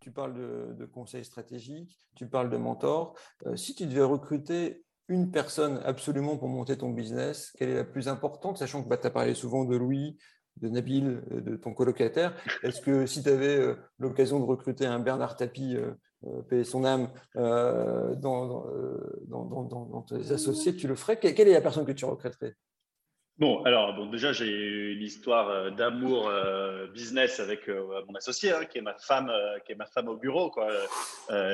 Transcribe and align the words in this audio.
Tu 0.00 0.10
parles 0.10 0.34
de, 0.34 0.74
de 0.78 0.84
conseils 0.84 1.24
stratégiques, 1.24 1.98
tu 2.14 2.26
parles 2.26 2.50
de 2.50 2.56
mentors. 2.56 3.14
Euh, 3.46 3.56
si 3.56 3.74
tu 3.74 3.86
devais 3.86 4.02
recruter 4.02 4.84
une 5.08 5.30
personne 5.30 5.80
absolument 5.84 6.36
pour 6.36 6.48
monter 6.48 6.76
ton 6.76 6.90
business, 6.90 7.52
quelle 7.58 7.70
est 7.70 7.74
la 7.74 7.84
plus 7.84 8.08
importante, 8.08 8.58
sachant 8.58 8.82
que 8.82 8.88
bah, 8.88 8.96
tu 8.96 9.06
as 9.06 9.10
parlé 9.10 9.34
souvent 9.34 9.64
de 9.64 9.76
Louis, 9.76 10.16
de 10.58 10.68
Nabil, 10.68 11.22
euh, 11.32 11.40
de 11.40 11.56
ton 11.56 11.74
colocataire. 11.74 12.34
Est-ce 12.62 12.80
que 12.80 13.06
si 13.06 13.22
tu 13.22 13.28
avais 13.28 13.56
euh, 13.56 13.74
l'occasion 13.98 14.40
de 14.40 14.44
recruter 14.44 14.86
un 14.86 15.00
Bernard 15.00 15.36
Tapie, 15.36 15.76
euh, 15.76 15.92
payer 16.48 16.64
son 16.64 16.84
âme, 16.86 17.10
dans, 17.34 18.16
dans, 18.16 19.64
dans, 19.64 19.84
dans, 19.84 20.02
tes 20.02 20.32
associés, 20.32 20.74
tu 20.74 20.88
le 20.88 20.94
ferais? 20.94 21.18
Quelle, 21.18 21.48
est 21.48 21.52
la 21.52 21.60
personne 21.60 21.84
que 21.84 21.92
tu 21.92 22.06
recruterais 22.06 22.56
Bon, 23.38 23.64
alors 23.64 23.96
bon, 23.96 24.06
déjà 24.06 24.32
j'ai 24.32 24.92
une 24.92 25.02
histoire 25.02 25.72
d'amour 25.72 26.30
business 26.92 27.40
avec 27.40 27.68
mon 27.68 28.14
associé, 28.14 28.52
hein, 28.52 28.64
qui 28.64 28.78
est 28.78 28.80
ma 28.80 28.94
femme, 28.94 29.32
qui 29.66 29.72
est 29.72 29.74
ma 29.74 29.86
femme 29.86 30.06
au 30.06 30.16
bureau. 30.16 30.50
Quoi. 30.50 30.68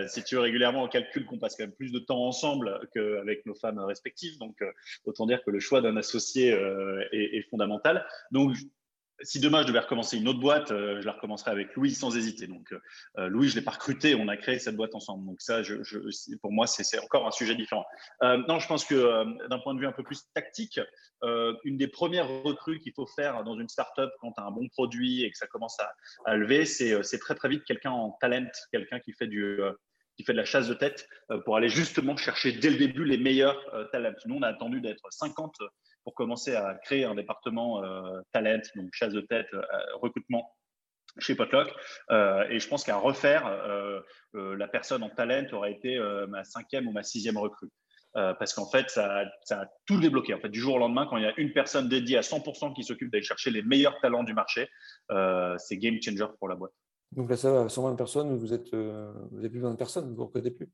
si 0.09 0.23
tu 0.23 0.35
veux 0.35 0.43
régulièrement, 0.43 0.83
on 0.83 0.89
calcule 0.89 1.25
qu'on 1.25 1.39
passe 1.39 1.57
quand 1.57 1.63
même 1.63 1.73
plus 1.73 1.91
de 1.91 1.99
temps 1.99 2.23
ensemble 2.27 2.87
qu'avec 2.93 3.47
nos 3.47 3.55
femmes 3.55 3.79
respectives. 3.79 4.39
Donc, 4.39 4.63
autant 5.07 5.25
dire 5.25 5.43
que 5.43 5.51
le 5.51 5.59
choix 5.59 5.81
d'un 5.81 5.97
associé 5.97 6.49
est, 6.49 7.37
est, 7.39 7.49
fondamental. 7.49 8.07
Donc, 8.31 8.57
si 9.23 9.41
demain 9.41 9.63
je 9.63 9.67
devais 9.67 9.81
recommencer 9.81 10.17
une 10.17 10.29
autre 10.29 10.41
boîte, 10.41 10.71
euh, 10.71 11.01
je 11.01 11.07
la 11.07 11.13
recommencerais 11.13 11.51
avec 11.51 11.75
Louis 11.75 11.93
sans 11.93 12.17
hésiter. 12.17 12.47
Donc 12.47 12.73
euh, 13.19 13.29
Louis, 13.29 13.49
je 13.49 13.57
l'ai 13.57 13.63
pas 13.63 13.73
recruté, 13.73 14.15
on 14.15 14.29
a 14.29 14.37
créé 14.37 14.59
cette 14.59 14.77
boîte 14.77 14.95
ensemble. 14.95 15.27
Donc 15.27 15.41
ça, 15.41 15.63
pour 16.41 16.53
moi, 16.53 16.67
c'est 16.67 16.99
encore 16.99 17.27
un 17.27 17.31
sujet 17.31 17.55
différent. 17.55 17.85
Euh, 18.23 18.39
non, 18.49 18.59
je 18.59 18.67
pense 18.67 18.85
que 18.85 18.95
euh, 18.95 19.25
d'un 19.49 19.59
point 19.59 19.75
de 19.75 19.81
vue 19.81 19.87
un 19.87 19.93
peu 19.93 20.03
plus 20.03 20.25
tactique, 20.35 20.81
euh, 21.23 21.55
une 21.65 21.77
des 21.77 21.89
premières 21.89 22.29
recrues 22.29 22.81
qu'il 22.81 22.93
faut 22.93 23.07
faire 23.07 23.45
dans 23.45 23.59
une 23.59 23.69
startup 23.69 24.11
quand 24.21 24.33
tu 24.33 24.43
un 24.43 24.51
bon 24.51 24.69
produit 24.69 25.25
et 25.25 25.31
que 25.31 25.37
ça 25.37 25.47
commence 25.47 25.79
à, 25.81 25.93
à 26.25 26.37
lever, 26.37 26.65
c'est 26.65 27.19
très 27.19 27.35
très 27.35 27.49
vite 27.49 27.65
quelqu'un 27.65 27.91
en 27.91 28.13
talent, 28.21 28.51
quelqu'un 28.73 29.01
qui 29.01 29.13
fait 29.13 29.27
du 29.27 29.61
qui 30.17 30.25
fait 30.25 30.33
de 30.33 30.39
la 30.39 30.45
chasse 30.45 30.69
de 30.69 30.75
tête 30.75 31.09
pour 31.45 31.57
aller 31.57 31.69
justement 31.69 32.17
chercher 32.17 32.53
dès 32.53 32.71
le 32.71 32.77
début 32.77 33.05
les 33.05 33.17
meilleurs 33.17 33.59
talents. 33.93 34.15
Nous, 34.27 34.37
on 34.37 34.43
a 34.43 34.49
attendu 34.49 34.81
d'être 34.81 35.07
50 35.11 35.57
pour 36.05 36.15
commencer 36.15 36.55
à 36.55 36.75
créer 36.75 37.05
un 37.05 37.15
département 37.15 37.83
euh, 37.85 38.21
talent, 38.33 38.63
donc 38.77 38.91
chasse 38.93 39.13
de 39.13 39.21
tête, 39.21 39.49
euh, 39.53 39.63
recrutement 39.95 40.51
chez 41.19 41.35
Potluck. 41.35 41.69
Euh, 42.11 42.45
et 42.49 42.61
je 42.61 42.69
pense 42.69 42.85
qu'à 42.85 42.97
refaire, 42.97 43.45
la 44.33 44.69
personne 44.69 45.03
en 45.03 45.11
talent 45.11 45.47
aurait 45.53 45.73
été 45.73 45.99
ma 46.29 46.45
cinquième 46.45 46.87
ou 46.87 46.93
ma 46.93 47.03
sixième 47.03 47.37
recrue. 47.37 47.69
parce 48.15 48.55
qu'en 48.55 48.71
fait, 48.71 48.89
ça, 48.91 49.25
a 49.51 49.67
tout 49.87 49.99
débloqué. 49.99 50.35
En 50.35 50.41
fait, 50.41 50.49
du 50.49 50.61
jour 50.61 50.77
au 50.77 50.79
lendemain, 50.79 51.07
quand 51.11 51.17
il 51.17 51.25
y 51.25 51.27
a 51.27 51.35
une 51.37 51.53
personne 51.53 51.89
dédiée 51.89 52.17
à 52.17 52.21
100% 52.21 52.75
qui 52.75 52.85
s'occupe 52.85 53.11
d'aller 53.11 53.25
chercher 53.25 53.51
les 53.51 53.63
meilleurs 53.63 54.01
talents 54.01 54.23
du 54.23 54.35
marché, 54.35 54.69
c'est 55.59 55.79
game 55.79 56.01
changer 56.01 56.27
pour 56.39 56.49
la 56.49 56.55
boîte. 56.55 56.73
Donc 57.11 57.29
là, 57.29 57.37
ça 57.37 57.51
va, 57.51 57.69
120 57.69 57.97
personnes, 57.97 58.37
vous 58.39 58.53
êtes, 58.55 58.73
vous 58.73 59.39
avez 59.39 59.51
plus 59.51 59.59
de 59.59 59.67
20 59.67 59.75
personnes, 59.75 60.07
vous 60.15 60.23
ne 60.23 60.27
recrutez 60.27 60.53
plus 60.53 60.71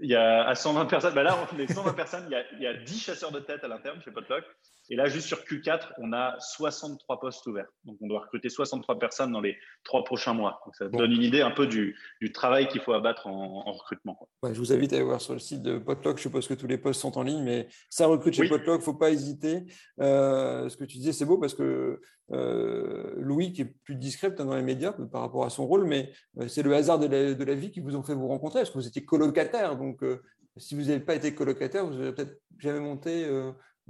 il 0.00 0.10
y 0.10 0.16
a 0.16 0.46
à 0.46 0.54
120 0.54 0.86
personnes, 0.86 1.14
ben 1.14 1.22
là, 1.22 1.36
on 1.36 1.56
les 1.56 1.66
120 1.66 1.92
personnes, 1.92 2.24
il 2.28 2.32
y, 2.32 2.34
a, 2.34 2.42
il 2.52 2.62
y, 2.62 2.66
a, 2.66 2.74
10 2.74 3.00
chasseurs 3.00 3.30
de 3.30 3.40
tête 3.40 3.62
à 3.64 3.68
l'interne 3.68 4.00
chez 4.02 4.10
Potluck. 4.10 4.44
Et 4.90 4.96
là, 4.96 5.06
juste 5.06 5.28
sur 5.28 5.38
Q4, 5.38 5.92
on 5.98 6.12
a 6.12 6.34
63 6.40 7.20
postes 7.20 7.46
ouverts. 7.46 7.68
Donc, 7.84 7.96
on 8.00 8.08
doit 8.08 8.20
recruter 8.20 8.48
63 8.48 8.98
personnes 8.98 9.30
dans 9.30 9.40
les 9.40 9.56
trois 9.84 10.02
prochains 10.02 10.34
mois. 10.34 10.60
Donc, 10.66 10.74
ça 10.74 10.88
donne 10.88 11.12
une 11.12 11.22
idée 11.22 11.42
un 11.42 11.52
peu 11.52 11.68
du, 11.68 11.96
du 12.20 12.32
travail 12.32 12.66
qu'il 12.66 12.80
faut 12.80 12.92
abattre 12.92 13.28
en, 13.28 13.66
en 13.66 13.72
recrutement. 13.72 14.28
Ouais, 14.42 14.52
je 14.52 14.58
vous 14.58 14.72
invite 14.72 14.92
à 14.92 14.96
aller 14.96 15.04
voir 15.04 15.20
sur 15.20 15.32
le 15.32 15.38
site 15.38 15.62
de 15.62 15.78
Potluck. 15.78 16.16
Je 16.16 16.22
suppose 16.22 16.48
que 16.48 16.54
tous 16.54 16.66
les 16.66 16.76
postes 16.76 17.00
sont 17.00 17.16
en 17.16 17.22
ligne, 17.22 17.44
mais 17.44 17.68
ça 17.88 18.06
recrute 18.06 18.34
chez 18.34 18.48
Potluck. 18.48 18.76
Il 18.76 18.80
ne 18.80 18.84
faut 18.84 18.94
pas 18.94 19.10
hésiter. 19.10 19.62
Euh, 20.00 20.68
ce 20.68 20.76
que 20.76 20.84
tu 20.84 20.98
disais, 20.98 21.12
c'est 21.12 21.24
beau 21.24 21.38
parce 21.38 21.54
que 21.54 22.00
euh, 22.32 23.14
Louis, 23.16 23.52
qui 23.52 23.62
est 23.62 23.74
plus 23.84 23.94
discret 23.94 24.30
dans 24.32 24.54
les 24.54 24.62
médias 24.62 24.92
par 24.92 25.22
rapport 25.22 25.44
à 25.44 25.50
son 25.50 25.66
rôle, 25.66 25.84
mais 25.84 26.12
euh, 26.38 26.48
c'est 26.48 26.62
le 26.62 26.74
hasard 26.74 26.98
de 26.98 27.06
la, 27.06 27.34
de 27.34 27.44
la, 27.44 27.54
vie 27.54 27.70
qui 27.70 27.80
vous 27.80 27.96
ont 27.96 28.02
fait 28.02 28.14
vous 28.14 28.28
rencontrer. 28.28 28.60
Parce 28.60 28.70
que 28.70 28.78
vous 28.78 28.86
étiez 28.86 29.04
colocataire. 29.04 29.76
Donc, 29.76 30.02
euh, 30.02 30.20
si 30.56 30.74
vous 30.74 30.82
n'avez 30.82 31.00
pas 31.00 31.14
été 31.14 31.34
colocataire, 31.34 31.86
vous 31.86 31.94
n'avez 31.94 32.12
peut-être 32.12 32.40
jamais 32.58 32.80
monté 32.80 33.24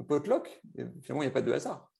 euh, 0.00 0.04
potluck. 0.04 0.60
finalement, 1.02 1.22
il 1.22 1.26
n'y 1.26 1.26
a 1.26 1.30
pas 1.30 1.42
de 1.42 1.52
hasard. 1.52 1.90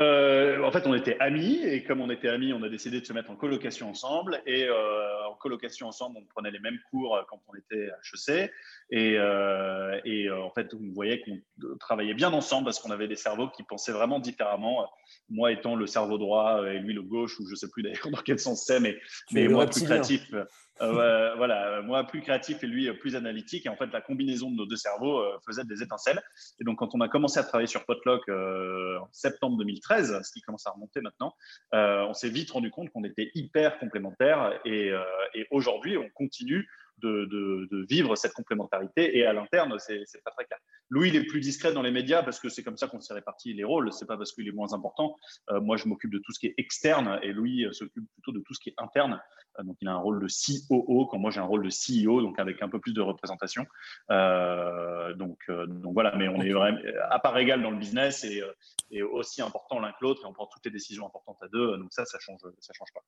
Euh, 0.00 0.62
en 0.62 0.70
fait, 0.70 0.86
on 0.86 0.94
était 0.94 1.16
amis 1.18 1.58
et 1.64 1.82
comme 1.82 2.00
on 2.00 2.08
était 2.10 2.28
amis, 2.28 2.52
on 2.52 2.62
a 2.62 2.68
décidé 2.68 3.00
de 3.00 3.06
se 3.06 3.12
mettre 3.12 3.30
en 3.30 3.36
colocation 3.36 3.90
ensemble. 3.90 4.40
Et 4.46 4.64
euh, 4.64 5.26
en 5.28 5.34
colocation 5.34 5.88
ensemble, 5.88 6.18
on 6.18 6.24
prenait 6.26 6.52
les 6.52 6.60
mêmes 6.60 6.78
cours 6.90 7.18
quand 7.28 7.40
on 7.48 7.54
était 7.56 7.90
à 7.90 7.96
HEC. 7.96 8.50
Et, 8.90 9.18
euh, 9.18 10.00
et 10.04 10.28
euh, 10.28 10.40
en 10.40 10.50
fait, 10.50 10.72
on 10.72 10.92
voyait 10.92 11.20
qu'on 11.22 11.40
travaillait 11.80 12.14
bien 12.14 12.32
ensemble 12.32 12.66
parce 12.66 12.78
qu'on 12.78 12.92
avait 12.92 13.08
des 13.08 13.16
cerveaux 13.16 13.48
qui 13.48 13.64
pensaient 13.64 13.92
vraiment 13.92 14.20
différemment. 14.20 14.88
Moi 15.28 15.50
étant 15.50 15.74
le 15.74 15.86
cerveau 15.88 16.16
droit 16.16 16.64
et 16.68 16.78
lui 16.78 16.94
le 16.94 17.02
gauche, 17.02 17.40
ou 17.40 17.46
je 17.48 17.56
sais 17.56 17.68
plus 17.68 17.82
d'ailleurs 17.82 18.08
dans 18.12 18.22
quel 18.22 18.38
sens 18.38 18.64
c'est, 18.64 18.78
mais, 18.78 18.96
mais 19.32 19.48
moi 19.48 19.66
plus 19.66 19.82
créatif. 19.82 20.32
Euh, 20.80 21.34
voilà, 21.36 21.82
moi 21.82 22.04
plus 22.04 22.20
créatif 22.20 22.62
et 22.62 22.66
lui 22.66 22.92
plus 22.94 23.16
analytique. 23.16 23.66
Et 23.66 23.68
en 23.68 23.76
fait, 23.76 23.86
la 23.92 24.00
combinaison 24.00 24.50
de 24.50 24.56
nos 24.56 24.66
deux 24.66 24.76
cerveaux 24.76 25.18
euh, 25.18 25.38
faisait 25.46 25.64
des 25.64 25.82
étincelles. 25.82 26.20
Et 26.60 26.64
donc, 26.64 26.78
quand 26.78 26.94
on 26.94 27.00
a 27.00 27.08
commencé 27.08 27.38
à 27.38 27.42
travailler 27.42 27.66
sur 27.66 27.84
Potluck 27.84 28.28
euh, 28.28 28.98
en 28.98 29.08
septembre 29.12 29.56
2013, 29.58 30.20
ce 30.22 30.32
qui 30.32 30.40
commence 30.40 30.66
à 30.66 30.70
remonter 30.70 31.00
maintenant, 31.00 31.34
on 31.72 32.14
s'est 32.14 32.28
vite 32.28 32.50
rendu 32.50 32.70
compte 32.70 32.90
qu'on 32.90 33.04
était 33.04 33.30
hyper 33.34 33.78
complémentaires. 33.78 34.58
Et, 34.64 34.92
et 35.34 35.46
aujourd'hui, 35.50 35.96
on 35.96 36.08
continue 36.10 36.68
de, 37.00 37.24
de, 37.26 37.68
de, 37.70 37.86
vivre 37.88 38.16
cette 38.16 38.32
complémentarité. 38.32 39.16
Et 39.16 39.24
à 39.24 39.32
l'interne, 39.32 39.74
c'est 39.78 40.22
pas 40.24 40.30
très 40.30 40.44
clair. 40.44 40.58
Louis, 40.90 41.08
il 41.08 41.16
est 41.16 41.24
plus 41.24 41.40
discret 41.40 41.72
dans 41.72 41.82
les 41.82 41.90
médias 41.90 42.22
parce 42.22 42.40
que 42.40 42.48
c'est 42.48 42.62
comme 42.62 42.76
ça 42.76 42.88
qu'on 42.88 43.00
s'est 43.00 43.14
réparti 43.14 43.52
les 43.52 43.64
rôles. 43.64 43.92
C'est 43.92 44.06
pas 44.06 44.16
parce 44.16 44.32
qu'il 44.32 44.48
est 44.48 44.52
moins 44.52 44.72
important. 44.72 45.16
Euh, 45.50 45.60
moi, 45.60 45.76
je 45.76 45.86
m'occupe 45.86 46.10
de 46.10 46.18
tout 46.18 46.32
ce 46.32 46.38
qui 46.38 46.46
est 46.46 46.54
externe 46.56 47.18
et 47.22 47.32
Louis 47.32 47.64
euh, 47.64 47.72
s'occupe 47.72 48.04
plutôt 48.14 48.32
de 48.32 48.40
tout 48.40 48.54
ce 48.54 48.60
qui 48.60 48.70
est 48.70 48.74
interne. 48.78 49.20
Euh, 49.58 49.64
donc, 49.64 49.76
il 49.82 49.88
a 49.88 49.92
un 49.92 49.98
rôle 49.98 50.20
de 50.20 50.28
COO 50.28 51.06
quand 51.06 51.18
moi 51.18 51.30
j'ai 51.30 51.40
un 51.40 51.44
rôle 51.44 51.62
de 51.62 51.70
CEO, 51.70 52.22
donc 52.22 52.38
avec 52.38 52.62
un 52.62 52.68
peu 52.68 52.78
plus 52.78 52.94
de 52.94 53.02
représentation. 53.02 53.66
Donc, 54.08 55.38
donc 55.48 55.92
voilà. 55.92 56.16
Mais 56.16 56.28
on 56.28 56.40
est 56.40 56.52
vraiment 56.52 56.78
à 57.10 57.18
part 57.18 57.36
égal 57.38 57.62
dans 57.62 57.70
le 57.70 57.78
business 57.78 58.24
et, 58.24 58.42
et 58.90 59.02
aussi 59.02 59.42
important 59.42 59.80
l'un 59.80 59.92
que 59.92 59.98
l'autre 60.00 60.22
et 60.24 60.26
on 60.26 60.32
prend 60.32 60.46
toutes 60.46 60.64
les 60.64 60.70
décisions 60.70 61.06
importantes 61.06 61.38
à 61.42 61.48
deux. 61.48 61.76
Donc 61.76 61.92
ça, 61.92 62.04
ça 62.04 62.18
change, 62.18 62.40
ça 62.60 62.72
change 62.72 62.92
pas. 62.94 63.02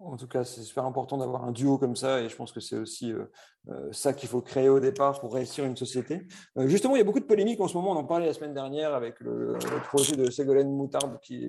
En 0.00 0.16
tout 0.16 0.26
cas, 0.26 0.44
c'est 0.44 0.62
super 0.62 0.84
important 0.84 1.16
d'avoir 1.18 1.44
un 1.44 1.52
duo 1.52 1.78
comme 1.78 1.94
ça 1.94 2.20
et 2.20 2.28
je 2.28 2.34
pense 2.34 2.50
que 2.50 2.58
c'est 2.58 2.76
aussi 2.76 3.12
euh, 3.12 3.26
euh, 3.68 3.92
ça 3.92 4.12
qu'il 4.12 4.28
faut 4.28 4.40
créer 4.40 4.68
au 4.68 4.80
départ 4.80 5.20
pour 5.20 5.32
réussir 5.32 5.64
une 5.64 5.76
société. 5.76 6.26
Euh, 6.58 6.66
justement, 6.66 6.96
il 6.96 6.98
y 6.98 7.00
a 7.00 7.04
beaucoup 7.04 7.20
de 7.20 7.24
polémiques 7.24 7.60
en 7.60 7.68
ce 7.68 7.76
moment. 7.76 7.92
On 7.92 7.96
en 7.96 8.04
parlait 8.04 8.26
la 8.26 8.32
semaine 8.32 8.54
dernière 8.54 8.92
avec 8.92 9.20
le, 9.20 9.56
projet 9.84 10.16
de 10.16 10.30
Ségolène 10.30 10.74
Moutarde 10.74 11.20
qui, 11.20 11.46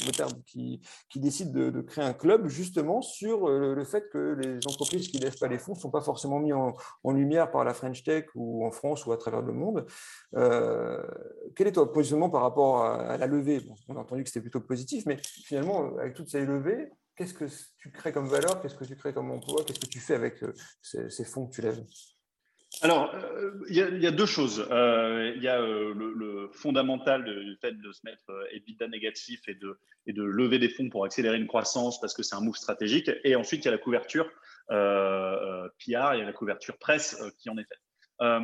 décide 1.15 1.51
de, 1.51 1.81
créer 1.81 2.05
un 2.05 2.13
club 2.13 2.47
justement 2.47 3.01
sur 3.01 3.49
le, 3.49 3.83
fait 3.83 4.09
que 4.09 4.37
les 4.39 4.57
entreprises 4.67 5.07
qui 5.07 5.17
ne 5.17 5.23
lèvent 5.23 5.39
pas 5.39 5.47
les 5.47 5.57
fonds 5.57 5.73
ne 5.73 5.79
sont 5.79 5.91
pas 5.91 6.01
forcément 6.01 6.39
mis 6.39 6.53
en, 6.53 6.73
lumière 7.05 7.49
par 7.49 7.63
la 7.63 7.73
French 7.73 8.03
Tech 8.03 8.25
ou 8.35 8.65
en 8.65 8.71
France 8.71 9.05
ou 9.07 9.11
à 9.11 9.17
travers 9.17 9.41
le 9.41 9.53
monde. 9.53 9.85
quel 11.55 11.67
est 11.67 11.71
ton 11.73 11.87
positionnement 11.87 12.29
par 12.29 12.41
rapport 12.41 12.83
à, 12.83 13.17
la 13.17 13.25
levée? 13.25 13.61
On 13.89 13.95
a 13.95 13.99
entendu 13.99 14.23
que 14.23 14.29
c'était 14.29 14.41
plutôt 14.41 14.61
positif, 14.61 15.05
mais 15.07 15.17
finalement, 15.23 15.97
avec 15.97 16.13
toutes 16.13 16.29
ces 16.29 16.45
levées, 16.45 16.91
qu'est-ce 17.15 17.33
que 17.33 17.45
tu 17.77 17.91
crées 17.91 18.11
comme 18.11 18.27
valeur, 18.27 18.61
qu'est-ce 18.61 18.75
que 18.75 18.85
tu 18.85 18.95
crées 18.95 19.13
comme 19.13 19.31
emploi, 19.31 19.63
qu'est-ce 19.65 19.79
que 19.79 19.87
tu 19.87 19.99
fais 19.99 20.15
avec 20.15 20.43
euh, 20.43 20.53
ces, 20.81 21.25
fonds 21.25 21.47
que 21.47 21.55
tu 21.55 21.61
lèves? 21.61 21.83
Alors, 22.81 23.13
euh, 23.15 23.63
il 23.69 23.75
y, 23.75 24.07
a 24.07 24.11
deux 24.11 24.25
choses. 24.25 24.67
Euh, 24.69 25.31
il 25.35 25.41
y 25.41 25.47
a 25.47 25.59
le, 25.61 25.93
le, 25.93 26.49
fondamental 26.51 27.23
du 27.23 27.57
fait 27.61 27.71
de 27.71 27.91
se 27.91 28.01
mettre 28.03 28.25
EBITDA 28.51 28.87
négatif 28.89 29.47
et 29.47 29.55
de, 29.55 29.79
et 30.07 30.13
de 30.13 30.23
lever 30.23 30.59
des 30.59 30.69
fonds 30.69 30.89
pour 30.89 31.05
accélérer 31.05 31.37
une 31.37 31.47
croissance 31.47 32.01
parce 32.01 32.13
que 32.13 32.21
c'est 32.21 32.35
un 32.35 32.41
move 32.41 32.57
stratégique. 32.57 33.09
Et 33.23 33.35
ensuite, 33.35 33.63
il 33.63 33.65
y 33.65 33.69
a 33.69 33.71
la 33.71 33.77
couverture 33.77 34.29
PR, 34.67 34.73
il 35.85 35.91
y 35.91 35.95
a 35.95 36.25
la 36.25 36.33
couverture 36.33 36.77
presse 36.77 37.17
qui 37.37 37.49
en 37.49 37.57
est 37.57 37.63
faite. 37.63 37.84
Euh, 38.21 38.39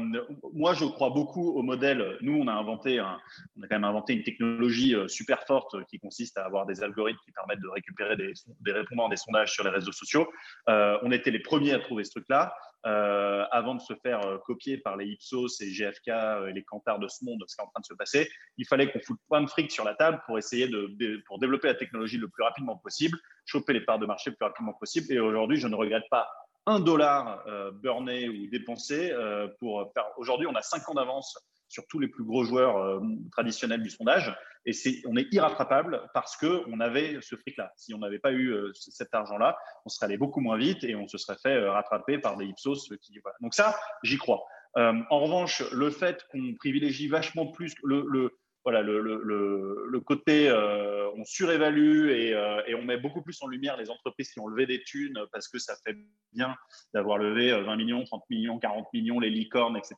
moi, 0.54 0.74
je 0.74 0.86
crois 0.86 1.10
beaucoup 1.10 1.52
au 1.52 1.62
modèle. 1.62 2.18
Nous, 2.22 2.38
on 2.38 2.48
a 2.48 2.54
inventé, 2.54 3.00
on 3.00 3.64
a 3.64 3.68
quand 3.68 3.76
même 3.76 3.84
inventé 3.84 4.14
une 4.14 4.24
technologie 4.24 4.96
euh, 4.96 5.08
super 5.08 5.44
forte 5.44 5.76
qui 5.86 6.00
consiste 6.00 6.38
à 6.38 6.46
avoir 6.46 6.66
des 6.66 6.84
algorithmes 6.84 7.20
qui 7.24 7.32
permettent 7.32 7.62
de 7.62 7.70
récupérer 7.70 8.18
des, 8.18 8.34
des 8.60 8.72
répondants 8.72 9.10
des 9.10 9.18
sondages 9.18 9.54
sur 9.54 9.64
les 9.64 9.70
réseaux 9.70 9.92
sociaux. 9.92 10.28
Euh, 10.70 10.98
on 11.04 11.12
était 11.12 11.32
les 11.32 11.40
premiers 11.40 11.74
à 11.74 11.80
trouver 11.80 12.04
ce 12.04 12.12
truc-là. 12.12 12.54
Avant 12.84 13.76
de 13.76 13.80
se 13.82 13.94
faire 14.02 14.22
copier 14.44 14.80
par 14.80 14.98
les 14.98 15.06
Ipsos 15.06 15.62
et 15.62 15.70
GFK 15.70 16.08
et 16.50 16.52
les 16.52 16.64
Cantars 16.64 16.98
de 16.98 17.08
ce 17.08 17.24
monde, 17.24 17.44
ce 17.46 17.56
qui 17.56 17.62
est 17.62 17.64
en 17.64 17.68
train 17.68 17.80
de 17.80 17.86
se 17.86 17.94
passer, 17.94 18.28
il 18.58 18.66
fallait 18.66 18.92
qu'on 18.92 19.00
foute 19.02 19.20
plein 19.30 19.42
de 19.42 19.48
fric 19.48 19.72
sur 19.72 19.84
la 19.84 19.94
table 19.94 20.20
pour 20.26 20.40
essayer 20.40 20.68
de, 20.68 20.90
de, 20.94 21.22
pour 21.28 21.38
développer 21.38 21.68
la 21.68 21.76
technologie 21.76 22.18
le 22.18 22.28
plus 22.28 22.42
rapidement 22.42 22.78
possible, 22.78 23.20
choper 23.46 23.74
les 23.74 23.82
parts 23.82 24.00
de 24.00 24.08
marché 24.08 24.32
le 24.32 24.36
plus 24.36 24.46
rapidement 24.46 24.74
possible. 24.74 25.14
Et 25.14 25.20
aujourd'hui, 25.20 25.58
je 25.58 25.68
ne 25.68 25.76
regrette 25.76 26.06
pas 26.10 26.28
un 26.66 26.80
dollar 26.80 27.44
euh, 27.48 27.72
burné 27.72 28.30
ou 28.30 28.48
dépensé 28.48 29.12
euh, 29.12 29.48
pour 29.60 29.92
faire. 29.94 30.06
Aujourd'hui, 30.18 30.48
on 30.48 30.56
a 30.56 30.62
cinq 30.62 30.88
ans 30.90 30.94
d'avance 30.94 31.38
sur 31.72 31.88
tous 31.88 32.00
les 32.00 32.08
plus 32.08 32.24
gros 32.24 32.44
joueurs 32.44 32.78
euh, 32.78 33.00
traditionnels 33.32 33.82
du 33.82 33.90
sondage, 33.90 34.36
et 34.66 34.74
c'est 34.74 35.02
on 35.08 35.16
est 35.16 35.34
irrattrapable 35.34 36.02
parce 36.14 36.36
que 36.36 36.64
on 36.68 36.80
avait 36.80 37.18
ce 37.22 37.36
fric-là. 37.36 37.72
Si 37.78 37.94
on 37.94 38.00
n'avait 38.00 38.20
pas 38.20 38.32
eu 38.32 38.50
euh, 38.50 38.72
cet 38.76 39.14
argent-là, 39.14 39.58
on 39.86 39.90
serait 39.90 40.08
allé 40.08 40.18
beaucoup 40.18 40.42
moins 40.42 40.58
vite 40.58 40.84
et 40.84 40.96
on 40.96 41.08
se 41.08 41.18
serait 41.18 41.38
fait 41.42 41.56
euh, 41.56 41.72
rattraper 41.72 42.20
par 42.20 42.38
des 42.38 42.46
Ipsos. 42.46 42.90
Qui, 43.02 43.20
voilà. 43.20 43.38
Donc 43.42 43.54
ça, 43.54 43.80
j'y 44.04 44.18
crois. 44.18 44.44
en 44.76 45.20
revanche, 45.20 45.64
le 45.72 45.90
fait 45.90 46.26
qu'on 46.32 46.54
privilégie 46.56 47.08
vachement 47.08 47.48
plus 47.48 47.74
le, 47.84 48.06
le 48.08 48.38
voilà, 48.64 48.82
le, 48.82 49.02
le, 49.02 49.86
le, 49.88 50.00
côté, 50.00 50.48
euh, 50.48 51.10
on 51.16 51.26
surévalue 51.26 52.10
et, 52.10 52.34
euh, 52.34 52.62
et, 52.68 52.76
on 52.76 52.84
met 52.84 52.98
beaucoup 52.98 53.22
plus 53.22 53.42
en 53.42 53.48
lumière 53.48 53.76
les 53.76 53.90
entreprises 53.90 54.32
qui 54.32 54.40
ont 54.40 54.48
levé 54.48 54.68
des 54.68 54.84
thunes 54.84 55.20
parce 55.32 55.48
que 55.48 55.58
ça 55.58 55.76
fait 55.84 55.96
bien 56.32 56.56
d'avoir 56.94 57.18
levé 57.18 57.52
20 57.60 57.76
millions, 57.76 58.04
30 58.04 58.24
millions, 58.30 58.60
40 58.60 58.88
millions, 58.94 59.20
les 59.20 59.32
licornes, 59.32 59.78
etc. 59.78 59.96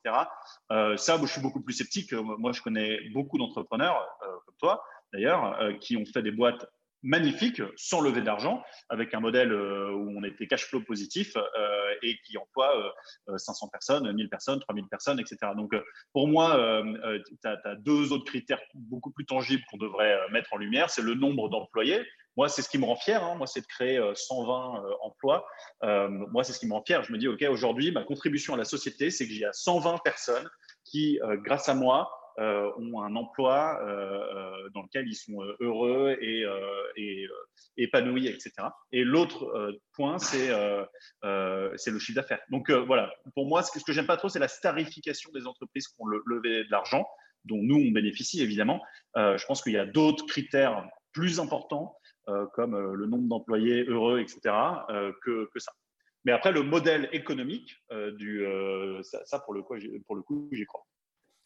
Euh, 0.71 0.95
ça, 0.95 1.19
je 1.21 1.27
suis 1.27 1.41
beaucoup 1.41 1.61
plus 1.61 1.73
sceptique. 1.73 2.13
Moi, 2.13 2.53
je 2.53 2.61
connais 2.61 3.09
beaucoup 3.09 3.37
d'entrepreneurs, 3.37 4.07
comme 4.19 4.55
toi 4.59 4.83
d'ailleurs, 5.11 5.77
qui 5.79 5.95
ont 5.95 6.05
fait 6.05 6.23
des 6.23 6.31
boîtes 6.31 6.65
magnifique, 7.03 7.61
sans 7.75 7.99
lever 7.99 8.21
d'argent, 8.21 8.63
avec 8.89 9.13
un 9.13 9.19
modèle 9.19 9.51
euh, 9.51 9.91
où 9.91 10.17
on 10.17 10.23
était 10.23 10.47
cash 10.47 10.65
flow 10.65 10.81
positif 10.81 11.35
euh, 11.35 11.95
et 12.01 12.17
qui 12.25 12.37
emploie 12.37 12.95
500 13.35 13.65
euh, 13.65 13.69
personnes, 13.69 14.11
1000 14.11 14.29
personnes, 14.29 14.59
3000 14.61 14.87
personnes, 14.87 15.19
etc. 15.19 15.51
Donc, 15.55 15.75
pour 16.13 16.27
moi, 16.27 16.81
tu 17.15 17.47
as, 17.47 17.75
deux 17.75 18.13
autres 18.13 18.25
critères 18.25 18.61
beaucoup 18.73 19.11
plus 19.11 19.25
tangibles 19.25 19.63
qu'on 19.69 19.77
devrait 19.77 20.17
mettre 20.31 20.53
en 20.53 20.57
lumière. 20.57 20.89
C'est 20.89 21.01
le 21.01 21.13
nombre 21.13 21.49
d'employés. 21.49 22.05
Moi, 22.37 22.49
c'est 22.49 22.61
ce 22.61 22.69
qui 22.69 22.77
me 22.77 22.85
rend 22.85 22.95
fier. 22.95 23.23
Hein. 23.23 23.35
Moi, 23.35 23.47
c'est 23.47 23.61
de 23.61 23.67
créer 23.67 24.01
120 24.13 24.83
emplois. 25.01 25.45
moi, 25.81 26.43
c'est 26.43 26.53
ce 26.53 26.59
qui 26.59 26.67
me 26.67 26.73
rend 26.73 26.83
fier. 26.83 27.03
Je 27.03 27.11
me 27.11 27.17
dis, 27.17 27.27
OK, 27.27 27.43
aujourd'hui, 27.49 27.91
ma 27.91 28.03
contribution 28.03 28.53
à 28.53 28.57
la 28.57 28.65
société, 28.65 29.11
c'est 29.11 29.27
que 29.27 29.33
j'ai 29.33 29.47
120 29.51 29.97
personnes 30.03 30.49
qui, 30.85 31.19
grâce 31.43 31.67
à 31.67 31.75
moi, 31.75 32.09
ont 32.37 33.01
un 33.01 33.15
emploi 33.15 33.79
euh, 33.81 33.87
euh, 33.87 34.69
dans 34.73 34.83
lequel 34.83 35.07
ils 35.07 35.15
sont 35.15 35.41
heureux 35.59 36.17
et, 36.21 36.45
épanouis, 37.77 38.27
etc. 38.27 38.51
Et 38.91 39.03
l'autre 39.03 39.73
point, 39.93 40.17
c'est 40.19 40.49
le 40.49 41.99
chiffre 41.99 42.15
d'affaires. 42.15 42.41
Donc 42.49 42.71
voilà, 42.71 43.13
pour 43.35 43.47
moi, 43.47 43.63
ce 43.63 43.83
que, 43.83 43.91
j'aime 43.91 44.07
pas 44.07 44.17
trop, 44.17 44.29
c'est 44.29 44.39
la 44.39 44.47
starification 44.47 45.31
des 45.33 45.47
entreprises 45.47 45.87
qui 45.87 45.95
ont 45.99 46.07
levé 46.07 46.63
de 46.63 46.71
l'argent, 46.71 47.07
dont 47.45 47.59
nous, 47.61 47.75
on 47.75 47.91
bénéficie 47.91 48.41
évidemment. 48.41 48.81
je 49.15 49.45
pense 49.45 49.61
qu'il 49.61 49.73
y 49.73 49.77
a 49.77 49.85
d'autres 49.85 50.25
critères 50.25 50.87
plus 51.13 51.39
importants, 51.39 51.95
comme 52.53 52.93
le 52.93 53.05
nombre 53.05 53.27
d'employés 53.27 53.85
heureux, 53.85 54.19
etc., 54.19 54.55
que, 55.23 55.49
ça. 55.57 55.71
Mais 56.25 56.31
après, 56.31 56.51
le 56.51 56.63
modèle 56.63 57.09
économique, 57.11 57.75
ça, 57.89 59.39
pour 59.39 59.53
le 59.53 59.61
coup, 59.63 60.49
j'y 60.51 60.65
crois 60.65 60.85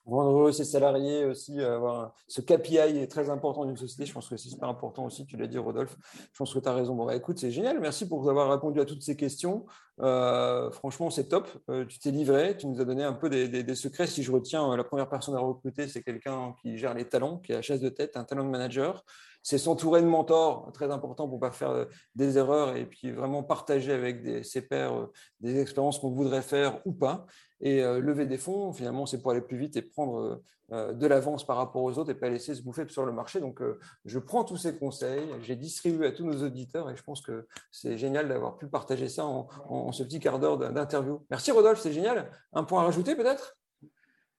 rendre 0.07 0.51
ses 0.51 0.63
salariés 0.63 1.25
aussi, 1.25 1.59
euh, 1.59 1.75
avoir 1.75 2.13
ce 2.27 2.41
KPI 2.41 2.77
est 2.77 3.11
très 3.11 3.29
important 3.29 3.65
d'une 3.65 3.77
société. 3.77 4.05
Je 4.05 4.13
pense 4.13 4.29
que 4.29 4.37
c'est 4.37 4.49
super 4.49 4.69
important 4.69 5.05
aussi. 5.05 5.25
Tu 5.25 5.37
l'as 5.37 5.47
dit, 5.47 5.57
Rodolphe. 5.57 5.97
Je 6.31 6.37
pense 6.37 6.53
que 6.53 6.59
tu 6.59 6.69
as 6.69 6.73
raison. 6.73 6.95
Bon, 6.95 7.05
bah, 7.05 7.15
écoute, 7.15 7.37
c'est 7.39 7.51
génial. 7.51 7.79
Merci 7.79 8.07
pour 8.07 8.29
avoir 8.29 8.49
répondu 8.51 8.79
à 8.79 8.85
toutes 8.85 9.03
ces 9.03 9.15
questions. 9.15 9.65
Euh, 9.99 10.71
franchement, 10.71 11.09
c'est 11.09 11.27
top. 11.27 11.49
Euh, 11.69 11.85
tu 11.85 11.99
t'es 11.99 12.11
livré. 12.11 12.55
Tu 12.57 12.67
nous 12.67 12.79
as 12.79 12.85
donné 12.85 13.03
un 13.03 13.13
peu 13.13 13.29
des, 13.29 13.75
secrets. 13.75 14.07
Si 14.07 14.23
je 14.23 14.31
retiens, 14.31 14.75
la 14.75 14.83
première 14.83 15.09
personne 15.09 15.35
à 15.35 15.39
recruter, 15.39 15.87
c'est 15.87 16.01
quelqu'un 16.01 16.55
qui 16.61 16.77
gère 16.77 16.93
les 16.93 17.05
talents, 17.05 17.37
qui 17.37 17.51
a 17.53 17.57
la 17.57 17.61
chaise 17.61 17.81
de 17.81 17.89
tête, 17.89 18.15
un 18.15 18.23
talent 18.23 18.45
manager 18.45 19.03
c'est 19.47 19.57
s'entourer 19.57 20.01
de 20.01 20.07
mentors, 20.07 20.69
très 20.73 20.91
important 20.91 21.25
pour 21.25 21.37
ne 21.37 21.39
pas 21.39 21.51
faire 21.51 21.87
des 22.15 22.37
erreurs 22.37 22.75
et 22.75 22.85
puis 22.85 23.11
vraiment 23.13 23.43
partager 23.43 23.93
avec 23.93 24.43
ses 24.43 24.61
pairs 24.61 25.07
des 25.39 25.61
expériences 25.61 25.99
qu'on 25.99 26.11
voudrait 26.11 26.41
faire 26.41 26.81
ou 26.83 26.91
pas. 26.91 27.25
Et 27.61 27.81
euh, 27.81 28.01
lever 28.01 28.25
des 28.25 28.37
fonds, 28.37 28.73
finalement, 28.73 29.05
c'est 29.05 29.21
pour 29.21 29.31
aller 29.31 29.39
plus 29.39 29.55
vite 29.55 29.77
et 29.77 29.81
prendre 29.81 30.41
euh, 30.73 30.91
de 30.91 31.07
l'avance 31.07 31.45
par 31.45 31.55
rapport 31.55 31.81
aux 31.81 31.97
autres 31.97 32.11
et 32.11 32.15
pas 32.15 32.27
laisser 32.27 32.55
se 32.55 32.61
bouffer 32.61 32.85
sur 32.89 33.05
le 33.05 33.13
marché. 33.13 33.39
Donc, 33.39 33.61
euh, 33.61 33.79
je 34.03 34.19
prends 34.19 34.43
tous 34.43 34.57
ces 34.57 34.77
conseils, 34.77 35.29
j'ai 35.41 35.55
distribué 35.55 36.07
à 36.07 36.11
tous 36.11 36.25
nos 36.25 36.43
auditeurs 36.43 36.89
et 36.89 36.97
je 36.97 37.03
pense 37.03 37.21
que 37.21 37.47
c'est 37.71 37.97
génial 37.97 38.27
d'avoir 38.27 38.57
pu 38.57 38.67
partager 38.67 39.07
ça 39.07 39.23
en 39.25 39.91
ce 39.93 40.03
petit 40.03 40.19
quart 40.19 40.39
d'heure 40.39 40.57
d'interview. 40.57 41.25
Merci 41.29 41.51
Rodolphe, 41.51 41.79
c'est 41.79 41.93
génial. 41.93 42.29
Un 42.51 42.65
point 42.65 42.81
à 42.81 42.83
rajouter 42.83 43.15
peut-être? 43.15 43.56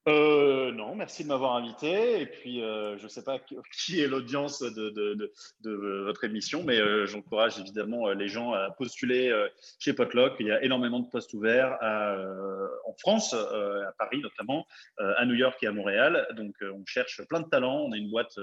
Euh, 0.09 0.73
non, 0.73 0.95
merci 0.95 1.23
de 1.23 1.29
m'avoir 1.29 1.57
invité. 1.57 2.23
Et 2.23 2.27
puis, 2.27 2.63
euh, 2.63 2.97
je 2.97 3.05
ne 3.05 3.09
sais 3.09 3.23
pas 3.23 3.39
qui 3.39 4.01
est 4.01 4.07
l'audience 4.07 4.63
de, 4.63 5.33
votre 6.05 6.25
émission, 6.25 6.63
mais 6.65 6.79
euh, 6.79 7.07
j'encourage 7.07 7.59
évidemment 7.59 8.09
les 8.11 8.29
gens 8.29 8.53
à 8.53 8.71
postuler 8.71 9.33
chez 9.79 9.93
Potluck. 9.93 10.35
Il 10.41 10.47
y 10.47 10.51
a 10.51 10.63
énormément 10.63 11.01
de 11.01 11.09
postes 11.09 11.35
ouverts 11.35 11.77
en 12.87 12.95
France, 12.99 13.35
à 13.35 13.93
Paris 13.99 14.21
notamment, 14.23 14.67
à 14.99 15.25
New 15.27 15.35
York 15.35 15.59
et 15.63 15.67
à 15.67 15.73
Montréal. 15.73 16.27
Donc, 16.37 16.55
on 16.63 16.85
cherche 16.87 17.21
plein 17.29 17.41
de 17.41 17.49
talents. 17.49 17.81
On 17.83 17.93
est 17.93 17.99
une 17.99 18.11
boîte 18.11 18.39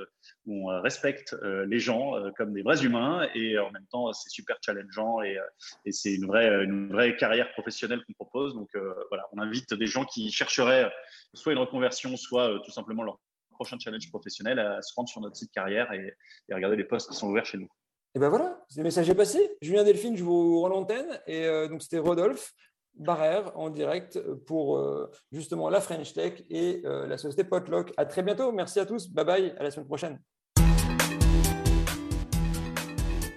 où 0.46 0.70
on 0.70 0.82
respecte 0.82 1.36
les 1.44 1.80
gens 1.80 2.14
comme 2.38 2.54
des 2.54 2.62
vrais 2.62 2.84
humains 2.84 3.28
et 3.34 3.58
en 3.58 3.72
même 3.72 3.86
temps, 3.92 4.14
c'est 4.14 4.30
super 4.30 4.58
challengeant 4.64 5.22
et, 5.24 5.38
et 5.86 5.92
c'est 5.92 6.14
une 6.14 6.28
vraie, 6.28 6.64
une 6.64 6.90
vraie 6.92 7.16
carrière 7.16 7.52
professionnelle 7.54 8.04
qu'on 8.06 8.14
propose. 8.14 8.54
Donc, 8.54 8.70
voilà, 9.10 9.28
on 9.34 9.40
invite 9.40 9.74
des 9.74 9.88
gens 9.88 10.06
qui 10.06 10.32
chercheraient 10.32 10.92
soit 11.34 11.55
une 11.56 11.62
reconversion, 11.62 12.16
soit 12.18 12.52
euh, 12.52 12.60
tout 12.60 12.72
simplement 12.72 13.04
leur 13.04 13.19
prochain 13.52 13.78
challenge 13.80 14.10
professionnel 14.10 14.60
à 14.60 14.81
se 14.81 14.94
rendre 14.96 15.07
sur 15.07 15.22
notre 15.22 15.38
site 15.38 15.52
carrière 15.52 15.92
et, 15.94 16.13
regarder 16.54 16.75
les 16.75 16.84
postes 16.84 17.10
qui 17.10 17.16
sont 17.16 17.30
ouverts 17.30 17.46
chez 17.46 17.57
nous. 17.57 17.69
Et 18.13 18.19
ben 18.19 18.30
voilà, 18.30 18.63
le 18.75 18.84
message 18.84 19.10
est 19.10 19.16
passé. 19.16 19.57
Julien 19.62 19.84
Delphine, 19.84 20.16
je 20.16 20.24
vous 20.24 20.62
rends 20.62 20.69
l'antenne. 20.69 21.19
Et 21.28 21.46
euh, 21.46 21.68
donc, 21.68 21.81
c'était 21.81 22.00
Rodolphe 22.00 22.54
Barrère 22.94 23.57
en 23.57 23.69
direct 23.69 24.19
pour 24.46 24.78
euh, 24.78 25.12
justement 25.31 25.69
la 25.69 25.81
French 25.81 26.13
Tech 26.13 26.44
et 26.50 26.81
la 26.84 27.18
société 27.18 27.44
Potlock. 27.44 27.94
À 27.98 28.06
très 28.06 28.24
bientôt. 28.24 28.52
Merci 28.54 28.80
à 28.80 28.86
tous. 28.86 29.10
Bye 29.10 29.25
bye. 29.25 29.56
À 29.57 29.63
la 29.63 29.72
semaine 29.72 29.88
prochaine. 29.88 30.19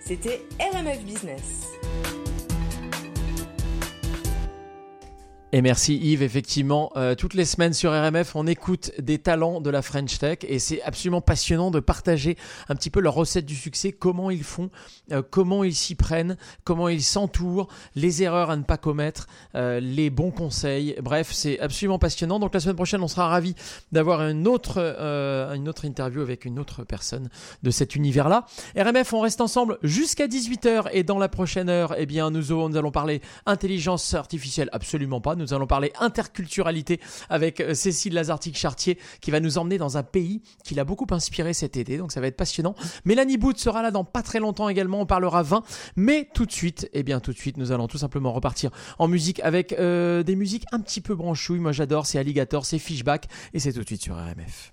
C'était 0.01 0.43
RMF 0.61 1.05
Business. 1.05 1.67
Et 5.51 5.63
merci 5.63 5.97
Yves, 5.97 6.23
effectivement, 6.23 6.93
euh, 6.97 7.15
toutes 7.15 7.33
les 7.33 7.47
semaines 7.47 7.73
sur 7.73 7.91
RMF, 7.91 8.37
on 8.37 8.47
écoute 8.47 8.93
des 8.99 9.19
talents 9.19 9.63
de 9.63 9.71
la 9.71 9.81
French 9.81 10.19
Tech 10.19 10.41
et 10.43 10.59
c'est 10.59 10.83
absolument 10.83 11.23
passionnant 11.23 11.71
de 11.71 11.81
partager 11.81 12.37
un 12.69 12.75
petit 12.75 12.91
peu 12.91 13.01
leur 13.01 13.15
recette 13.15 13.47
du 13.47 13.55
succès, 13.55 13.93
comment 13.93 14.31
ils 14.31 14.45
font, 14.45 14.69
euh, 15.11 15.23
comment 15.23 15.65
ils 15.65 15.75
s'y 15.75 15.95
prennent, 15.95 16.37
comment 16.65 16.91
ils 16.91 17.03
s'entourent, 17.03 17.69
les 17.95 18.23
erreurs 18.23 18.51
à 18.51 18.57
ne 18.59 18.63
pas 18.63 18.77
commettre, 18.77 19.27
euh, 19.55 19.81
les 19.81 20.11
bons 20.11 20.33
conseils. 20.33 20.95
Bref, 21.01 21.31
c'est 21.33 21.59
absolument 21.61 21.99
passionnant. 21.99 22.39
Donc 22.39 22.53
la 22.53 22.61
semaine 22.61 22.77
prochaine, 22.77 23.03
on 23.03 23.09
sera 23.09 23.29
ravi 23.29 23.55
d'avoir 23.91 24.21
une 24.29 24.47
autre, 24.47 24.77
une 24.77 25.67
autre 25.67 25.87
interview 25.87 26.21
avec 26.21 26.45
une 26.45 26.59
autre 26.59 26.85
personne 26.85 27.31
de 27.63 27.71
cet 27.71 27.97
univers-là. 27.97 28.45
RMF, 28.77 29.15
on 29.15 29.21
reste 29.21 29.41
ensemble 29.41 29.79
jusqu'à 29.83 30.27
18h 30.27 30.91
et 30.93 31.05
dans 31.05 31.19
la 31.19 31.31
prochaine 31.31 31.71
heure, 31.71 31.95
eh 31.97 32.05
bien, 32.05 32.31
nous, 32.31 32.69
nous 32.69 32.77
allons 32.77 32.91
parler 32.91 33.23
intelligence 33.47 34.13
artificielle, 34.13 34.69
absolument 34.73 35.23
pas 35.23 35.37
nous 35.39 35.55
allons 35.55 35.67
parler 35.67 35.93
interculturalité 35.99 37.01
avec 37.31 37.61
euh, 37.61 37.75
Cécile 37.75 38.15
Lazartique-Chartier 38.15 38.99
qui 39.21 39.31
va 39.31 39.41
nous 39.41 39.59
emmener 39.59 39.79
dans 39.79 39.97
un 39.97 40.03
pays 40.03 40.43
qui 40.65 40.75
l'a 40.75 40.85
beaucoup 40.85 41.07
inspiré 41.11 41.55
cet 41.55 41.77
été. 41.77 41.97
Donc 41.97 42.13
ça 42.13 42.21
va 42.21 42.27
être 42.27 42.37
passionnant. 42.37 42.75
Mélanie 43.05 43.39
Boot 43.39 43.59
sera 43.59 43.83
là 43.83 43.91
dans 43.91 44.05
pas 44.05 44.23
très 44.23 44.41
longtemps 44.41 44.69
également. 44.69 45.01
On 45.01 45.07
parlera 45.07 45.43
vin. 45.43 45.63
Mais 45.97 46.29
tout 46.35 46.47
de 46.47 46.53
suite, 46.53 46.89
eh 46.93 47.03
bien 47.03 47.21
tout 47.21 47.33
de 47.33 47.39
suite, 47.39 47.57
nous 47.57 47.73
allons 47.73 47.89
tout 47.89 47.99
simplement 47.99 48.33
repartir 48.33 48.71
en 48.99 49.09
musique 49.09 49.41
avec 49.41 49.73
euh, 49.73 50.23
des 50.23 50.37
musiques 50.37 50.65
un 50.73 50.81
petit 50.81 51.01
peu 51.01 51.15
branchouilles. 51.15 51.61
Moi 51.61 51.73
j'adore, 51.73 52.07
c'est 52.07 52.19
Alligator, 52.19 52.67
c'est 52.67 52.79
Fishback 52.79 53.27
et 53.55 53.61
c'est 53.61 53.73
tout 53.73 53.81
de 53.81 53.87
suite 53.87 54.03
sur 54.03 54.17
RMF. 54.17 54.73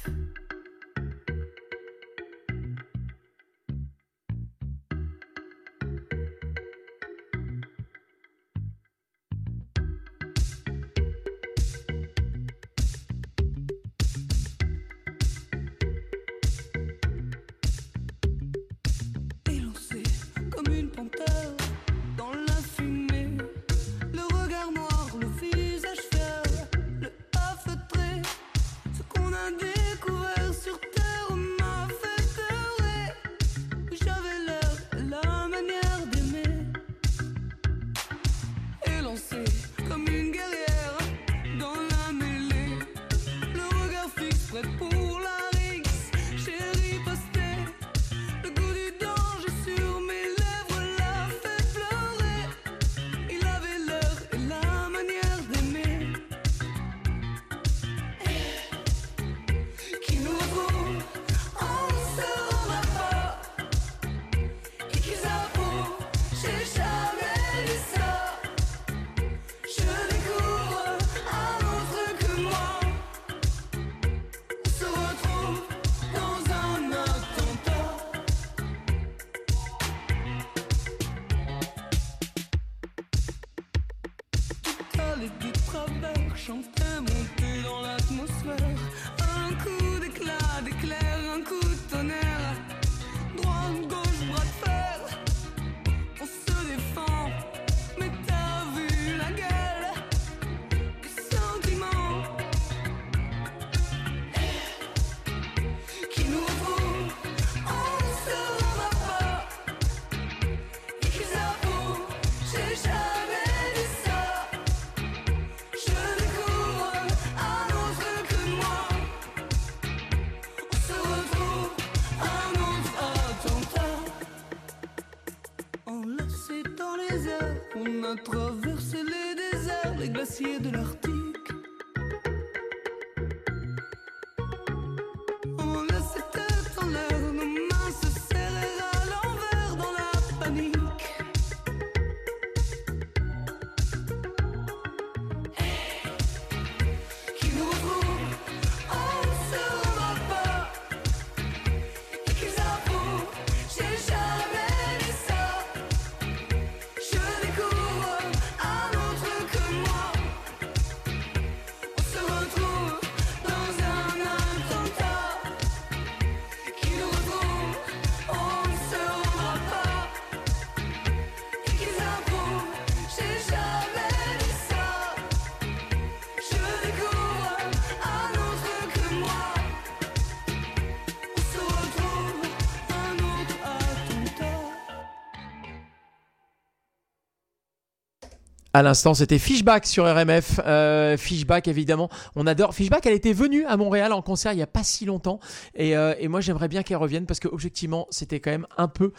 À 188.73 188.83
l'instant, 188.83 189.13
c'était 189.13 189.37
Fishback 189.37 189.85
sur 189.85 190.05
RMF. 190.05 190.61
Euh, 190.65 191.17
Fishback, 191.17 191.67
évidemment, 191.67 192.09
on 192.37 192.47
adore. 192.47 192.73
Fishback, 192.73 193.05
elle 193.05 193.13
était 193.13 193.33
venue 193.33 193.65
à 193.65 193.75
Montréal 193.75 194.13
en 194.13 194.21
concert 194.21 194.53
il 194.53 194.57
n'y 194.57 194.61
a 194.61 194.67
pas 194.67 194.83
si 194.83 195.03
longtemps. 195.03 195.41
Et, 195.75 195.97
euh, 195.97 196.13
et 196.19 196.29
moi, 196.29 196.39
j'aimerais 196.39 196.69
bien 196.69 196.81
qu'elle 196.81 196.97
revienne 196.97 197.25
parce 197.25 197.41
que, 197.41 197.49
objectivement, 197.49 198.07
c'était 198.11 198.39
quand 198.39 198.51
même 198.51 198.67
un 198.77 198.87
peu 198.87 199.11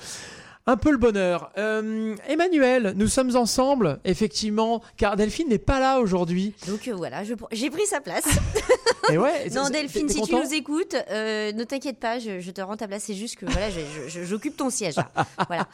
un 0.66 0.76
peu 0.76 0.90
le 0.90 0.98
bonheur. 0.98 1.50
Euh, 1.58 2.14
Emmanuel, 2.28 2.94
nous 2.96 3.08
sommes 3.08 3.34
ensemble, 3.36 3.98
effectivement, 4.04 4.82
car 4.96 5.16
Delphine 5.16 5.48
n'est 5.48 5.58
pas 5.58 5.80
là 5.80 6.00
aujourd'hui. 6.00 6.54
Donc 6.68 6.86
euh, 6.86 6.94
voilà, 6.94 7.22
j'ai 7.50 7.70
pris 7.70 7.86
sa 7.86 8.00
place. 8.00 8.24
Et 9.10 9.18
ouais, 9.18 9.50
non, 9.50 9.68
Delphine, 9.68 10.08
si 10.08 10.22
tu 10.22 10.34
nous 10.34 10.54
écoutes, 10.54 10.94
euh, 11.10 11.50
ne 11.52 11.64
t'inquiète 11.64 11.98
pas, 11.98 12.20
je, 12.20 12.50
te 12.50 12.60
rends 12.60 12.76
ta 12.76 12.86
place. 12.86 13.02
C'est 13.04 13.14
juste 13.14 13.36
que 13.36 13.46
voilà, 13.46 13.66
j'occupe 14.06 14.56
ton 14.56 14.70
siège. 14.70 14.94
voilà. 15.48 15.66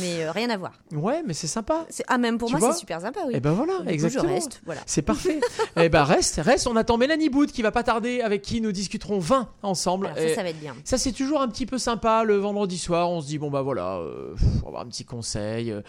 Mais 0.00 0.28
rien 0.28 0.50
à 0.50 0.58
voir. 0.58 0.72
Ouais, 0.92 1.22
mais 1.26 1.32
c'est 1.32 1.46
sympa. 1.46 1.86
Ah, 2.08 2.18
même 2.18 2.36
pour 2.36 2.50
moi, 2.50 2.60
c'est 2.60 2.80
super 2.80 3.00
sympa, 3.00 3.20
oui. 3.26 3.32
Et 3.32 3.36
eh 3.38 3.40
ben 3.40 3.52
voilà, 3.52 3.80
exactement. 3.86 4.28
Je 4.28 4.34
reste, 4.34 4.60
voilà. 4.66 4.82
C'est 4.84 5.02
parfait. 5.02 5.38
et 5.38 5.40
eh 5.84 5.88
ben 5.88 6.04
reste, 6.04 6.40
reste. 6.44 6.66
On 6.66 6.76
attend 6.76 6.98
Mélanie 6.98 7.30
Boot 7.30 7.50
qui 7.50 7.62
va 7.62 7.72
pas 7.72 7.82
tarder, 7.82 8.20
avec 8.20 8.42
qui 8.42 8.60
nous 8.60 8.72
discuterons 8.72 9.18
20 9.18 9.48
ensemble. 9.62 10.12
ça, 10.14 10.34
ça 10.34 10.42
va 10.42 10.50
être 10.50 10.60
bien. 10.60 10.76
Ça, 10.84 10.98
c'est 10.98 11.12
toujours 11.12 11.40
un 11.40 11.48
petit 11.48 11.64
peu 11.64 11.78
sympa 11.78 12.22
le 12.22 12.36
vendredi 12.36 12.76
soir. 12.76 13.10
On 13.10 13.22
se 13.22 13.26
dit, 13.26 13.38
bon, 13.38 13.50
bah 13.50 13.62
voilà 13.62 14.01
euh, 14.02 14.34
on 14.58 14.62
va 14.62 14.68
avoir 14.68 14.82
un 14.82 14.86
petit 14.86 15.04
conseil, 15.04 15.70
euh, 15.70 15.82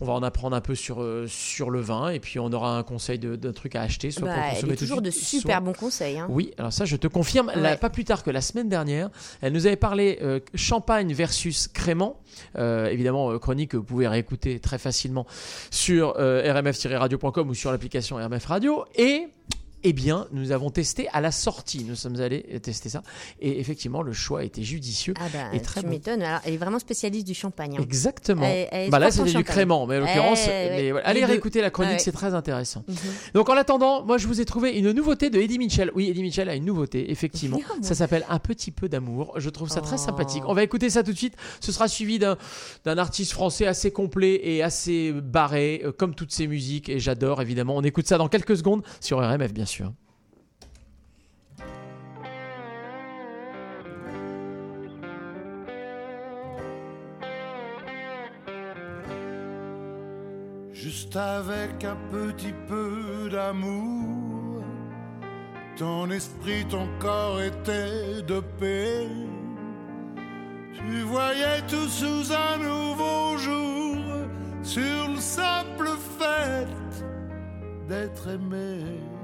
on 0.00 0.04
va 0.04 0.12
en 0.12 0.22
apprendre 0.22 0.56
un 0.56 0.60
peu 0.60 0.74
sur, 0.74 1.02
euh, 1.02 1.26
sur 1.26 1.70
le 1.70 1.80
vin, 1.80 2.10
et 2.10 2.20
puis 2.20 2.38
on 2.38 2.52
aura 2.52 2.76
un 2.76 2.82
conseil 2.82 3.18
d'un 3.18 3.52
truc 3.52 3.74
à 3.76 3.82
acheter, 3.82 4.10
soit 4.10 4.28
bah, 4.28 4.34
pour 4.34 4.50
consommer 4.50 4.76
toujours 4.76 5.02
de 5.02 5.10
super 5.10 5.62
bons 5.62 5.72
conseils. 5.72 6.18
Hein. 6.18 6.26
Oui, 6.28 6.52
alors 6.58 6.72
ça, 6.72 6.84
je 6.84 6.96
te 6.96 7.06
confirme, 7.06 7.52
pas 7.80 7.90
plus 7.90 8.04
tard 8.04 8.22
que 8.22 8.30
la 8.30 8.40
semaine 8.40 8.68
dernière, 8.68 9.10
elle 9.40 9.52
nous 9.52 9.66
avait 9.66 9.76
parlé 9.76 10.18
champagne 10.54 11.12
versus 11.12 11.68
crément. 11.68 12.20
évidemment, 12.56 13.38
chronique 13.38 13.72
que 13.72 13.76
vous 13.76 13.84
pouvez 13.84 14.08
réécouter 14.08 14.60
très 14.60 14.78
facilement 14.78 15.26
sur 15.70 16.14
rmf-radio.com 16.16 17.48
ou 17.48 17.54
sur 17.54 17.72
l'application 17.72 18.16
RMF 18.16 18.46
Radio. 18.46 18.84
Et 18.96 19.28
eh 19.84 19.92
bien, 19.92 20.26
nous 20.32 20.52
avons 20.52 20.70
testé 20.70 21.08
à 21.12 21.20
la 21.20 21.30
sortie. 21.30 21.84
Nous 21.84 21.94
sommes 21.94 22.20
allés 22.20 22.42
tester 22.60 22.88
ça. 22.88 23.02
Et 23.40 23.60
effectivement, 23.60 24.02
le 24.02 24.12
choix 24.12 24.44
était 24.44 24.62
judicieux 24.62 25.14
ah 25.20 25.26
bah, 25.32 25.38
et 25.52 25.60
très 25.60 25.80
tu 25.80 25.86
m'étonnes. 25.86 26.24
elle 26.44 26.54
est 26.54 26.56
vraiment 26.56 26.78
spécialiste 26.78 27.26
du 27.26 27.34
champagne. 27.34 27.76
Hein. 27.78 27.82
Exactement. 27.82 28.48
bah 28.90 28.98
là, 28.98 29.10
c'était 29.10 29.32
du 29.32 29.44
crément. 29.44 29.86
Mais 29.86 29.98
en 29.98 30.00
l'occurrence, 30.00 30.48
allez 30.48 31.24
réécouter 31.24 31.60
la 31.60 31.70
chronique, 31.70 32.00
c'est 32.00 32.12
très 32.12 32.34
intéressant. 32.34 32.84
Mhm. 32.88 32.96
Donc, 33.34 33.48
en 33.48 33.56
attendant, 33.56 34.04
moi, 34.04 34.18
je 34.18 34.26
vous 34.26 34.40
ai 34.40 34.44
trouvé 34.44 34.76
une 34.78 34.92
nouveauté 34.92 35.30
de 35.30 35.38
Eddie 35.40 35.58
Mitchell. 35.58 35.90
Oui, 35.94 36.08
Eddie 36.08 36.22
Mitchell 36.22 36.48
a 36.48 36.54
une 36.54 36.64
nouveauté, 36.64 37.10
effectivement. 37.10 37.60
ça 37.82 37.94
s'appelle 37.94 38.24
Un 38.28 38.38
petit 38.38 38.70
peu 38.70 38.88
d'amour. 38.88 39.34
Je 39.36 39.50
trouve 39.50 39.68
ça 39.68 39.80
très 39.80 39.96
oh. 39.96 40.04
sympathique. 40.04 40.42
On 40.46 40.54
va 40.54 40.62
écouter 40.62 40.90
ça 40.90 41.02
tout 41.02 41.12
de 41.12 41.18
suite. 41.18 41.34
Ce 41.60 41.72
sera 41.72 41.88
suivi 41.88 42.18
d'un 42.18 42.36
artiste 42.98 43.32
français 43.32 43.66
assez 43.66 43.90
complet 43.90 44.40
et 44.42 44.62
assez 44.62 45.12
barré, 45.12 45.82
euh, 45.84 45.92
comme 45.92 46.14
toutes 46.14 46.32
ses 46.32 46.46
musiques. 46.46 46.88
Et 46.88 46.98
j'adore, 46.98 47.42
évidemment. 47.42 47.76
On 47.76 47.82
écoute 47.82 48.06
ça 48.06 48.18
dans 48.18 48.28
quelques 48.28 48.56
secondes 48.56 48.82
sur 49.00 49.18
RMF, 49.18 49.52
bien 49.52 49.66
Juste 60.72 61.16
avec 61.16 61.84
un 61.84 61.96
petit 62.10 62.54
peu 62.66 63.28
d'amour, 63.30 64.62
ton 65.76 66.10
esprit, 66.10 66.64
ton 66.66 66.88
corps 66.98 67.42
était 67.42 68.22
dopé. 68.22 69.06
Tu 70.72 71.02
voyais 71.02 71.60
tout 71.68 71.88
sous 71.88 72.32
un 72.32 72.56
nouveau 72.56 73.36
jour, 73.36 73.96
sur 74.62 75.08
le 75.10 75.18
simple 75.18 75.88
fait 76.18 76.68
d'être 77.86 78.28
aimé. 78.28 79.17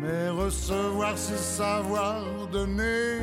Mais 0.00 0.28
recevoir, 0.28 1.16
c'est 1.16 1.38
savoir 1.38 2.22
donner. 2.52 3.20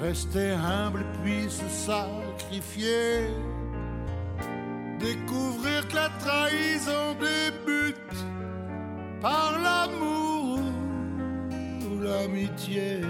Rester 0.00 0.52
humble 0.52 1.04
puis 1.22 1.48
se 1.48 1.68
sacrifier. 1.68 3.26
Découvrir 4.98 5.86
que 5.88 5.94
la 5.94 6.08
trahison 6.18 7.14
débute 7.20 7.96
par 9.20 9.52
l'amour 9.60 10.58
ou 11.82 12.00
l'amitié. 12.00 13.00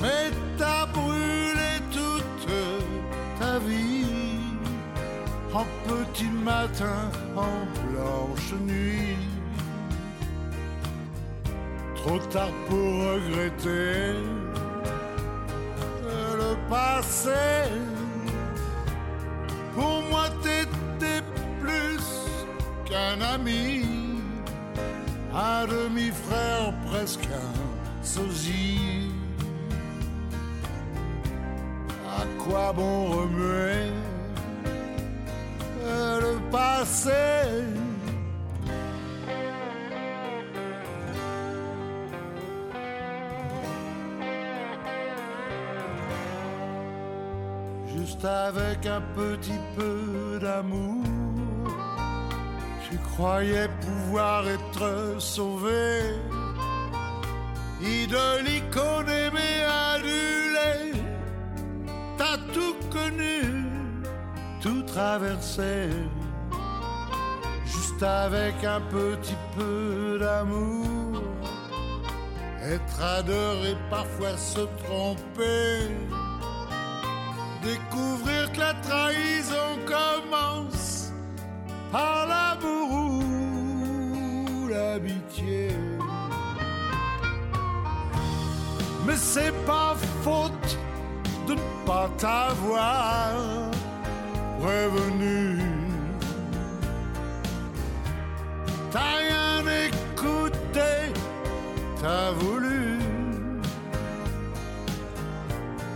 Mais 0.00 0.30
t'as 0.58 0.86
brûlé 0.86 1.80
toute 1.90 2.48
ta 3.40 3.58
vie 3.58 4.23
en 5.54 5.66
petit 5.86 6.30
matin, 6.44 7.10
en 7.36 7.66
blanche 7.86 8.52
nuit. 8.66 9.16
Trop 11.96 12.18
tard 12.30 12.52
pour 12.68 12.88
regretter 13.12 14.14
le 16.40 16.56
passé. 16.68 17.70
Pour 19.74 20.02
moi, 20.10 20.26
t'étais 20.42 21.22
plus 21.60 22.04
qu'un 22.84 23.20
ami, 23.20 23.84
un 25.32 25.66
demi-frère, 25.66 26.74
presque 26.90 27.26
un 27.26 28.04
sosie. 28.04 29.10
À 32.06 32.22
quoi 32.42 32.72
bon 32.72 33.06
remuer 33.10 33.53
Juste 47.86 48.24
avec 48.24 48.84
un 48.84 49.00
petit 49.16 49.58
peu 49.74 50.38
d'amour, 50.40 51.04
tu 52.90 52.98
croyais 52.98 53.68
pouvoir 53.80 54.46
être 54.46 55.16
sauvé. 55.18 56.00
Idole, 57.80 58.46
icône, 58.46 59.08
aimé, 59.08 59.64
adulé, 59.94 61.00
t'as 62.18 62.36
tout 62.52 62.76
connu, 62.90 63.64
tout 64.60 64.82
traversé. 64.82 65.88
Avec 68.02 68.62
un 68.64 68.80
petit 68.80 69.36
peu 69.56 70.18
d'amour, 70.18 71.22
être 72.62 73.02
adoré, 73.02 73.76
parfois 73.88 74.36
se 74.36 74.60
tromper. 74.84 75.88
Découvrir 77.62 78.52
que 78.52 78.58
la 78.58 78.74
trahison 78.74 79.78
commence 79.86 81.12
par 81.90 82.26
l'amour 82.26 82.92
ou 82.92 84.68
l'amitié. 84.68 85.70
Mais 89.06 89.16
c'est 89.16 89.54
pas 89.64 89.94
faute 90.22 90.78
de 91.46 91.54
ne 91.54 91.86
pas 91.86 92.10
t'avoir 92.18 93.70
prévenu. 94.60 95.73
T'as 98.94 99.16
rien 99.16 99.64
écouté, 99.88 101.10
t'as 102.00 102.30
voulu 102.30 103.00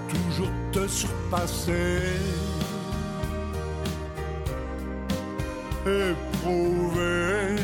toujours 0.09 0.51
te 0.73 0.89
surpasser. 0.89 2.01
Éprouver. 5.87 7.55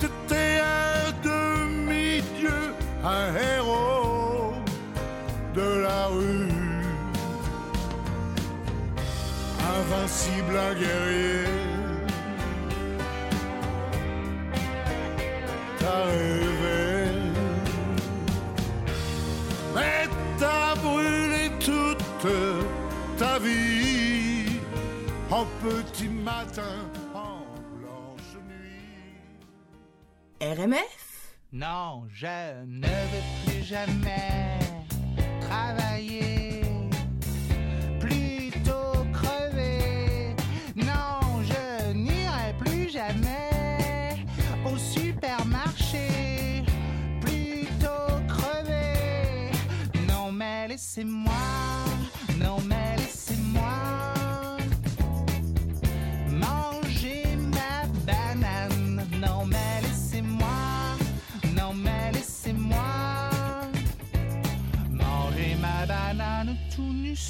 T'étais 0.00 0.58
un 0.58 1.12
demi-dieu, 1.22 2.58
Invincible, 9.90 10.54
un 10.54 10.74
guerrier. 10.74 11.44
T'as 15.78 16.04
rêvé. 16.04 17.10
Mais 19.74 20.06
t'as 20.38 20.74
brûlé 20.76 21.50
toute 21.58 22.26
ta 23.16 23.38
vie 23.38 24.60
en 25.30 25.46
petit 25.62 26.08
matin, 26.08 26.90
en 27.14 27.40
blanche 27.78 28.36
nuit. 28.46 29.24
RMF 30.42 31.38
Non, 31.50 32.04
je 32.12 32.64
ne 32.66 32.86
veux 32.86 33.24
plus 33.46 33.62
jamais 33.64 34.58
travailler, 35.40 36.27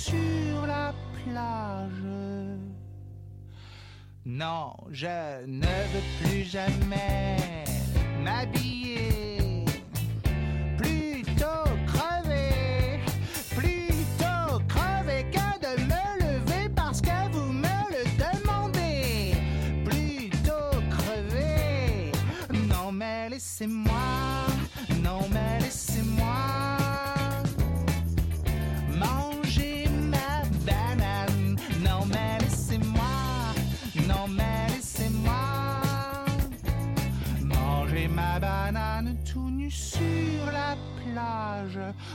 sur 0.08 0.66
la 0.66 0.92
plage. 1.24 2.06
Non, 4.24 4.72
je 4.90 5.46
ne 5.46 5.74
veux 5.90 6.06
plus 6.20 6.44
jamais 6.44 7.36
m'habiller. 8.22 9.27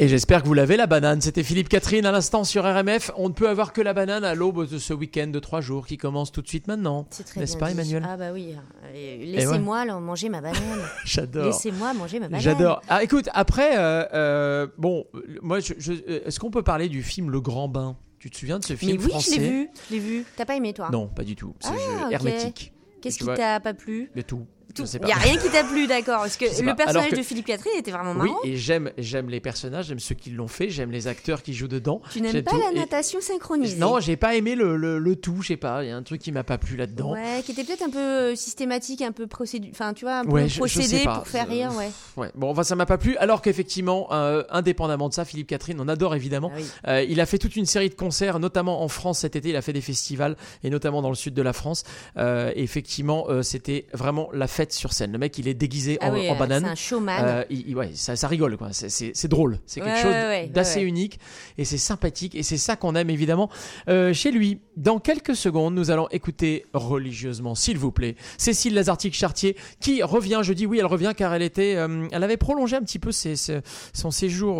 Et 0.00 0.06
j'espère 0.06 0.42
que 0.42 0.46
vous 0.46 0.54
l'avez 0.54 0.76
la 0.76 0.86
banane. 0.86 1.20
C'était 1.20 1.42
Philippe 1.42 1.68
Catherine 1.68 2.06
à 2.06 2.12
l'instant 2.12 2.44
sur 2.44 2.62
RMF. 2.62 3.10
On 3.16 3.28
ne 3.28 3.34
peut 3.34 3.48
avoir 3.48 3.72
que 3.72 3.80
la 3.80 3.94
banane 3.94 4.22
à 4.24 4.36
l'aube 4.36 4.68
de 4.68 4.78
ce 4.78 4.94
week-end 4.94 5.26
de 5.26 5.38
trois 5.40 5.60
jours 5.60 5.88
qui 5.88 5.96
commence 5.96 6.30
tout 6.30 6.40
de 6.40 6.46
suite 6.46 6.68
maintenant. 6.68 7.08
C'est 7.10 7.24
très 7.24 7.40
N'est-ce 7.40 7.56
pas, 7.56 7.66
dit. 7.66 7.72
Emmanuel 7.72 8.04
Ah 8.08 8.16
bah 8.16 8.30
oui. 8.32 8.54
Laissez-moi 8.94 9.84
là, 9.86 9.98
manger 9.98 10.28
ma 10.28 10.40
banane. 10.40 10.60
J'adore. 11.04 11.46
Laissez-moi 11.46 11.94
manger 11.94 12.20
ma 12.20 12.28
banane. 12.28 12.40
J'adore. 12.42 12.80
Ah, 12.88 13.02
écoute, 13.02 13.28
après, 13.34 13.76
euh, 13.76 14.04
euh, 14.14 14.66
bon, 14.78 15.04
moi, 15.42 15.58
je, 15.58 15.74
je- 15.78 15.92
euh, 15.92 16.20
est-ce 16.26 16.38
qu'on 16.38 16.52
peut 16.52 16.62
parler 16.62 16.88
du 16.88 17.02
film 17.02 17.30
Le 17.30 17.40
Grand 17.40 17.66
Bain? 17.68 17.96
Tu 18.20 18.30
te 18.30 18.36
souviens 18.36 18.60
de 18.60 18.64
ce 18.64 18.74
Mais 18.74 18.78
film 18.78 18.98
oui, 19.02 19.08
français 19.08 19.34
je 19.34 19.40
l'ai 19.40 19.48
vu. 19.48 19.68
Je 19.88 19.94
l'ai 19.94 20.00
vu. 20.00 20.24
T'as 20.36 20.44
pas 20.44 20.54
aimé 20.54 20.74
toi? 20.74 20.90
Non, 20.92 21.08
pas 21.08 21.24
du 21.24 21.34
tout. 21.34 21.54
C'est 21.58 21.70
Ah, 21.70 21.74
je- 21.76 22.06
ok. 22.06 22.12
hermétique. 22.12 22.72
Qu'est-ce 23.02 23.18
qui 23.18 23.24
t'a 23.26 23.58
pas 23.58 23.74
plu? 23.74 24.10
De 24.14 24.22
tout. 24.22 24.46
Il 24.76 24.98
pas. 25.00 25.08
y 25.08 25.12
a 25.12 25.16
rien 25.16 25.36
qui 25.36 25.48
t'a 25.48 25.64
plu, 25.64 25.86
d'accord 25.86 26.18
Parce 26.18 26.36
que 26.36 26.44
le 26.44 26.66
pas. 26.66 26.74
personnage 26.74 27.10
que- 27.10 27.16
de 27.16 27.22
Philippe 27.22 27.46
Catherine 27.46 27.72
était 27.78 27.90
vraiment 27.90 28.12
Oui, 28.12 28.28
marrant. 28.28 28.38
et 28.44 28.56
j'aime, 28.56 28.90
j'aime 28.98 29.28
les 29.28 29.40
personnages, 29.40 29.86
j'aime 29.86 29.98
ceux 29.98 30.14
qui 30.14 30.30
l'ont 30.30 30.46
fait, 30.48 30.68
j'aime 30.70 30.90
les 30.90 31.06
acteurs 31.08 31.42
qui 31.42 31.54
jouent 31.54 31.68
dedans. 31.68 32.00
Tu 32.12 32.20
n'aimes 32.20 32.42
pas 32.42 32.50
tout, 32.52 32.58
la 32.58 32.70
et- 32.72 32.74
natation 32.74 33.20
synchronisée? 33.20 33.76
Non, 33.78 33.98
j'ai 34.00 34.16
pas 34.16 34.34
aimé 34.36 34.54
le, 34.54 34.76
le, 34.76 34.98
le 34.98 35.16
tout, 35.16 35.42
je 35.42 35.48
sais 35.48 35.56
pas, 35.56 35.82
il 35.84 35.88
y 35.88 35.90
a 35.90 35.96
un 35.96 36.02
truc 36.02 36.20
qui 36.20 36.32
m'a 36.32 36.44
pas 36.44 36.58
plu 36.58 36.76
là-dedans. 36.76 37.12
Ouais, 37.12 37.42
qui 37.44 37.52
était 37.52 37.64
peut-être 37.64 37.82
un 37.82 37.90
peu 37.90 37.98
euh, 37.98 38.34
systématique, 38.36 39.02
un 39.02 39.12
peu 39.12 39.26
procédé, 39.26 39.68
enfin 39.72 39.94
tu 39.94 40.04
vois, 40.04 40.18
un 40.18 40.24
peu 40.24 40.30
Ouais, 40.32 40.46
procédé 40.48 41.02
pour 41.04 41.26
faire 41.26 41.48
rire, 41.48 41.72
ouais. 41.76 41.90
Ouais. 42.16 42.30
Bon, 42.34 42.50
enfin, 42.50 42.62
ça 42.62 42.76
m'a 42.76 42.86
pas 42.86 42.98
plu. 42.98 43.16
Alors 43.16 43.42
qu'effectivement, 43.42 44.08
euh, 44.12 44.44
indépendamment 44.50 45.08
de 45.08 45.14
ça, 45.14 45.24
Philippe 45.24 45.48
Catherine, 45.48 45.78
on 45.80 45.88
adore 45.88 46.14
évidemment. 46.14 46.50
Ah 46.54 46.58
oui. 46.58 46.64
Euh, 46.88 47.02
il 47.08 47.20
a 47.20 47.26
fait 47.26 47.38
toute 47.38 47.56
une 47.56 47.66
série 47.66 47.88
de 47.88 47.94
concerts, 47.94 48.38
notamment 48.38 48.82
en 48.82 48.88
France 48.88 49.20
cet 49.20 49.34
été. 49.34 49.48
Il 49.48 49.56
a 49.56 49.62
fait 49.62 49.72
des 49.72 49.80
festivals 49.80 50.36
et 50.62 50.70
notamment 50.70 51.02
dans 51.02 51.08
le 51.08 51.14
sud 51.16 51.34
de 51.34 51.42
la 51.42 51.52
France. 51.52 51.84
Euh, 52.16 52.52
effectivement, 52.54 53.26
c'était 53.42 53.86
vraiment 53.92 54.28
la 54.32 54.46
fête 54.58 54.72
sur 54.72 54.92
scène. 54.92 55.12
Le 55.12 55.18
mec, 55.18 55.38
il 55.38 55.46
est 55.46 55.54
déguisé 55.54 55.98
Ah 56.00 56.10
en, 56.10 56.14
oui, 56.14 56.28
en 56.28 56.34
euh, 56.34 56.38
banane. 56.38 56.64
C'est 56.64 56.70
un 56.70 56.74
showman. 56.74 57.24
Euh, 57.24 57.44
il- 57.48 57.68
il- 57.68 57.76
ouais, 57.76 57.90
ça, 57.94 58.16
ça 58.16 58.26
rigole, 58.26 58.56
quoi. 58.56 58.70
C'est- 58.72 59.26
drôle. 59.28 59.58
C'est 59.66 59.80
quelque 59.80 59.94
Ouais, 59.94 60.02
chose 60.02 60.10
ouais, 60.12 60.46
d'assez 60.48 60.80
unique 60.82 61.20
et 61.58 61.64
c'est 61.64 61.78
sympathique 61.78 62.34
et 62.34 62.42
c'est 62.42 62.56
ça 62.58 62.74
qu'on 62.76 62.94
aime 62.96 63.10
évidemment 63.10 63.50
euh, 63.88 64.12
chez 64.12 64.30
lui. 64.32 64.58
Dans 64.76 64.98
quelques 64.98 65.36
secondes, 65.36 65.74
nous 65.74 65.90
allons 65.90 66.08
écouter 66.10 66.64
religieusement, 66.72 67.54
s'il 67.54 67.78
vous 67.78 67.92
plaît, 67.92 68.16
Cécile 68.36 68.74
Lazartique-Chartier 68.74 69.56
qui 69.80 70.02
revient. 70.02 70.40
Je 70.42 70.52
dis 70.52 70.66
oui, 70.66 70.78
elle 70.78 70.86
revient 70.86 71.12
car 71.16 71.32
elle 71.34 71.42
était, 71.42 71.74
euh, 71.76 72.08
elle 72.10 72.22
avait 72.24 72.36
prolongé 72.36 72.74
un 72.76 72.82
petit 72.82 72.98
peu 72.98 73.12
ses- 73.12 73.36
ses- 73.36 73.60
son 73.92 74.10
séjour 74.10 74.58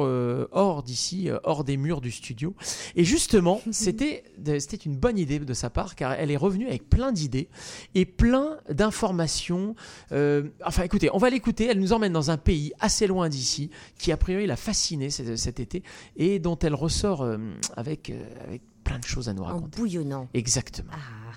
hors 0.53 0.83
d'ici, 0.83 1.29
hors 1.45 1.65
des 1.65 1.77
murs 1.77 2.01
du 2.01 2.11
studio. 2.13 2.55
Et 2.95 3.05
justement, 3.05 3.61
c'était 3.73 4.23
c'était 4.59 4.77
une 4.77 4.97
bonne 4.97 5.19
idée 5.19 5.39
de 5.41 5.55
sa 5.55 5.71
part 5.71 5.95
car 5.97 6.13
elle 6.13 6.31
est 6.31 6.37
revenue 6.37 6.67
avec 6.67 6.89
plein 6.89 7.11
d'idées 7.13 7.49
et 7.95 8.05
plein 8.05 8.59
d'informations. 8.71 9.75
Euh, 10.13 10.49
enfin, 10.65 10.83
écoutez, 10.83 11.11
on 11.13 11.19
va 11.19 11.31
l'écouter. 11.31 11.67
Elle 11.67 11.81
nous 11.81 11.93
emmène 11.93 12.13
dans 12.13 12.31
un 12.31 12.37
pays 12.37 12.73
assez 12.81 13.07
loin 13.07 13.29
d'ici, 13.29 13.71
qui 13.99 14.13
a 14.13 14.17
priori 14.17 14.47
l'a 14.47 14.57
fascinée 14.57 15.11
cet, 15.11 15.37
cet 15.37 15.61
été 15.61 15.83
et 16.17 16.39
dont 16.39 16.59
elle 16.59 16.75
ressort 16.75 17.23
euh, 17.23 17.39
avec, 17.77 18.11
euh, 18.11 18.23
avec 18.47 18.63
plein 18.85 18.99
de 18.99 19.05
choses 19.05 19.29
à 19.29 19.35
nous 19.35 19.43
en 19.43 19.47
raconter. 19.47 19.79
bouillonnant. 19.79 20.29
Exactement. 20.35 20.93
Ah. 20.93 21.33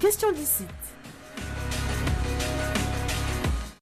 Question 0.00 0.32
d'ici. 0.32 0.64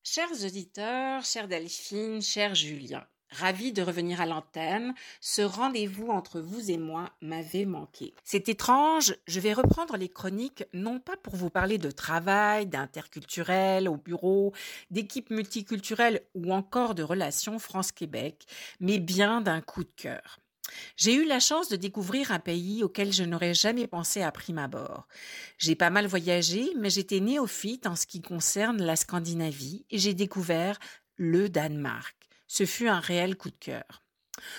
Chers 0.03 0.45
auditeurs, 0.47 1.23
chère 1.25 1.47
Delphine, 1.47 2.23
cher 2.23 2.55
Julien, 2.55 3.05
ravi 3.31 3.73
de 3.73 3.83
revenir 3.83 4.21
à 4.21 4.27
l'antenne. 4.27 4.95
Ce 5.21 5.43
rendez-vous 5.43 6.09
entre 6.09 6.41
vous 6.41 6.71
et 6.71 6.79
moi 6.79 7.11
m'avait 7.21 7.65
manqué. 7.65 8.15
C'est 8.25 8.49
étrange, 8.49 9.15
je 9.27 9.41
vais 9.41 9.53
reprendre 9.53 9.97
les 9.97 10.09
chroniques 10.09 10.65
non 10.73 11.01
pas 11.01 11.17
pour 11.17 11.37
vous 11.37 11.51
parler 11.51 11.79
de 11.79 11.91
travail, 11.91 12.67
d'interculturel 12.67 13.89
au 13.89 13.97
bureau, 13.97 14.53
d'équipes 14.91 15.31
multiculturelles 15.31 16.23
ou 16.35 16.53
encore 16.53 16.95
de 16.95 17.03
relations 17.03 17.59
France-Québec, 17.59 18.47
mais 18.81 18.99
bien 18.99 19.41
d'un 19.41 19.61
coup 19.61 19.85
de 19.85 19.93
cœur. 19.97 20.39
J'ai 20.97 21.15
eu 21.15 21.25
la 21.25 21.41
chance 21.41 21.69
de 21.69 21.77
découvrir 21.77 22.33
un 22.33 22.39
pays 22.39 22.83
auquel 22.83 23.13
je 23.13 23.23
n'aurais 23.23 23.55
jamais 23.55 23.87
pensé 23.87 24.23
à 24.23 24.33
prime 24.33 24.59
abord. 24.59 25.07
J'ai 25.59 25.75
pas 25.75 25.91
mal 25.91 26.07
voyagé, 26.07 26.69
mais 26.77 26.91
j'étais 26.91 27.21
néophyte 27.21 27.87
en 27.87 27.97
ce 27.97 28.07
qui 28.07 28.21
concerne 28.21 28.83
la 28.83 28.97
Scandinavie 28.97 29.85
et 29.91 29.99
j'ai 29.99 30.15
découvert 30.15 30.79
le 31.17 31.49
Danemark. 31.49 32.26
Ce 32.47 32.65
fut 32.65 32.89
un 32.89 33.01
réel 33.01 33.37
coup 33.37 33.51
de 33.51 33.57
cœur. 33.59 34.03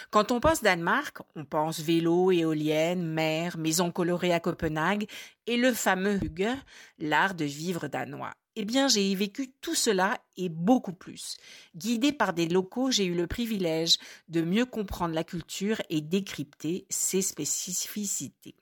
Quand 0.10 0.32
on 0.32 0.40
pense 0.40 0.64
Danemark, 0.64 1.20
on 1.36 1.46
pense 1.46 1.80
vélo, 1.80 2.32
éolienne, 2.32 3.06
mer, 3.06 3.58
maison 3.58 3.92
colorée 3.92 4.34
à 4.34 4.40
Copenhague 4.40 5.08
et 5.46 5.58
le 5.58 5.74
fameux 5.74 6.20
hygge, 6.24 6.58
l'art 6.98 7.36
de 7.36 7.46
vivre 7.46 7.88
danois. 7.88 8.34
Eh 8.56 8.66
bien, 8.66 8.88
j'ai 8.88 9.14
vécu 9.14 9.54
tout 9.62 9.76
cela 9.76 10.20
et 10.36 10.50
beaucoup 10.50 10.94
plus. 10.94 11.38
Guidée 11.76 12.12
par 12.12 12.34
des 12.34 12.48
locaux, 12.48 12.90
j'ai 12.90 13.06
eu 13.06 13.14
le 13.14 13.28
privilège 13.28 13.98
de 14.30 14.42
mieux 14.42 14.66
comprendre 14.66 15.14
la 15.14 15.24
culture 15.24 15.80
et 15.90 16.02
décrypter 16.02 16.88
ses 16.90 17.22
spécificités. 17.22 18.56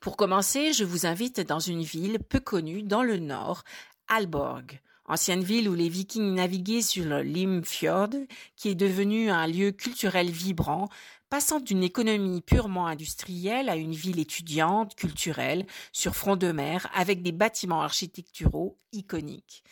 Pour 0.00 0.16
commencer, 0.16 0.72
je 0.72 0.84
vous 0.84 1.04
invite 1.04 1.40
dans 1.40 1.60
une 1.60 1.82
ville 1.82 2.18
peu 2.20 2.40
connue 2.40 2.82
dans 2.82 3.02
le 3.02 3.18
nord, 3.18 3.64
Alborg, 4.08 4.80
ancienne 5.08 5.42
ville 5.42 5.68
où 5.68 5.74
les 5.74 5.88
Vikings 5.88 6.34
naviguaient 6.34 6.82
sur 6.82 7.04
le 7.04 7.22
Limfjord, 7.22 8.10
qui 8.56 8.68
est 8.68 8.74
devenu 8.74 9.30
un 9.30 9.46
lieu 9.46 9.72
culturel 9.72 10.30
vibrant, 10.30 10.88
passant 11.28 11.60
d'une 11.60 11.82
économie 11.82 12.40
purement 12.40 12.86
industrielle 12.86 13.68
à 13.68 13.76
une 13.76 13.94
ville 13.94 14.20
étudiante, 14.20 14.94
culturelle, 14.94 15.66
sur 15.92 16.14
front 16.14 16.36
de 16.36 16.52
mer, 16.52 16.88
avec 16.94 17.22
des 17.22 17.32
bâtiments 17.32 17.82
architecturaux 17.82 18.78
iconiques. 18.92 19.64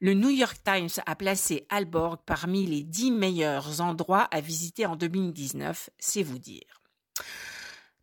Le 0.00 0.14
New 0.14 0.30
York 0.30 0.58
Times 0.64 1.02
a 1.06 1.14
placé 1.14 1.66
Alborg 1.68 2.18
parmi 2.26 2.66
les 2.66 2.82
dix 2.82 3.12
meilleurs 3.12 3.80
endroits 3.80 4.28
à 4.32 4.40
visiter 4.40 4.84
en 4.84 4.96
2019, 4.96 5.90
c'est 5.98 6.24
vous 6.24 6.40
dire. 6.40 6.81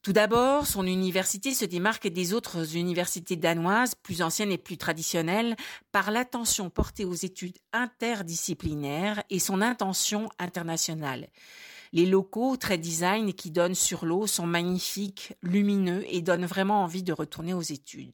Tout 0.02 0.14
d'abord, 0.14 0.66
son 0.66 0.88
université 0.88 1.54
se 1.54 1.66
démarque 1.66 2.08
des 2.08 2.34
autres 2.34 2.78
universités 2.78 3.36
danoises, 3.36 3.96
plus 3.96 4.22
anciennes 4.22 4.52
et 4.52 4.58
plus 4.58 4.78
traditionnelles, 4.78 5.58
par 5.92 6.12
l'attention 6.12 6.70
portée 6.70 7.04
aux 7.04 7.14
études 7.14 7.58
interdisciplinaires 7.74 9.22
et 9.30 9.40
son 9.40 9.62
intention 9.62 10.30
internationale. 10.40 11.28
Les 11.92 12.06
locaux 12.06 12.56
très 12.56 12.78
design 12.78 13.34
qui 13.34 13.52
donnent 13.52 13.76
sur 13.76 14.06
l'eau 14.06 14.26
sont 14.26 14.48
magnifiques, 14.48 15.34
lumineux 15.42 16.06
et 16.08 16.22
donnent 16.22 16.46
vraiment 16.46 16.84
envie 16.84 17.04
de 17.04 17.12
retourner 17.12 17.54
aux 17.54 17.62
études. 17.62 18.14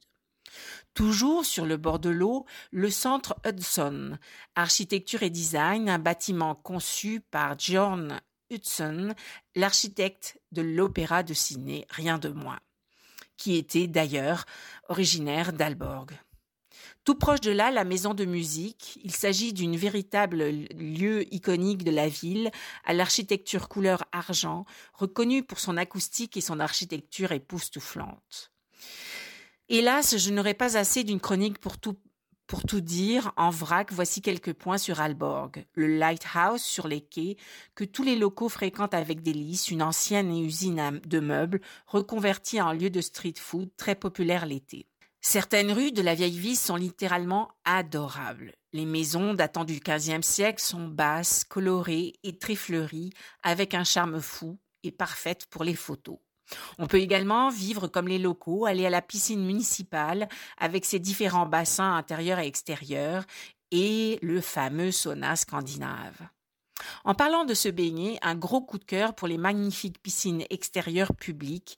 Toujours 0.95 1.45
sur 1.45 1.65
le 1.65 1.77
bord 1.77 1.99
de 1.99 2.09
l'eau, 2.09 2.45
le 2.71 2.89
centre 2.89 3.35
Hudson, 3.45 4.17
architecture 4.55 5.21
et 5.21 5.29
design, 5.29 5.89
un 5.89 5.99
bâtiment 5.99 6.55
conçu 6.55 7.19
par 7.19 7.59
John 7.59 8.19
Hudson, 8.49 9.13
l'architecte 9.55 10.39
de 10.51 10.61
l'Opéra 10.61 11.23
de 11.23 11.33
Sydney, 11.33 11.85
rien 11.89 12.17
de 12.17 12.29
moins, 12.29 12.59
qui 13.37 13.55
était 13.55 13.87
d'ailleurs 13.87 14.45
originaire 14.89 15.53
d'Alborg. 15.53 16.11
Tout 17.03 17.15
proche 17.15 17.41
de 17.41 17.51
là, 17.51 17.69
la 17.69 17.83
maison 17.83 18.15
de 18.15 18.25
musique. 18.25 18.99
Il 19.03 19.11
s'agit 19.11 19.53
d'une 19.53 19.77
véritable 19.77 20.43
lieu 20.75 21.31
iconique 21.33 21.83
de 21.83 21.91
la 21.91 22.07
ville, 22.07 22.49
à 22.83 22.93
l'architecture 22.93 23.69
couleur 23.69 24.05
argent, 24.11 24.65
reconnue 24.93 25.43
pour 25.43 25.59
son 25.59 25.77
acoustique 25.77 26.35
et 26.35 26.41
son 26.41 26.59
architecture 26.59 27.31
époustouflante. 27.31 28.51
Hélas, 29.69 30.17
je 30.17 30.31
n'aurai 30.31 30.53
pas 30.53 30.77
assez 30.77 31.03
d'une 31.03 31.19
chronique 31.19 31.59
pour 31.59 31.77
tout 31.77 31.97
pour 32.47 32.63
tout 32.63 32.81
dire, 32.81 33.31
en 33.37 33.49
vrac, 33.49 33.91
voici 33.91 34.21
quelques 34.21 34.53
points 34.53 34.77
sur 34.77 35.01
Alborg. 35.01 35.65
Le 35.73 35.87
Lighthouse 35.97 36.61
sur 36.61 36.87
les 36.87 37.01
quais, 37.01 37.37
que 37.73 37.83
tous 37.83 38.03
les 38.03 38.15
locaux 38.15 38.49
fréquentent 38.49 38.93
avec 38.93 39.21
délice, 39.21 39.71
une 39.71 39.81
ancienne 39.81 40.35
usine 40.37 41.01
de 41.05 41.19
meubles 41.19 41.61
reconvertie 41.87 42.61
en 42.61 42.71
lieu 42.71 42.89
de 42.89 43.01
street 43.01 43.35
food 43.37 43.69
très 43.77 43.95
populaire 43.95 44.45
l'été. 44.45 44.87
Certaines 45.21 45.71
rues 45.71 45.91
de 45.91 46.03
la 46.03 46.13
vieille 46.13 46.37
ville 46.37 46.55
sont 46.55 46.75
littéralement 46.75 47.49
adorables. 47.63 48.53
Les 48.73 48.85
maisons 48.85 49.33
datant 49.33 49.65
du 49.65 49.79
XVe 49.79 50.21
siècle 50.21 50.61
sont 50.61 50.87
basses, 50.87 51.43
colorées 51.45 52.13
et 52.23 52.37
très 52.37 52.53
fleuries, 52.53 53.11
avec 53.41 53.73
un 53.73 53.83
charme 53.83 54.21
fou 54.21 54.59
et 54.83 54.91
parfaites 54.91 55.47
pour 55.47 55.63
les 55.63 55.73
photos. 55.73 56.19
On 56.77 56.87
peut 56.87 56.99
également 56.99 57.49
vivre 57.49 57.87
comme 57.87 58.07
les 58.07 58.19
locaux, 58.19 58.65
aller 58.65 58.85
à 58.85 58.89
la 58.89 59.01
piscine 59.01 59.45
municipale 59.45 60.29
avec 60.57 60.85
ses 60.85 60.99
différents 60.99 61.47
bassins 61.47 61.95
intérieurs 61.95 62.39
et 62.39 62.47
extérieurs 62.47 63.25
et 63.71 64.19
le 64.21 64.41
fameux 64.41 64.91
sauna 64.91 65.35
scandinave. 65.35 66.29
En 67.03 67.15
parlant 67.15 67.45
de 67.45 67.53
se 67.53 67.69
baigner, 67.69 68.19
un 68.21 68.35
gros 68.35 68.61
coup 68.61 68.77
de 68.77 68.83
cœur 68.83 69.15
pour 69.15 69.27
les 69.27 69.37
magnifiques 69.37 70.01
piscines 70.01 70.43
extérieures 70.49 71.15
publiques 71.15 71.77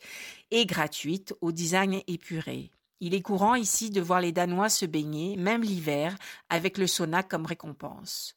et 0.52 0.66
gratuites 0.66 1.34
au 1.42 1.52
design 1.52 2.02
épuré. 2.08 2.72
Il 3.00 3.14
est 3.14 3.22
courant 3.22 3.56
ici 3.56 3.92
de 3.92 4.02
voir 4.02 4.22
les 4.22 4.32
Danois 4.32 4.70
se 4.70 4.86
baigner, 4.86 5.38
même 5.38 5.62
l'hiver, 5.62 6.16
avec 6.50 6.78
le 6.78 6.88
sauna 6.88 7.22
comme 7.22 7.46
récompense. 7.46 8.37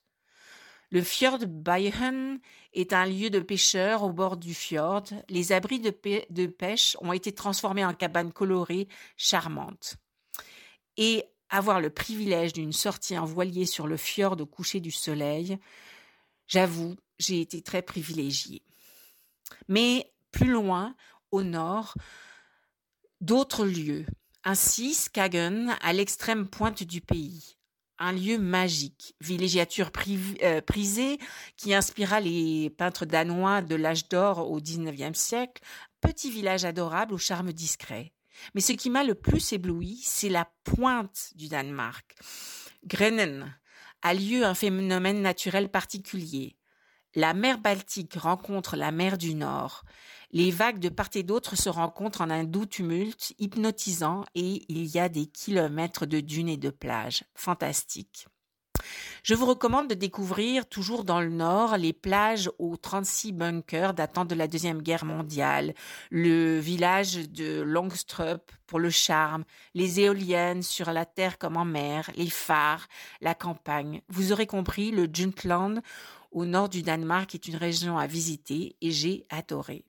Le 0.91 1.03
fjord 1.03 1.47
Bayern 1.47 2.41
est 2.73 2.93
un 2.93 3.07
lieu 3.07 3.31
de 3.31 3.39
pêcheurs 3.39 4.03
au 4.03 4.13
bord 4.13 4.37
du 4.37 4.55
fjord. 4.55 5.05
Les 5.29 5.53
abris 5.53 5.79
de, 5.79 6.47
pêche 6.47 6.97
ont 7.01 7.13
été 7.13 7.33
transformés 7.33 7.85
en 7.85 7.95
cabanes 7.95 8.33
colorées, 8.33 8.89
charmantes. 9.17 9.97
Et 10.97 11.25
avoir 11.49 11.81
le 11.81 11.91
privilège 11.91 12.53
d'une 12.53 12.73
sortie 12.73 13.17
en 13.17 13.25
voilier 13.25 13.67
sur 13.67 13.87
le 13.87 13.97
fjord 13.97 14.41
au 14.41 14.47
coucher 14.47 14.81
du 14.81 14.91
soleil, 14.91 15.59
j'avoue, 16.49 16.97
j'ai 17.19 17.41
été 17.41 17.63
très 17.63 17.83
privilégiée. 17.83 18.63
Mais 19.69 20.13
plus 20.33 20.51
loin, 20.51 20.97
au 21.31 21.45
nord, 21.45 21.95
d'autres 23.21 23.65
lieux. 23.65 24.07
Ainsi, 24.43 24.95
Skagen, 24.95 25.77
à 25.83 25.93
l'extrême 25.93 26.49
pointe 26.49 26.83
du 26.83 27.01
pays. 27.01 27.60
Un 28.03 28.13
lieu 28.13 28.39
magique, 28.39 29.15
villégiature 29.21 29.91
euh, 30.43 30.63
prisée 30.63 31.19
qui 31.59 31.75
inspira 31.75 32.19
les 32.19 32.71
peintres 32.71 33.05
danois 33.05 33.61
de 33.61 33.75
l'âge 33.75 34.09
d'or 34.09 34.51
au 34.51 34.59
XIXe 34.59 35.19
siècle, 35.19 35.63
petit 36.01 36.31
village 36.31 36.65
adorable 36.65 37.13
au 37.13 37.19
charme 37.19 37.53
discret. 37.53 38.15
Mais 38.55 38.63
ce 38.63 38.73
qui 38.73 38.89
m'a 38.89 39.05
le 39.05 39.15
plus 39.15 39.53
ébloui, 39.53 40.01
c'est 40.03 40.31
la 40.31 40.51
pointe 40.65 41.33
du 41.35 41.49
Danemark. 41.49 42.17
Grenen 42.87 43.55
a 44.01 44.15
lieu 44.15 44.45
un 44.47 44.55
phénomène 44.55 45.21
naturel 45.21 45.69
particulier. 45.69 46.57
La 47.17 47.35
mer 47.35 47.59
Baltique 47.59 48.15
rencontre 48.15 48.77
la 48.77 48.93
mer 48.93 49.19
du 49.19 49.35
Nord. 49.35 49.83
Les 50.31 50.53
vagues 50.53 50.79
de 50.79 50.89
part 50.89 51.09
et 51.15 51.25
d'autre 51.25 51.57
se 51.57 51.69
rencontrent 51.69 52.21
en 52.21 52.31
un 52.31 52.45
doux 52.45 52.67
tumulte 52.67 53.33
hypnotisant 53.41 54.25
et 54.37 54.63
il 54.69 54.87
y 54.87 55.01
a 55.01 55.09
des 55.09 55.27
kilomètres 55.27 56.07
de 56.07 56.21
dunes 56.21 56.49
et 56.49 56.57
de 56.57 56.71
plages. 56.71 57.25
Fantastique. 57.35 58.29
Je 59.23 59.35
vous 59.35 59.45
recommande 59.45 59.89
de 59.89 59.95
découvrir, 59.95 60.67
toujours 60.67 61.05
dans 61.05 61.21
le 61.21 61.29
nord, 61.29 61.77
les 61.77 61.93
plages 61.93 62.51
aux 62.59 62.77
36 62.77 63.33
bunkers 63.33 63.93
datant 63.93 64.25
de 64.25 64.35
la 64.35 64.47
Deuxième 64.47 64.81
Guerre 64.81 65.05
mondiale, 65.05 65.75
le 66.11 66.59
village 66.59 67.29
de 67.29 67.61
Longstrup 67.61 68.51
pour 68.67 68.79
le 68.79 68.89
charme, 68.89 69.45
les 69.75 70.01
éoliennes 70.01 70.63
sur 70.63 70.93
la 70.93 71.05
terre 71.05 71.39
comme 71.39 71.57
en 71.57 71.65
mer, 71.65 72.11
les 72.17 72.31
phares, 72.31 72.87
la 73.21 73.35
campagne. 73.35 74.01
Vous 74.09 74.33
aurez 74.33 74.47
compris, 74.47 74.91
le 74.91 75.09
Juntland 75.13 75.83
au 76.31 76.45
nord 76.45 76.69
du 76.69 76.83
Danemark 76.83 77.35
est 77.35 77.49
une 77.49 77.57
région 77.57 77.99
à 77.99 78.07
visiter 78.07 78.77
et 78.81 78.91
j'ai 78.91 79.27
adoré. 79.31 79.85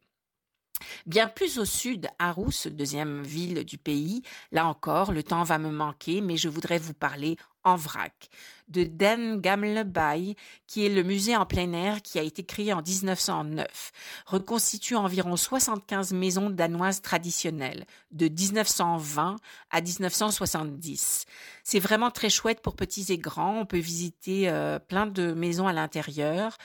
Bien 1.06 1.28
plus 1.28 1.60
au 1.60 1.66
sud, 1.66 2.08
Aarhus, 2.18 2.68
deuxième 2.72 3.22
ville 3.22 3.64
du 3.64 3.78
pays, 3.78 4.24
là 4.52 4.66
encore, 4.66 5.12
le 5.12 5.24
temps 5.24 5.44
va 5.44 5.60
me 5.60 5.70
manquer, 5.72 6.22
mais 6.22 6.38
je 6.38 6.50
voudrais 6.50 6.80
vous 6.80 6.94
parler 6.94 7.38
en 7.64 7.76
vrac 7.76 8.30
de 8.72 8.84
Den 8.84 9.42
Gamle 9.42 9.84
Bay, 9.84 10.36
qui 10.68 10.86
est 10.86 10.90
le 10.90 11.04
musée 11.04 11.36
en 11.36 11.46
plein 11.46 11.74
air 11.74 12.02
qui 12.02 12.18
a 12.20 12.24
été 12.24 12.44
créé 12.44 12.74
en 12.74 12.82
1909, 12.82 13.92
reconstitue 14.26 14.96
environ 14.96 15.36
75 15.36 16.14
maisons 16.14 16.50
danoises 16.50 17.02
traditionnelles 17.02 17.86
de 18.12 18.28
1920 18.28 19.36
à 19.70 19.82
1970. 19.82 21.26
C'est 21.64 21.80
vraiment 21.80 22.12
très 22.12 22.30
chouette 22.30 22.62
pour 22.62 22.76
petits 22.76 23.06
et 23.10 23.18
grands. 23.18 23.60
On 23.60 23.66
peut 23.66 23.78
visiter 23.78 24.50
euh, 24.50 24.80
plein 24.80 25.06
de 25.06 25.34
maisons 25.34 25.68
à 25.68 25.74
l'intérieur 25.74 26.58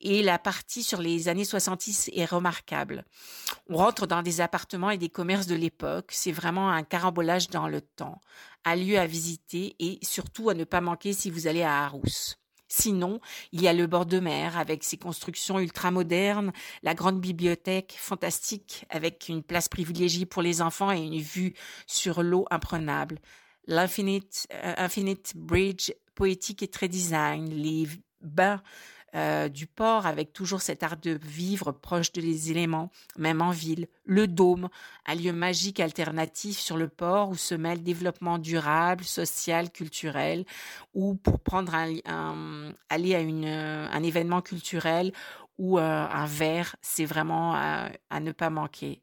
et 0.00 0.22
la 0.22 0.38
partie 0.38 0.82
sur 0.82 1.00
les 1.00 1.28
années 1.28 1.44
70 1.44 2.10
est 2.14 2.24
remarquable. 2.24 3.04
On 3.68 3.76
rentre 3.76 4.06
dans 4.06 4.22
des 4.22 4.40
appartements 4.40 4.90
et 4.90 4.98
des 4.98 5.10
commerces 5.10 5.46
de 5.46 5.54
l'époque. 5.54 6.10
C'est 6.10 6.32
vraiment 6.32 6.70
un 6.70 6.82
carambolage 6.82 7.48
dans 7.48 7.68
le 7.68 7.80
temps 7.80 8.20
un 8.64 8.76
lieu 8.76 8.98
à 8.98 9.06
visiter 9.06 9.74
et 9.78 9.98
surtout 10.02 10.50
à 10.50 10.54
ne 10.54 10.64
pas 10.64 10.80
manquer 10.80 11.12
si 11.12 11.30
vous 11.30 11.46
à 11.62 11.84
Aarhus. 11.84 12.36
Sinon, 12.72 13.20
il 13.50 13.60
y 13.62 13.68
a 13.68 13.72
le 13.72 13.88
bord 13.88 14.06
de 14.06 14.20
mer 14.20 14.56
avec 14.56 14.84
ses 14.84 14.96
constructions 14.96 15.58
ultramodernes, 15.58 16.52
la 16.84 16.94
grande 16.94 17.20
bibliothèque 17.20 17.96
fantastique 17.98 18.86
avec 18.90 19.28
une 19.28 19.42
place 19.42 19.68
privilégiée 19.68 20.24
pour 20.24 20.40
les 20.40 20.62
enfants 20.62 20.92
et 20.92 21.00
une 21.00 21.20
vue 21.20 21.54
sur 21.88 22.22
l'eau 22.22 22.46
imprenable, 22.52 23.18
l'Infinite 23.66 24.46
euh, 24.54 25.14
Bridge 25.34 25.90
poétique 26.14 26.62
et 26.62 26.68
très 26.68 26.86
design, 26.86 27.50
les 27.50 27.88
bains 28.20 28.62
euh, 29.14 29.48
du 29.48 29.66
port 29.66 30.06
avec 30.06 30.32
toujours 30.32 30.62
cet 30.62 30.82
art 30.82 30.96
de 30.96 31.18
vivre 31.22 31.72
proche 31.72 32.12
des 32.12 32.50
éléments, 32.50 32.90
même 33.18 33.42
en 33.42 33.50
ville. 33.50 33.88
Le 34.04 34.26
dôme, 34.26 34.68
un 35.06 35.14
lieu 35.14 35.32
magique 35.32 35.80
alternatif 35.80 36.58
sur 36.58 36.76
le 36.76 36.88
port 36.88 37.30
où 37.30 37.34
se 37.34 37.54
mêle 37.54 37.82
développement 37.82 38.38
durable, 38.38 39.04
social, 39.04 39.70
culturel, 39.70 40.44
ou 40.94 41.14
pour 41.14 41.40
prendre 41.40 41.74
un, 41.74 42.72
aller 42.88 43.14
à 43.14 43.20
une, 43.20 43.46
un 43.46 44.02
événement 44.02 44.42
culturel 44.42 45.12
ou 45.58 45.78
euh, 45.78 45.82
un 45.82 46.26
verre, 46.26 46.76
c'est 46.80 47.04
vraiment 47.04 47.54
à 47.54 48.20
ne 48.20 48.32
pas 48.32 48.50
manquer. 48.50 49.02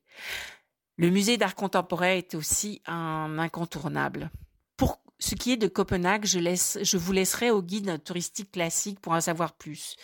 Le 0.97 1.09
musée 1.09 1.37
d'art 1.37 1.53
contemporain 1.53 2.15
est 2.15 2.33
aussi 2.33 2.81
un 2.87 3.37
incontournable 3.37 4.31
ce 5.19 5.35
qui 5.35 5.51
est 5.51 5.57
de 5.57 5.67
Copenhague, 5.67 6.25
je, 6.25 6.97
vous 6.97 7.11
laisserai 7.11 7.49
au 7.51 7.61
guide 7.61 8.03
touristique 8.03 8.51
classique 8.51 8.99
pour 8.99 9.13
en 9.13 9.21
savoir 9.21 9.53
plus. 9.53 9.95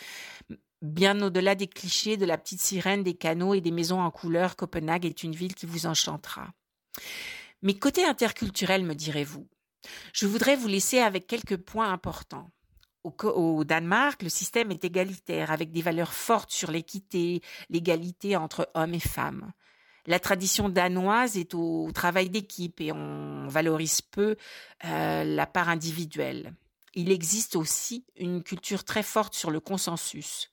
Bien 0.81 1.21
au-delà 1.21 1.55
des 1.55 1.67
clichés 1.67 2.17
de 2.17 2.25
la 2.25 2.37
petite 2.37 2.61
sirène, 2.61 3.03
des 3.03 3.13
canaux 3.13 3.53
et 3.53 3.61
des 3.61 3.71
maisons 3.71 4.01
en 4.01 4.11
couleur, 4.11 4.55
Copenhague 4.55 5.05
est 5.05 5.23
une 5.23 5.35
ville 5.35 5.55
qui 5.55 5.65
vous 5.65 5.85
enchantera. 5.85 6.49
Mais 7.61 7.75
côté 7.75 8.03
interculturel, 8.05 8.83
me 8.83 8.95
direz-vous, 8.95 9.47
je 10.13 10.25
voudrais 10.25 10.55
vous 10.55 10.67
laisser 10.67 10.99
avec 10.99 11.27
quelques 11.27 11.57
points 11.57 11.91
importants. 11.91 12.51
Au, 13.03 13.63
Danemark, 13.65 14.23
le 14.23 14.29
système 14.29 14.71
est 14.71 14.85
égalitaire, 14.85 15.51
avec 15.51 15.71
des 15.71 15.81
valeurs 15.81 16.13
fortes 16.13 16.51
sur 16.51 16.71
l'équité, 16.71 17.41
l'égalité 17.69 18.37
entre 18.37 18.69
hommes 18.75 18.93
et 18.93 18.99
femmes. 18.99 19.51
La 20.05 20.19
tradition 20.19 20.67
danoise 20.67 21.37
est 21.37 21.53
au 21.53 21.89
travail 21.93 22.29
d'équipe 22.29 22.81
et 22.81 22.91
on 22.91 23.47
valorise 23.47 24.01
peu 24.01 24.35
euh, 24.85 25.23
la 25.23 25.45
part 25.45 25.69
individuelle. 25.69 26.53
Il 26.93 27.11
existe 27.11 27.55
aussi 27.55 28.05
une 28.17 28.43
culture 28.43 28.83
très 28.83 29.03
forte 29.03 29.33
sur 29.33 29.49
le 29.49 29.59
consensus. 29.59 30.51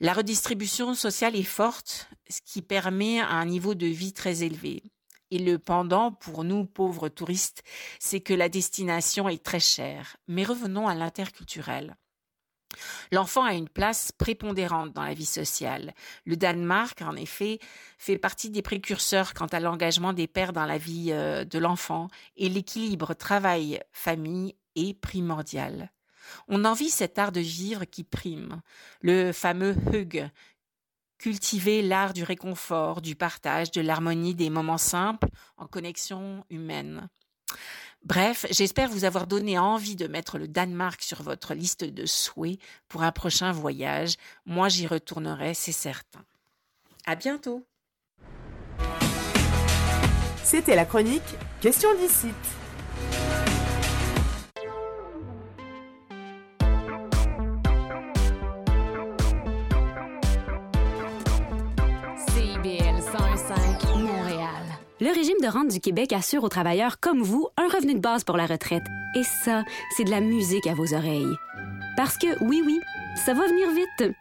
La 0.00 0.12
redistribution 0.12 0.94
sociale 0.94 1.36
est 1.36 1.42
forte, 1.42 2.08
ce 2.28 2.40
qui 2.44 2.62
permet 2.62 3.20
un 3.20 3.44
niveau 3.44 3.74
de 3.74 3.86
vie 3.86 4.12
très 4.12 4.42
élevé. 4.42 4.82
Et 5.30 5.38
le 5.38 5.58
pendant 5.58 6.12
pour 6.12 6.44
nous 6.44 6.64
pauvres 6.64 7.08
touristes, 7.08 7.62
c'est 7.98 8.20
que 8.20 8.34
la 8.34 8.48
destination 8.48 9.28
est 9.28 9.42
très 9.42 9.60
chère. 9.60 10.16
Mais 10.28 10.44
revenons 10.44 10.88
à 10.88 10.94
l'interculturel. 10.94 11.96
L'enfant 13.10 13.44
a 13.44 13.54
une 13.54 13.68
place 13.68 14.12
prépondérante 14.12 14.92
dans 14.92 15.04
la 15.04 15.14
vie 15.14 15.26
sociale. 15.26 15.94
Le 16.24 16.36
Danemark, 16.36 17.02
en 17.02 17.16
effet, 17.16 17.58
fait 17.98 18.18
partie 18.18 18.50
des 18.50 18.62
précurseurs 18.62 19.34
quant 19.34 19.46
à 19.46 19.60
l'engagement 19.60 20.12
des 20.12 20.26
pères 20.26 20.52
dans 20.52 20.66
la 20.66 20.78
vie 20.78 21.10
euh, 21.10 21.44
de 21.44 21.58
l'enfant 21.58 22.08
et 22.36 22.48
l'équilibre 22.48 23.14
travail-famille 23.14 24.54
est 24.76 24.94
primordial. 25.00 25.92
On 26.48 26.64
envie 26.64 26.90
cet 26.90 27.18
art 27.18 27.32
de 27.32 27.40
vivre 27.40 27.84
qui 27.84 28.04
prime, 28.04 28.60
le 29.00 29.32
fameux 29.32 29.74
hug, 29.92 30.30
cultiver 31.18 31.82
l'art 31.82 32.14
du 32.14 32.24
réconfort, 32.24 33.00
du 33.00 33.14
partage, 33.14 33.70
de 33.70 33.80
l'harmonie 33.80 34.34
des 34.34 34.50
moments 34.50 34.78
simples 34.78 35.28
en 35.56 35.66
connexion 35.66 36.44
humaine. 36.50 37.08
Bref, 38.04 38.46
j'espère 38.50 38.88
vous 38.90 39.04
avoir 39.04 39.26
donné 39.26 39.58
envie 39.58 39.94
de 39.94 40.08
mettre 40.08 40.38
le 40.38 40.48
Danemark 40.48 41.02
sur 41.02 41.22
votre 41.22 41.54
liste 41.54 41.84
de 41.84 42.04
souhaits 42.04 42.58
pour 42.88 43.02
un 43.04 43.12
prochain 43.12 43.52
voyage. 43.52 44.16
Moi, 44.44 44.68
j'y 44.68 44.86
retournerai, 44.86 45.54
c'est 45.54 45.72
certain. 45.72 46.24
À 47.06 47.14
bientôt. 47.14 47.64
C'était 50.42 50.74
la 50.74 50.84
chronique 50.84 51.22
Question 51.60 51.94
d'ici. 51.94 52.28
Le 65.02 65.12
régime 65.12 65.40
de 65.42 65.48
rente 65.48 65.66
du 65.66 65.80
Québec 65.80 66.12
assure 66.12 66.44
aux 66.44 66.48
travailleurs 66.48 67.00
comme 67.00 67.22
vous 67.22 67.48
un 67.56 67.66
revenu 67.66 67.94
de 67.94 67.98
base 67.98 68.22
pour 68.22 68.36
la 68.36 68.46
retraite. 68.46 68.84
Et 69.16 69.24
ça, 69.24 69.64
c'est 69.96 70.04
de 70.04 70.12
la 70.12 70.20
musique 70.20 70.68
à 70.68 70.74
vos 70.74 70.94
oreilles. 70.94 71.34
Parce 71.96 72.16
que, 72.16 72.40
oui, 72.44 72.62
oui, 72.64 72.78
ça 73.16 73.34
va 73.34 73.44
venir 73.48 73.68
vite. 73.72 74.14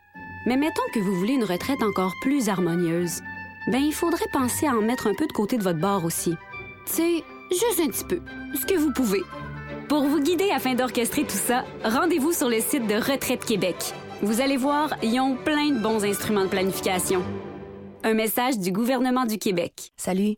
Mais 0.48 0.58
mettons 0.58 0.82
que 0.92 0.98
vous 0.98 1.14
voulez 1.14 1.34
une 1.34 1.44
retraite 1.44 1.84
encore 1.84 2.16
plus 2.24 2.50
harmonieuse. 2.50 3.22
Ben, 3.68 3.78
il 3.78 3.94
faudrait 3.94 4.26
penser 4.34 4.66
à 4.66 4.72
en 4.72 4.82
mettre 4.82 5.06
un 5.06 5.14
peu 5.14 5.28
de 5.28 5.34
côté 5.34 5.56
de 5.60 5.62
votre 5.62 5.78
bord 5.78 6.04
aussi. 6.04 6.34
C'est 6.88 7.24
juste 7.52 7.80
un 7.80 7.90
petit 7.90 8.06
peu. 8.06 8.20
Ce 8.60 8.66
que 8.66 8.74
vous 8.74 8.92
pouvez. 8.92 9.22
Pour 9.88 10.08
vous 10.08 10.20
guider 10.20 10.50
afin 10.50 10.74
d'orchestrer 10.74 11.26
tout 11.26 11.30
ça, 11.30 11.64
rendez-vous 11.84 12.32
sur 12.32 12.50
le 12.50 12.60
site 12.60 12.88
de 12.88 12.96
Retraite 12.96 13.46
Québec. 13.46 13.76
Vous 14.24 14.42
allez 14.42 14.58
voir, 14.58 14.96
ils 15.04 15.20
ont 15.20 15.36
plein 15.36 15.70
de 15.70 15.80
bons 15.80 16.04
instruments 16.04 16.46
de 16.46 16.50
planification. 16.50 17.22
Un 18.04 18.16
message 18.16 18.58
du 18.58 18.72
gouvernement 18.72 19.26
du 19.26 19.38
Québec. 19.38 19.92
Salut. 19.96 20.38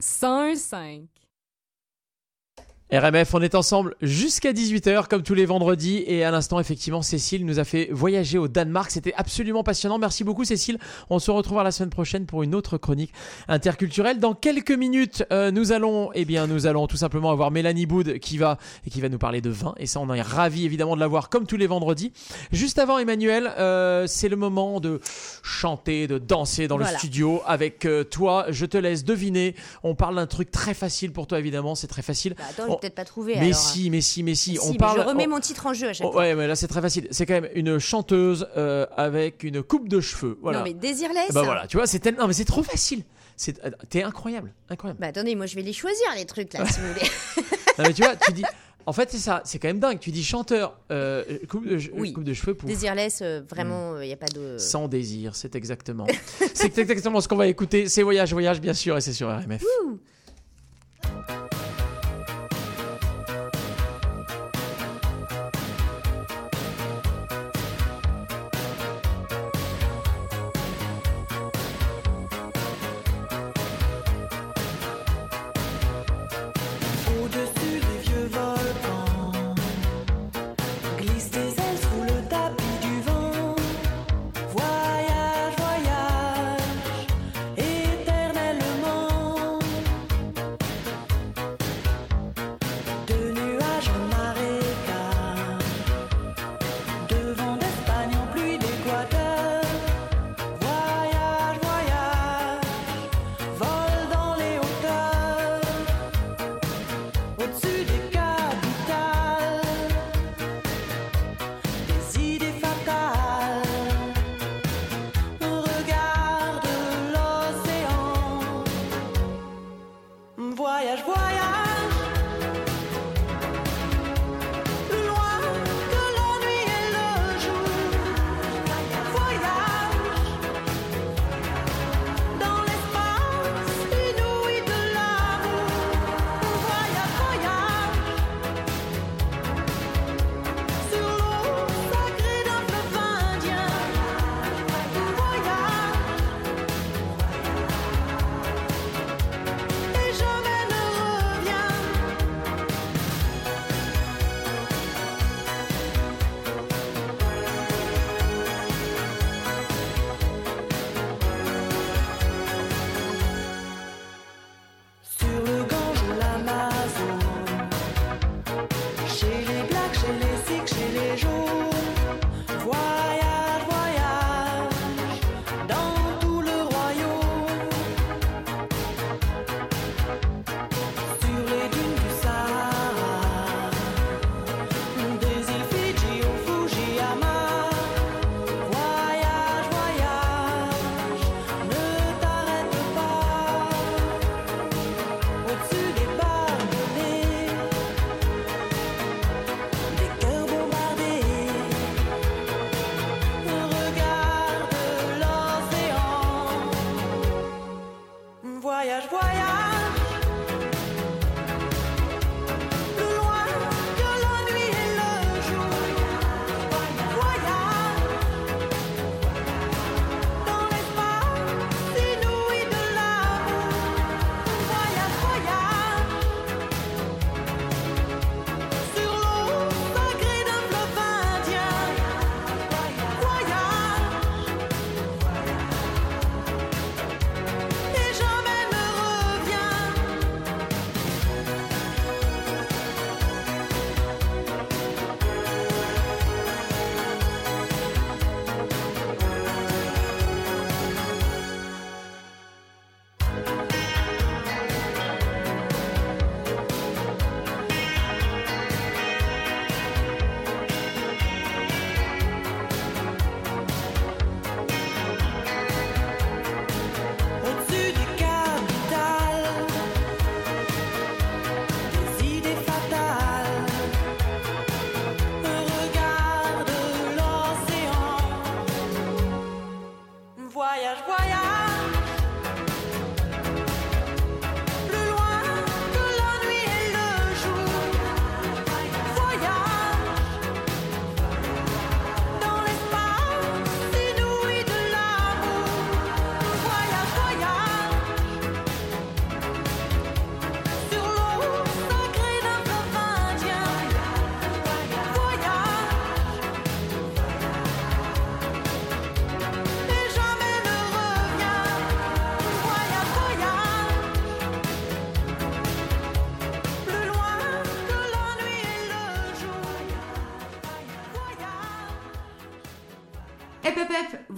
105. 0.00 1.08
RMF, 2.98 3.34
on 3.34 3.42
est 3.42 3.56
ensemble 3.56 3.96
jusqu'à 4.02 4.52
18h 4.52 5.08
comme 5.08 5.22
tous 5.22 5.34
les 5.34 5.46
vendredis 5.46 6.04
et 6.06 6.22
à 6.22 6.30
l'instant 6.30 6.60
effectivement 6.60 7.02
Cécile 7.02 7.44
nous 7.44 7.58
a 7.58 7.64
fait 7.64 7.88
voyager 7.90 8.38
au 8.38 8.46
Danemark, 8.46 8.90
c'était 8.90 9.12
absolument 9.16 9.64
passionnant. 9.64 9.98
Merci 9.98 10.22
beaucoup 10.22 10.44
Cécile. 10.44 10.78
On 11.10 11.18
se 11.18 11.32
retrouvera 11.32 11.64
la 11.64 11.72
semaine 11.72 11.90
prochaine 11.90 12.24
pour 12.26 12.44
une 12.44 12.54
autre 12.54 12.78
chronique 12.78 13.12
interculturelle. 13.48 14.20
Dans 14.20 14.34
quelques 14.34 14.70
minutes, 14.70 15.24
euh, 15.32 15.50
nous 15.50 15.72
allons 15.72 16.10
eh 16.14 16.24
bien 16.24 16.46
nous 16.46 16.66
allons 16.66 16.86
tout 16.86 16.96
simplement 16.96 17.30
avoir 17.32 17.50
Mélanie 17.50 17.86
Boud 17.86 18.18
qui 18.20 18.38
va 18.38 18.58
et 18.86 18.90
qui 18.90 19.00
va 19.00 19.08
nous 19.08 19.18
parler 19.18 19.40
de 19.40 19.50
vin 19.50 19.74
et 19.78 19.86
ça 19.86 19.98
on 19.98 20.12
est 20.14 20.22
ravi 20.22 20.64
évidemment 20.64 20.94
de 20.94 21.00
la 21.00 21.08
voir 21.08 21.30
comme 21.30 21.46
tous 21.46 21.56
les 21.56 21.66
vendredis. 21.66 22.12
Juste 22.52 22.78
avant 22.78 22.98
Emmanuel, 22.98 23.50
euh, 23.58 24.06
c'est 24.06 24.28
le 24.28 24.36
moment 24.36 24.78
de 24.78 25.00
chanter, 25.42 26.06
de 26.06 26.18
danser 26.18 26.68
dans 26.68 26.76
Voilà. 26.76 26.92
le 26.92 26.98
studio 26.98 27.42
avec 27.46 27.86
euh, 27.86 28.04
toi. 28.04 28.46
Je 28.50 28.66
te 28.66 28.76
laisse 28.76 29.04
deviner. 29.04 29.56
On 29.82 29.94
parle 29.96 30.14
d'un 30.16 30.26
truc 30.26 30.50
très 30.52 30.74
facile 30.74 31.12
pour 31.12 31.26
toi 31.26 31.40
évidemment, 31.40 31.74
c'est 31.74 31.88
très 31.88 32.02
facile. 32.02 32.36
Bah, 32.38 32.44
peut-être 32.84 32.94
pas 32.94 33.04
trouver. 33.04 33.34
mais 33.36 33.46
alors. 33.46 33.54
si, 33.56 33.90
mais 33.90 34.00
si, 34.00 34.22
mais 34.22 34.34
si. 34.34 34.58
On 34.62 34.74
parle. 34.74 35.00
je 35.00 35.06
remets 35.06 35.26
on- 35.26 35.30
mon 35.30 35.40
titre 35.40 35.66
en 35.66 35.72
jeu 35.72 35.88
à 35.88 35.92
chaque 35.92 36.06
Oh, 36.06 36.12
fois. 36.12 36.22
ouais, 36.22 36.34
mais 36.34 36.46
là 36.46 36.54
c'est 36.56 36.68
très 36.68 36.80
facile. 36.82 37.08
C'est 37.10 37.24
quand 37.26 37.34
même 37.34 37.48
une 37.54 37.78
chanteuse 37.78 38.46
euh, 38.56 38.86
avec 38.96 39.42
une 39.42 39.62
coupe 39.62 39.88
de 39.88 40.00
cheveux. 40.00 40.38
Voilà. 40.42 40.58
Non, 40.58 40.64
mais 40.64 40.74
Désirless. 40.74 41.32
Bah 41.32 41.42
voilà, 41.42 41.66
tu 41.66 41.76
vois, 41.76 41.86
c'est 41.86 41.98
tel- 41.98 42.16
non 42.16 42.26
mais 42.26 42.32
c'est 42.34 42.44
trop 42.44 42.62
facile. 42.62 43.02
C'est 43.36 43.64
euh, 43.64 43.70
t'es 43.88 44.02
incroyable, 44.02 44.52
incroyable. 44.70 45.00
Bah 45.00 45.08
attendez, 45.08 45.34
moi 45.34 45.46
je 45.46 45.54
vais 45.56 45.62
les 45.62 45.72
choisir 45.72 46.06
les 46.16 46.24
trucs 46.24 46.52
là, 46.52 46.64
si 46.66 46.78
vous 46.80 46.86
voulez. 46.88 47.06
non 47.78 47.84
mais 47.86 47.92
tu 47.94 48.02
vois, 48.02 48.14
tu 48.16 48.32
dis. 48.32 48.44
En 48.86 48.92
fait, 48.92 49.10
c'est 49.10 49.16
ça, 49.16 49.40
c'est 49.46 49.58
quand 49.58 49.68
même 49.68 49.78
dingue. 49.80 49.98
Tu 49.98 50.10
dis 50.10 50.22
chanteur, 50.22 50.78
euh, 50.92 51.24
coupe, 51.48 51.66
de, 51.66 51.78
Oui. 51.94 52.12
coupe 52.12 52.22
de 52.22 52.34
cheveux 52.34 52.52
pour 52.54 52.68
Désirless, 52.68 53.20
euh, 53.22 53.40
vraiment, 53.48 53.98
il 53.98 54.06
n'y 54.08 54.12
a 54.12 54.16
pas 54.18 54.26
de. 54.26 54.58
sans 54.58 54.88
désir, 54.88 55.34
c'est 55.34 55.54
exactement. 55.56 56.06
c'est 56.52 56.76
exactement 56.76 57.22
ce 57.22 57.28
qu'on 57.28 57.36
va 57.36 57.46
écouter. 57.46 57.88
C'est 57.88 58.02
Voyage, 58.02 58.32
Voyage, 58.34 58.60
bien 58.60 58.74
sûr, 58.74 58.94
et 58.98 59.00
c'est 59.00 59.14
sur 59.14 59.28
RMF. 59.30 59.62
Ouh. 59.86 59.98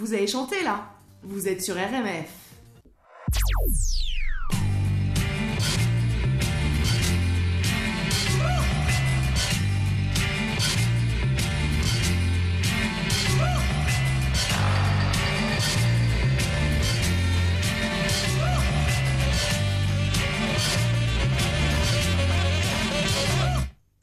Vous 0.07 0.15
avez 0.15 0.29
chanté 0.29 0.63
là 0.63 0.85
Vous 1.25 1.49
êtes 1.49 1.65
sur 1.65 1.75
RMF. 1.75 2.31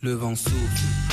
Le 0.01 0.11
vent 0.11 0.35
souffle 0.35 1.12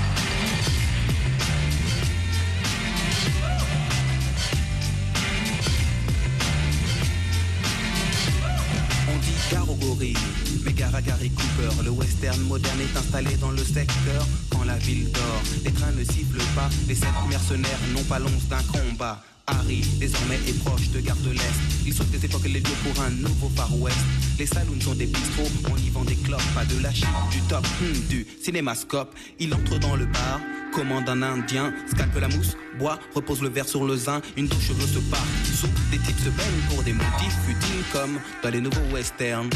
Gary 11.01 11.29
Cooper. 11.29 11.83
Le 11.83 11.89
western 11.89 12.39
moderne 12.41 12.79
est 12.81 12.97
installé 12.97 13.35
dans 13.37 13.51
le 13.51 13.63
secteur. 13.63 14.25
Quand 14.49 14.63
la 14.63 14.77
ville 14.77 15.11
dort, 15.11 15.41
les 15.63 15.71
trains 15.71 15.91
ne 15.91 16.03
sifflent 16.03 16.43
pas. 16.55 16.69
Les 16.87 16.95
sept 16.95 17.09
mercenaires 17.29 17.79
n'ont 17.93 18.03
pas 18.03 18.19
l'once 18.19 18.47
d'un 18.49 18.63
combat. 18.63 19.21
Harry, 19.47 19.81
désormais, 19.99 20.39
est 20.47 20.57
proche 20.63 20.89
de 20.89 20.99
Gare 20.99 21.17
de 21.17 21.31
l'Est. 21.31 21.59
Il 21.85 21.93
saute 21.93 22.09
des 22.11 22.25
époques 22.25 22.45
les 22.45 22.59
lieux 22.59 22.77
pour 22.83 23.03
un 23.03 23.09
nouveau 23.09 23.49
Far 23.55 23.69
West. 23.79 23.97
Les 24.39 24.45
saloons 24.45 24.79
sont 24.79 24.93
des 24.93 25.05
bistrots, 25.05 25.49
on 25.71 25.77
y 25.77 25.89
vend 25.89 26.03
des 26.03 26.15
clopes, 26.15 26.41
pas 26.53 26.65
de 26.65 26.81
la 26.81 26.89
du 26.89 27.41
top, 27.49 27.65
hmm, 27.81 28.07
du 28.09 28.25
cinémascope. 28.41 29.13
Il 29.39 29.53
entre 29.53 29.79
dans 29.79 29.95
le 29.95 30.05
bar, 30.05 30.39
commande 30.73 31.09
un 31.09 31.21
indien, 31.21 31.73
scalpe 31.93 32.19
la 32.19 32.27
mousse, 32.27 32.55
boit, 32.79 32.99
repose 33.13 33.41
le 33.41 33.49
verre 33.49 33.67
sur 33.67 33.85
le 33.85 33.95
zin, 33.95 34.21
une 34.37 34.47
douche 34.47 34.67
cheveux 34.67 34.87
se 34.87 34.99
part. 35.09 35.25
Sous, 35.55 35.67
des 35.91 35.97
types 35.99 36.19
se 36.19 36.29
baignent 36.29 36.69
pour 36.69 36.83
des 36.83 36.93
motifs 36.93 37.37
futiles 37.45 37.83
comme 37.91 38.19
dans 38.43 38.49
les 38.49 38.61
nouveaux 38.61 38.93
westerns. 38.93 39.49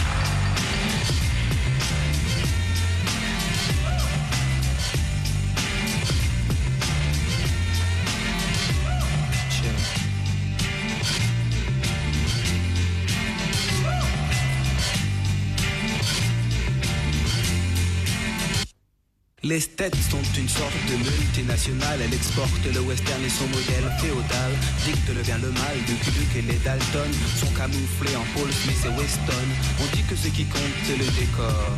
Les 19.46 19.60
States 19.60 19.93
sont 20.10 20.26
une 20.39 20.50
sorte 20.50 20.74
de 20.89 20.98
multinationale. 20.98 22.00
Elle 22.02 22.16
exporte 22.16 22.66
le 22.66 22.80
western 22.82 23.24
et 23.24 23.30
son 23.30 23.46
modèle 23.46 23.86
féodal. 24.02 24.52
Dicte 24.84 25.08
le 25.16 25.22
bien 25.22 25.38
le 25.38 25.52
mal. 25.52 25.78
Luke 25.88 26.04
Luke 26.18 26.36
et 26.38 26.41
les 26.41 26.58
Dalton 26.66 27.12
sont 27.38 27.54
camouflés 27.54 28.16
en 28.16 28.26
Paul 28.34 28.52
Smith 28.52 28.82
et 28.86 29.00
Weston. 29.00 29.46
On 29.82 29.96
dit 29.96 30.02
que 30.10 30.16
ce 30.16 30.30
qui 30.30 30.46
compte, 30.46 30.76
c'est 30.86 30.98
le 30.98 31.06
décor. 31.06 31.78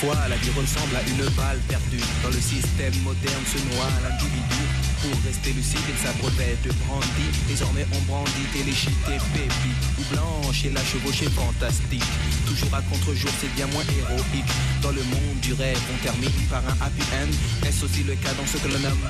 Parfois, 0.00 0.28
la 0.28 0.36
vie 0.36 0.50
ressemble 0.50 0.94
à 0.94 1.02
une 1.10 1.28
balle 1.34 1.58
perdue. 1.66 1.98
Dans 2.22 2.28
le 2.28 2.40
système 2.40 2.94
moderne 3.02 3.42
se 3.50 3.58
noie 3.74 3.90
l'individu. 4.04 4.62
Pour 5.02 5.10
rester 5.26 5.52
lucide, 5.52 5.82
il 5.90 5.98
s'abreuvait 5.98 6.56
de 6.62 6.70
brandy. 6.86 7.26
Désormais, 7.48 7.84
on 7.92 7.98
brandit 8.06 8.46
téléchité 8.52 9.18
baby. 9.34 9.74
Ou 9.98 10.14
blanche 10.14 10.64
et 10.66 10.70
la 10.70 10.84
chevauchée 10.84 11.28
fantastique. 11.30 12.04
Toujours 12.46 12.72
à 12.72 12.82
contre-jour, 12.82 13.30
c'est 13.40 13.52
bien 13.56 13.66
moins 13.74 13.82
héroïque. 13.98 14.46
Dans 14.82 14.92
le 14.92 15.02
monde 15.02 15.40
du 15.42 15.52
rêve, 15.54 15.80
on 15.92 15.98
termine 16.04 16.30
par 16.48 16.62
un 16.62 16.78
happy 16.78 17.02
end. 17.18 17.66
Est-ce 17.66 17.84
aussi 17.84 18.04
le 18.04 18.14
cas 18.14 18.34
dans 18.34 18.46
ce 18.46 18.58
que 18.58 18.68
l'on 18.68 18.78
nomme 18.78 19.08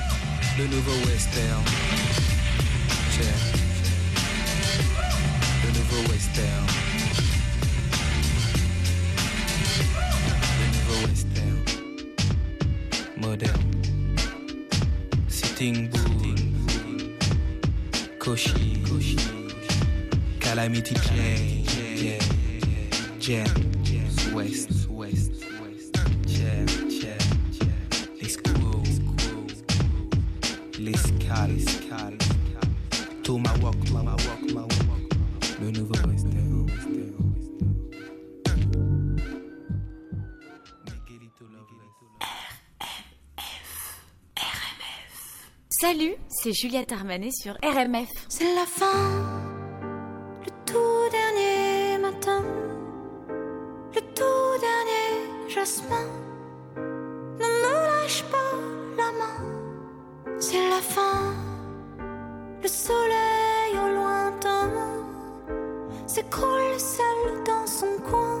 le 0.57 0.65
nouveau 0.73 0.97
western? 1.05 1.63
Le 5.65 5.69
nouveau 5.69 6.01
western. 6.11 6.88
Moderne. 13.39 14.17
Sitting 15.29 15.89
Bull. 15.89 16.35
Koshi. 18.19 18.83
Calamity 20.39 20.95
Jane. 20.95 21.65
Jam. 23.19 23.47
West. 24.33 24.89
West. 24.89 25.45
Jam. 26.27 26.65
Les 28.21 28.29
Squirrels. 28.29 28.99
Les 30.77 30.97
Scal. 30.97 32.17
Tomahawk. 33.23 33.75
Tomahawk. 33.85 34.19
Le 35.61 35.71
nouveau 35.71 35.95
western. 36.07 36.39
Salut, 45.71 46.15
c'est 46.27 46.51
Juliette 46.51 46.91
Armanet 46.91 47.29
sur 47.29 47.53
RMF. 47.63 48.09
C'est 48.27 48.55
la 48.55 48.65
fin, 48.65 49.21
le 50.43 50.49
tout 50.65 51.11
dernier 51.11 51.99
matin, 51.99 52.43
le 53.93 54.01
tout 54.01 54.59
dernier 54.59 55.47
jasmin. 55.47 56.07
Ne 56.75 57.45
me 57.45 58.01
lâche 58.01 58.23
pas 58.31 58.55
la 58.97 59.11
main, 59.11 60.39
c'est 60.39 60.69
la 60.69 60.81
fin, 60.81 61.35
le 62.63 62.67
soleil 62.67 63.73
au 63.75 63.93
lointain 63.93 64.71
s'écroule 66.07 66.79
seul 66.79 67.43
dans 67.45 67.67
son 67.67 67.95
coin. 68.09 68.38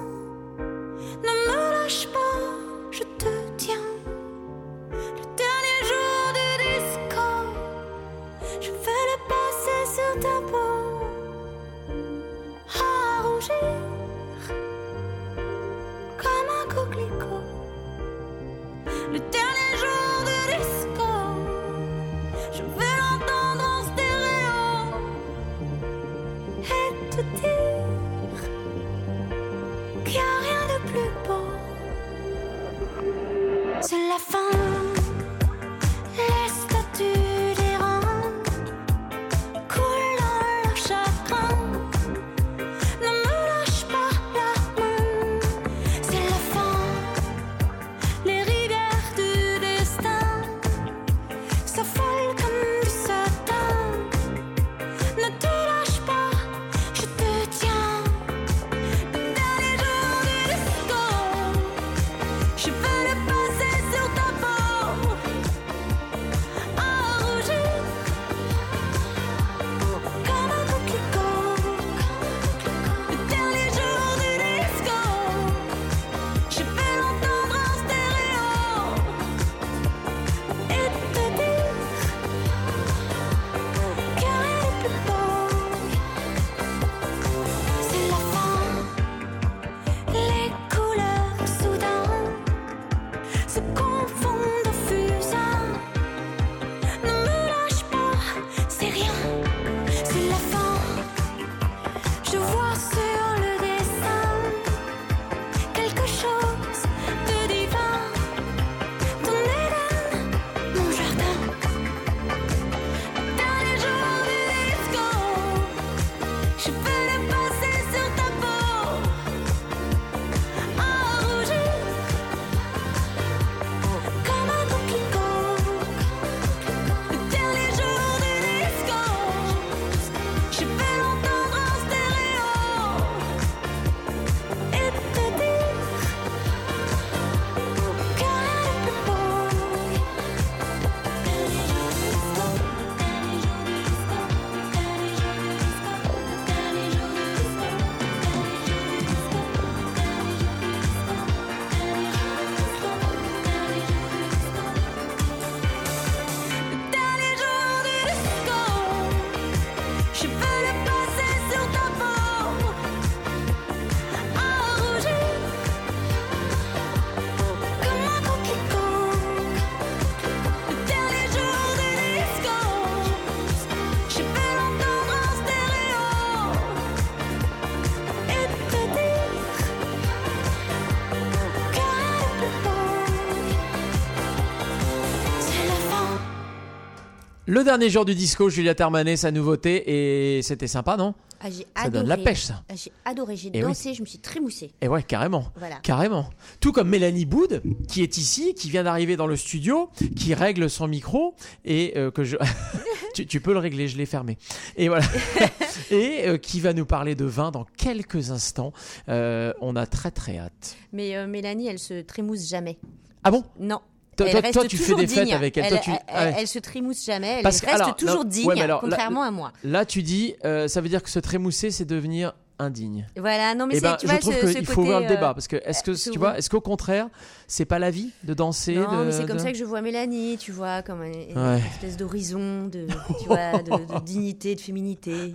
Le 187.49 187.63
dernier 187.63 187.89
jour 187.89 188.05
du 188.05 188.13
disco, 188.13 188.47
Juliette 188.47 188.79
Armanet, 188.79 189.17
sa 189.17 189.31
nouveauté, 189.31 190.37
et 190.37 190.43
c'était 190.43 190.67
sympa, 190.67 190.97
non? 190.97 191.15
Ah, 191.41 191.49
j'ai 191.49 191.63
Ça 191.63 191.85
adoré. 191.85 191.89
donne 191.91 192.07
la 192.07 192.17
pêche, 192.17 192.43
ça. 192.43 192.61
Ah, 192.69 192.75
J'ai 192.75 192.91
adoré, 193.05 193.35
j'ai 193.37 193.49
Eh 193.51 193.63
oui. 193.63 193.69
dansé, 193.69 193.95
je 193.95 194.01
me 194.01 194.05
suis 194.05 194.19
trémoussée. 194.19 194.71
Et 194.81 194.87
ouais, 194.87 195.01
carrément. 195.01 195.47
Voilà. 195.55 195.77
Carrément. 195.81 196.29
Tout 196.59 196.71
comme 196.71 196.89
Mélanie 196.89 197.25
Boud, 197.25 197.63
qui 197.87 198.03
est 198.03 198.17
ici, 198.17 198.53
qui 198.53 198.69
vient 198.69 198.83
d'arriver 198.83 199.15
dans 199.15 199.25
le 199.25 199.35
studio, 199.35 199.89
qui 200.15 200.35
règle 200.35 200.69
son 200.69 200.87
micro 200.87 201.33
et 201.65 201.93
euh, 201.97 202.11
que 202.11 202.23
je. 202.23 202.37
tu, 203.15 203.25
tu 203.25 203.41
peux 203.41 203.53
le 203.53 203.57
régler, 203.59 203.87
je 203.87 203.97
l'ai 203.97 204.05
fermé. 204.05 204.37
Et 204.77 204.87
voilà. 204.87 205.07
et 205.89 206.27
euh, 206.27 206.37
qui 206.37 206.59
va 206.59 206.73
nous 206.73 206.85
parler 206.85 207.15
de 207.15 207.25
vin 207.25 207.49
dans 207.49 207.65
quelques 207.77 208.29
instants. 208.29 208.73
Euh, 209.07 209.53
on 209.59 209.75
a 209.75 209.87
très 209.87 210.11
très 210.11 210.37
hâte. 210.37 210.75
Mais 210.93 211.25
Mélanie, 211.25 211.65
elle 211.67 211.79
se 211.79 212.01
trémousse 212.01 212.47
jamais. 212.47 212.77
Ah 213.23 213.31
bon? 213.31 213.43
Non. 213.59 213.79
Toi- 214.19 214.25
Elle 214.27 214.31
toi- 214.33 214.41
reste 214.41 214.53
toi, 214.53 214.65
tu 214.67 214.77
fais 214.77 214.83
toujours 214.83 214.99
des 214.99 215.07
fêtes 215.07 215.23
digne. 215.25 215.33
avec 215.33 215.57
elle. 215.57 215.63
Elle, 215.65 215.69
Toi, 215.71 215.79
tu- 215.79 215.91
elle- 216.07 216.27
ouais. 216.29 216.35
elle 216.39 216.47
se 216.47 216.59
trémousse 216.59 217.05
jamais. 217.05 217.37
Elle 217.37 217.43
Parce 217.43 217.61
reste 217.61 217.73
alors, 217.81 217.95
toujours 217.95 218.23
non, 218.23 218.29
digne, 218.29 218.47
ouais, 218.47 218.61
alors, 218.61 218.81
là- 218.83 218.89
contrairement 218.89 219.23
à 219.23 219.31
moi. 219.31 219.51
Là, 219.63 219.85
tu 219.85 220.03
dis, 220.03 220.35
euh, 220.45 220.67
ça 220.67 220.81
veut 220.81 220.89
dire 220.89 221.01
que 221.03 221.09
se 221.09 221.19
trémousser, 221.19 221.71
c'est 221.71 221.85
devenir 221.85 222.33
indigne. 222.61 223.07
Voilà, 223.15 223.55
non 223.55 223.67
mais 223.67 223.75
Eh 223.75 223.79
c'est, 223.79 223.83
ben, 223.83 223.95
tu 223.95 224.05
je 224.07 224.15
trouve 224.17 224.53
qu'il 224.53 224.65
faut 224.65 224.81
ouvrir 224.81 224.99
le 224.99 225.05
euh, 225.05 225.07
débat 225.07 225.33
parce 225.33 225.47
que 225.47 225.55
est-ce 225.63 225.81
que 225.81 225.93
se 225.93 226.09
tu 226.09 226.19
vois, 226.19 226.37
est-ce 226.37 226.49
qu'au 226.49 226.59
contraire, 226.59 227.07
c'est 227.47 227.63
pas 227.63 227.79
la 227.79 227.89
vie 227.89 228.09
de 228.25 228.33
danser 228.33 228.75
Non, 228.75 228.99
de- 228.99 229.05
mais 229.05 229.11
c'est 229.13 229.25
comme 229.25 229.37
de- 229.37 229.41
ça 229.41 229.53
que 229.53 229.57
je 229.57 229.63
vois 229.63 229.81
Mélanie, 229.81 230.37
tu 230.37 230.51
vois, 230.51 230.81
comme 230.81 231.01
une, 231.05 231.13
une 231.29 231.37
Ouais. 231.39 231.61
espèce 231.71 231.95
d'horizon, 231.95 232.65
de, 232.67 232.85
tu 233.21 233.27
vois, 233.27 233.59
de, 233.63 233.69
de 233.71 233.99
dignité, 234.03 234.55
de 234.55 234.59
féminité. 234.59 235.33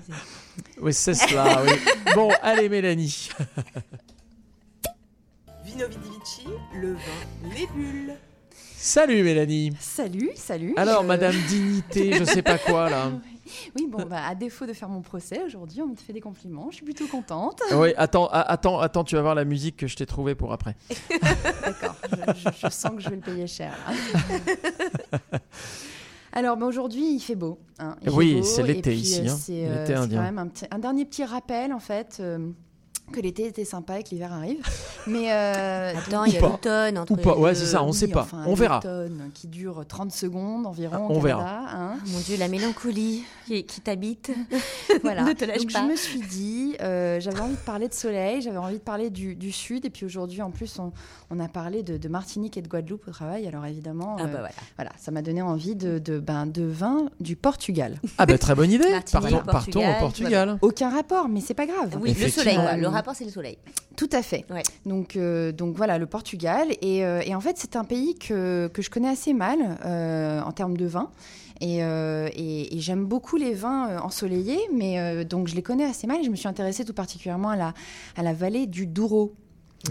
Oui, 0.82 0.92
c'est 0.92 1.14
cela. 1.14 1.62
oui. 1.64 1.70
Bon, 2.14 2.30
allez, 2.42 2.68
Mélanie. 2.68 3.30
Vino 5.64 5.86
Vidi 5.88 6.08
Vici, 6.22 6.46
le 6.78 6.92
vin, 6.92 7.54
les 7.54 7.66
bulles. 7.74 8.14
Salut, 8.86 9.22
Mélanie. 9.22 9.70
Salut, 9.80 10.28
salut. 10.36 10.74
Alors, 10.76 11.00
je- 11.00 11.06
Madame 11.06 11.34
Dignité, 11.48 12.12
je 12.12 12.24
sais 12.24 12.42
pas 12.42 12.58
quoi 12.58 12.90
là. 12.90 13.12
Oui, 13.76 13.86
bon, 13.88 14.04
bah, 14.04 14.20
à 14.26 14.34
défaut 14.34 14.66
de 14.66 14.72
faire 14.74 14.88
mon 14.90 15.00
procès, 15.00 15.42
aujourd'hui, 15.46 15.80
on 15.80 15.86
me 15.86 15.96
fait 15.96 16.12
des 16.12 16.20
compliments. 16.20 16.68
Je 16.70 16.76
suis 16.76 16.84
plutôt 16.84 17.06
contente. 17.06 17.62
Oui, 17.72 17.90
attends, 17.96 18.26
attends, 18.28 18.80
attends, 18.80 19.04
tu 19.04 19.14
vas 19.16 19.22
voir 19.22 19.34
la 19.34 19.44
musique 19.44 19.76
que 19.78 19.86
je 19.86 19.96
t'ai 19.96 20.04
trouvée 20.06 20.34
pour 20.34 20.52
après. 20.52 20.76
D'accord, 21.64 21.94
je, 22.10 22.32
je- 22.50 22.56
je 22.62 22.68
sens 22.70 22.92
que 22.96 23.00
je 23.00 23.08
vais 23.10 23.16
le 23.16 23.22
payer 23.22 23.46
cher. 23.46 23.74
là. 23.86 25.38
Alors, 26.32 26.56
bah, 26.58 26.66
aujourd'hui, 26.66 27.14
il 27.14 27.20
fait 27.20 27.36
beau. 27.36 27.58
hein. 27.78 27.96
Il 28.02 28.10
Oui, 28.10 28.42
c'est 28.44 28.62
l'été 28.64 28.94
ici, 28.94 29.20
euh, 29.20 29.30
hein. 29.30 29.36
C'est 29.38 29.52
L'été 29.52 29.68
euh, 29.70 29.86
c'est 29.86 29.94
indien. 29.94 30.18
quand 30.18 30.24
même 30.24 30.38
un, 30.38 30.48
petit- 30.48 30.66
un 30.70 30.78
dernier 30.78 31.04
petit 31.06 31.24
rappel, 31.24 31.72
en 31.72 31.80
fait. 31.80 32.18
euh, 32.20 32.50
que 33.12 33.20
l'été 33.20 33.46
était 33.46 33.64
sympa 33.64 34.00
et 34.00 34.02
que 34.02 34.10
l'hiver 34.10 34.32
arrive. 34.32 34.58
Mais 35.06 35.30
euh, 35.30 35.92
Attends, 36.06 36.24
il 36.24 36.32
y 36.34 36.38
a 36.38 36.40
l'automne 36.40 36.98
entre 36.98 37.12
Ou 37.12 37.16
pas, 37.16 37.36
ouais, 37.36 37.54
c'est 37.54 37.66
ça, 37.66 37.82
on 37.82 37.88
deux. 37.88 37.92
sait 37.92 38.06
Oui, 38.06 38.12
pas. 38.12 38.22
enfin, 38.22 38.42
on 38.46 38.54
verra. 38.54 38.76
l'automne 38.82 39.30
qui 39.34 39.46
dure 39.46 39.84
30 39.86 40.10
secondes 40.10 40.66
environ. 40.66 41.06
Ah, 41.08 41.12
on 41.12 41.20
verra. 41.20 41.44
Canada, 41.44 41.68
hein. 41.74 41.96
Mon 42.06 42.18
Dieu, 42.20 42.36
la 42.38 42.48
mélancolie 42.48 43.22
qui, 43.46 43.64
qui 43.64 43.80
t'habite. 43.80 44.32
Voilà. 45.02 45.22
ne 45.24 45.32
te 45.32 45.44
lâche 45.44 45.58
Donc 45.58 45.72
pas. 45.72 45.82
je 45.82 45.86
me 45.90 45.96
suis 45.96 46.20
dit, 46.20 46.76
euh, 46.80 47.20
j'avais 47.20 47.40
envie 47.40 47.54
de 47.54 47.58
parler 47.58 47.88
de 47.88 47.94
soleil, 47.94 48.40
j'avais 48.40 48.56
envie 48.56 48.78
de 48.78 48.82
parler 48.82 49.10
du, 49.10 49.34
du 49.34 49.52
sud, 49.52 49.84
et 49.84 49.90
puis 49.90 50.06
aujourd'hui 50.06 50.40
en 50.40 50.50
plus 50.50 50.78
on, 50.78 50.92
on 51.30 51.40
a 51.40 51.48
parlé 51.48 51.82
de, 51.82 51.96
de 51.98 52.08
Martinique 52.08 52.56
et 52.56 52.62
de 52.62 52.68
Guadeloupe 52.68 53.06
au 53.06 53.10
travail. 53.10 53.46
Alors 53.46 53.66
évidemment, 53.66 54.16
Ah 54.18 54.22
euh, 54.22 54.26
bah 54.42 54.48
voilà. 54.76 54.90
ça 54.98 55.10
m'a 55.10 55.20
donné 55.20 55.42
envie 55.42 55.74
de, 55.74 55.98
de, 55.98 56.18
ben, 56.18 56.46
de 56.46 56.62
vin 56.64 57.06
du 57.20 57.36
Portugal. 57.36 58.00
Ah 58.18 58.24
bah 58.26 58.38
très 58.38 58.54
bonne 58.54 58.70
idée. 58.70 58.90
Martinique, 58.90 59.12
Partons, 59.30 59.36
partons 59.44 59.50
Portugal, 59.52 59.96
au 59.96 60.00
Portugal. 60.00 60.58
Aucun 60.62 60.90
rapport, 60.90 61.28
mais 61.28 61.40
c'est 61.40 61.54
pas 61.54 61.66
grave. 61.66 61.98
Oui, 62.00 62.14
le 62.18 62.28
soleil, 62.28 62.58
le 62.78 62.88
rapport 62.94 63.14
c'est 63.14 63.24
le 63.24 63.30
soleil. 63.30 63.58
Tout 63.96 64.08
à 64.12 64.22
fait. 64.22 64.44
Ouais. 64.50 64.62
Donc, 64.86 65.16
euh, 65.16 65.52
donc 65.52 65.76
voilà, 65.76 65.98
le 65.98 66.06
Portugal. 66.06 66.68
Et, 66.82 67.04
euh, 67.04 67.20
et 67.24 67.34
en 67.34 67.40
fait, 67.40 67.56
c'est 67.58 67.76
un 67.76 67.84
pays 67.84 68.14
que, 68.16 68.68
que 68.68 68.82
je 68.82 68.90
connais 68.90 69.08
assez 69.08 69.32
mal 69.32 69.58
euh, 69.84 70.40
en 70.42 70.52
termes 70.52 70.76
de 70.76 70.86
vin. 70.86 71.10
Et, 71.60 71.78
et- 71.78 72.76
et 72.76 72.80
j'aime 72.80 73.04
beaucoup 73.06 73.36
les 73.36 73.54
vins 73.54 73.98
ensoleillés, 74.00 74.58
mais 74.72 75.24
donc 75.24 75.46
je 75.46 75.54
les 75.54 75.62
connais 75.62 75.84
assez 75.84 76.06
mal. 76.08 76.20
Et 76.20 76.24
je 76.24 76.30
me 76.30 76.34
suis 76.36 76.48
intéressée 76.48 76.84
tout 76.84 76.92
particulièrement 76.94 77.50
à 77.50 77.56
la, 77.56 77.74
à 78.16 78.22
la 78.24 78.32
vallée 78.32 78.66
du 78.66 78.86
Douro. 78.86 79.34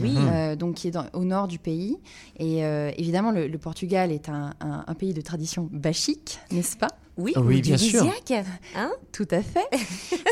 Oui. 0.01 0.15
Euh, 0.17 0.55
donc 0.55 0.75
qui 0.75 0.87
est 0.87 0.91
dans- 0.91 1.05
au 1.13 1.23
nord 1.23 1.47
du 1.47 1.59
pays. 1.59 1.97
Et 2.37 2.65
euh, 2.65 2.91
évidemment, 2.97 3.31
le, 3.31 3.47
le 3.47 3.57
Portugal 3.57 4.11
est 4.11 4.29
un, 4.29 4.53
un- 4.59 4.83
un 4.87 4.93
pays 4.95 5.13
de 5.13 5.21
tradition 5.21 5.69
bachique, 5.71 6.39
n'est-ce 6.51 6.75
pas? 6.77 6.87
Oui, 7.15 7.33
Oui, 7.37 7.59
ou 7.59 7.61
bien 7.61 7.77
sûr. 7.77 8.03
Hein? 8.75 8.91
Tout 9.11 9.27
à 9.29 9.41
fait. 9.43 9.67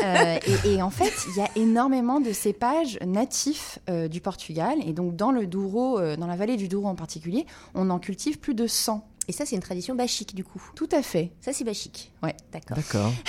Euh, 0.04 0.38
et, 0.64 0.70
et 0.74 0.82
en 0.82 0.90
fait, 0.90 1.12
il 1.28 1.36
y 1.36 1.40
a 1.40 1.48
énormément 1.54 2.18
de 2.18 2.32
cépages 2.32 2.98
natifs 3.06 3.78
euh, 3.88 4.08
du 4.08 4.20
Portugal. 4.20 4.78
Et 4.84 4.92
donc, 4.92 5.14
dans 5.14 5.30
le 5.30 5.46
Douro, 5.46 6.00
euh, 6.00 6.16
dans 6.16 6.26
la 6.26 6.34
vallée 6.34 6.56
du 6.56 6.66
Douro 6.66 6.88
en 6.88 6.96
particulier, 6.96 7.46
on 7.74 7.88
en 7.90 8.00
cultive 8.00 8.40
plus 8.40 8.54
de 8.54 8.66
100. 8.66 9.06
Et 9.28 9.32
ça, 9.32 9.46
c'est 9.46 9.54
une 9.54 9.62
tradition 9.62 9.94
bachique, 9.94 10.34
du 10.34 10.42
coup? 10.42 10.60
Tout 10.74 10.88
à 10.90 11.02
fait. 11.02 11.30
Ça, 11.40 11.52
c'est 11.52 11.62
bachique. 11.62 12.10
Ouais. 12.24 12.34
D'accord. 12.52 12.76
D'accord. 12.76 13.12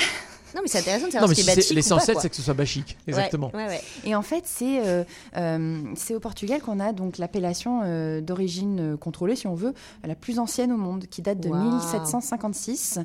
Non, 0.56 0.62
mais 0.62 0.68
c'est 0.68 0.80
intéressant 0.80 1.08
de 1.08 1.08
Non, 1.08 1.12
savoir 1.14 1.30
mais 1.30 1.36
ce 1.36 1.42
si 1.42 1.46
qui 1.46 1.50
est 1.50 1.54
c'est- 1.54 1.56
bachique 1.56 1.72
ou 1.72 1.74
pas, 1.74 1.76
l'essentiel, 1.76 2.18
c'est 2.22 2.30
que 2.30 2.36
ce 2.36 2.42
soit 2.42 2.54
bachique. 2.54 2.98
Exactement. 3.08 3.52
Ouais, 3.54 3.64
ouais, 3.66 3.70
ouais. 3.70 3.82
Et 4.06 4.16
en 4.16 4.22
fait, 4.22 4.44
c'est 4.46 4.86
euh, 4.86 5.04
euh, 5.38 5.82
c'est 5.96 6.14
au 6.16 6.20
Portugal 6.20 6.62
qu'on 6.62 6.80
a 6.80 6.94
donc 6.94 7.18
l'appellation 7.18 7.82
euh, 7.84 8.22
d'origine 8.22 8.94
euh, 8.94 8.98
contrôlée, 8.98 9.36
si 9.36 9.48
on 9.48 9.56
veut, 9.56 9.74
la 10.06 10.16
plus 10.16 10.40
ancienne 10.40 10.72
au 10.72 10.78
monde, 10.78 11.06
qui 11.10 11.22
date 11.22 11.40
de 11.40 11.50
Waouh. 11.50 11.64
1756. 11.76 13.00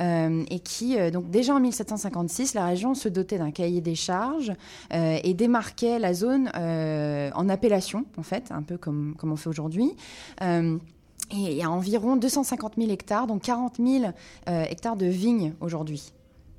euh, 0.00 0.44
et 0.50 0.60
qui, 0.60 0.98
euh, 0.98 1.10
donc 1.10 1.30
déjà 1.30 1.54
en 1.54 1.60
1756, 1.60 2.54
la 2.54 2.66
région 2.66 2.94
se 2.94 3.08
dotait 3.08 3.38
d'un 3.38 3.50
cahier 3.50 3.80
des 3.80 3.94
charges 3.94 4.52
euh, 4.92 5.18
et 5.22 5.34
démarquait 5.34 5.98
la 5.98 6.14
zone 6.14 6.50
euh, 6.56 7.30
en 7.34 7.48
appellation, 7.48 8.04
en 8.16 8.22
fait, 8.22 8.44
un 8.50 8.62
peu 8.62 8.76
comme, 8.78 9.14
comme 9.18 9.32
on 9.32 9.36
fait 9.36 9.48
aujourd'hui. 9.48 9.92
Euh, 10.42 10.78
et 11.30 11.36
il 11.36 11.52
y 11.54 11.62
a 11.62 11.70
environ 11.70 12.16
250 12.16 12.74
000 12.78 12.90
hectares, 12.90 13.26
donc 13.26 13.42
40 13.42 13.76
000 13.78 14.04
euh, 14.48 14.64
hectares 14.68 14.96
de 14.96 15.06
vignes 15.06 15.54
aujourd'hui. 15.60 16.12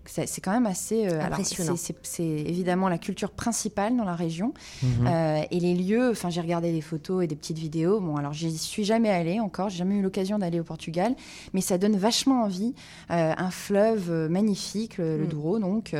C'est 0.05 0.41
quand 0.41 0.51
même 0.51 0.65
assez 0.65 1.07
euh, 1.07 1.21
Impressionnant. 1.21 1.75
c'est- 1.77 2.23
évidemment 2.23 2.89
la 2.89 2.97
culture 2.97 3.31
principale 3.31 3.95
dans 3.95 4.03
la 4.03 4.15
région. 4.15 4.53
Mhm. 4.81 4.89
Euh, 5.07 5.41
et 5.49 5.59
les 5.59 5.73
lieux, 5.75 6.09
enfin 6.11 6.29
j'ai 6.29 6.41
regardé 6.41 6.71
des 6.71 6.81
photos 6.81 7.23
et 7.23 7.27
des 7.27 7.35
petites 7.35 7.57
vidéos. 7.57 7.99
Bon, 7.99 8.17
alors 8.17 8.33
j'y 8.33 8.57
suis 8.57 8.83
jamais 8.83 9.09
allée 9.09 9.39
encore, 9.39 9.69
j'ai 9.69 9.77
jamais 9.77 9.95
eu 9.95 10.01
l'occasion 10.01 10.37
d'aller 10.39 10.59
au 10.59 10.63
Portugal, 10.63 11.15
mais 11.53 11.61
ça 11.61 11.77
donne 11.77 11.95
vachement 11.95 12.43
envie. 12.43 12.73
Euh, 13.11 13.33
un 13.37 13.51
fleuve 13.51 14.27
magnifique, 14.29 14.97
le, 14.97 15.17
le 15.17 15.23
Mm. 15.25 15.27
Douro, 15.27 15.59
donc 15.59 15.95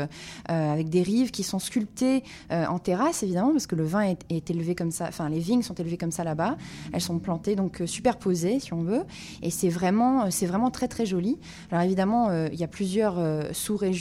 avec 0.48 0.90
des 0.90 1.02
rives 1.02 1.32
qui 1.32 1.44
sont 1.44 1.60
sculptées 1.60 2.24
euh, 2.52 2.66
en 2.66 2.80
terrasse 2.80 3.24
évidemment, 3.24 3.52
parce 3.52 3.68
que 3.68 3.76
le 3.76 3.86
vin 3.86 4.02
est, 4.02 4.20
est 4.30 4.50
élevé 4.50 4.76
comme 4.76 4.92
ça. 4.92 5.06
Enfin, 5.08 5.30
les 5.30 5.40
vignes 5.40 5.62
sont 5.62 5.74
élevées 5.76 5.98
comme 5.98 6.12
ça 6.12 6.24
là-bas. 6.24 6.58
Elles 6.92 7.02
sont 7.02 7.20
plantées 7.20 7.56
donc 7.56 7.82
euh, 7.82 7.88
superposées, 7.88 8.60
si 8.60 8.74
on 8.74 8.82
veut, 8.84 9.04
et 9.42 9.50
c'est 9.50 9.70
vraiment, 9.70 10.30
c'est 10.32 10.46
vraiment 10.46 10.72
très 10.72 10.88
très 10.88 11.06
joli. 11.06 11.38
Alors 11.72 11.84
évidemment, 11.84 12.30
euh, 12.30 12.50
il 12.52 12.60
y 12.60 12.64
a 12.64 12.68
plusieurs 12.68 13.18
euh, 13.20 13.44
sous-régions, 13.54 13.93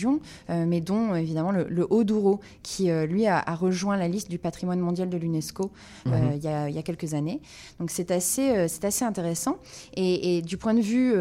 euh, 0.51 0.64
mais 0.66 0.80
dont 0.80 1.12
euh, 1.12 1.16
évidemment 1.16 1.53
le, 1.53 1.66
le 1.68 1.86
Haut-Douro, 1.88 2.40
qui 2.62 2.90
euh, 2.90 3.07
lui 3.07 3.26
a, 3.26 3.38
a 3.38 3.55
rejoint 3.55 3.97
la 3.97 4.09
liste 4.09 4.30
du 4.30 4.38
patrimoine 4.38 4.80
mondial 4.80 5.09
de 5.09 5.16
l'UNESCO 5.16 5.70
Mhm. 6.07 6.32
il 6.36 6.43
y, 6.43 6.49
a, 6.49 6.68
il 6.68 6.74
y 6.74 6.78
a 6.78 6.82
quelques 6.82 7.14
années. 7.14 7.40
Donc 7.78 7.90
c'est 7.90 8.11
assez, 8.11 8.66
c'est 8.68 8.84
assez 8.84 9.05
intéressant. 9.05 9.57
Et, 9.95 10.38
et 10.38 10.43
du 10.43 10.57
point 10.57 10.74
de 10.74 10.80
vue 10.80 11.14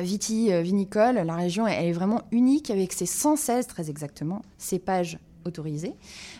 viti, 0.00 0.50
vinicole, 0.62 1.16
la 1.16 1.34
région 1.34 1.66
elle 1.66 1.86
est 1.86 1.92
vraiment 1.92 2.22
unique 2.30 2.70
avec 2.70 2.92
ses 2.92 3.06
116 3.06 3.66
très 3.66 3.90
exactement 3.90 4.42
cépages 4.58 5.18
autorisés. 5.48 5.94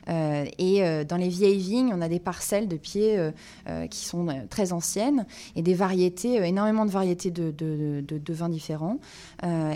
Euh, 0.08 0.44
et 0.58 0.84
euh, 0.84 1.02
dans 1.04 1.16
les 1.16 1.28
vieilles 1.28 1.58
vignes, 1.58 1.92
on 1.94 2.00
a 2.00 2.08
des 2.08 2.20
parcelles 2.20 2.68
de 2.68 2.76
pieds 2.76 3.18
euh, 3.18 3.86
qui 3.88 4.04
sont 4.04 4.26
très 4.48 4.72
anciennes 4.72 5.26
et 5.56 5.62
des 5.62 5.74
variétés, 5.74 6.36
énormément 6.46 6.86
de 6.86 6.90
variétés 6.90 7.30
de, 7.30 7.50
de- 7.50 8.04
de- 8.06 8.18
de 8.18 8.32
vins 8.32 8.48
différents. 8.48 8.98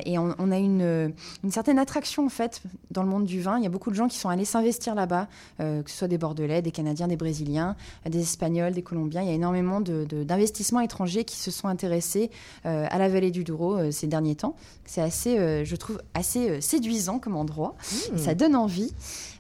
Et 0.07 0.19
on, 0.19 0.35
on 0.39 0.51
a 0.53 0.59
une, 0.59 1.13
une 1.45 1.51
certaine 1.51 1.79
attraction 1.79 2.27
en 2.27 2.29
fait 2.29 2.63
dans 2.91 3.03
le 3.03 3.09
monde 3.09 3.25
du 3.25 3.41
vin. 3.41 3.59
Il 3.59 3.65
y 3.65 3.67
a 3.67 3.71
beaucoup 3.71 3.91
de 3.91 3.97
gens 3.97 4.09
qui 4.09 4.19
sont 4.19 4.29
allés 4.29 4.45
s'investir 4.45 4.95
là-bas, 4.95 5.29
que 5.59 5.83
ce 5.91 5.97
soit 5.97 6.09
des 6.09 6.19
Bordelais, 6.19 6.63
des 6.63 6.71
Canadiens, 6.71 7.09
des 7.09 7.17
Brésiliens, 7.17 7.77
des 8.09 8.21
Espagnols, 8.21 8.73
des 8.73 8.83
Colombiens. 8.83 9.23
Il 9.23 9.29
y 9.29 9.31
a 9.31 9.35
énormément 9.35 9.81
d'investissements 9.81 10.81
étrangers 10.81 11.25
qui 11.25 11.37
se 11.37 11.51
sont 11.51 11.69
intéressés 11.69 12.31
à 12.65 12.99
la 12.99 13.09
vallée 13.09 13.31
du 13.31 13.45
Douro 13.45 13.91
ces 13.91 14.07
derniers 14.07 14.37
temps. 14.37 14.57
C'est 14.85 15.01
assez, 15.03 15.65
je 15.65 15.77
trouve, 15.77 16.01
assez 16.15 16.61
séduisant 16.61 17.19
comme 17.19 17.37
endroit. 17.37 17.75
Mmh. 18.13 18.19
Ça 18.19 18.35
donne 18.35 18.57
envie. 18.57 18.93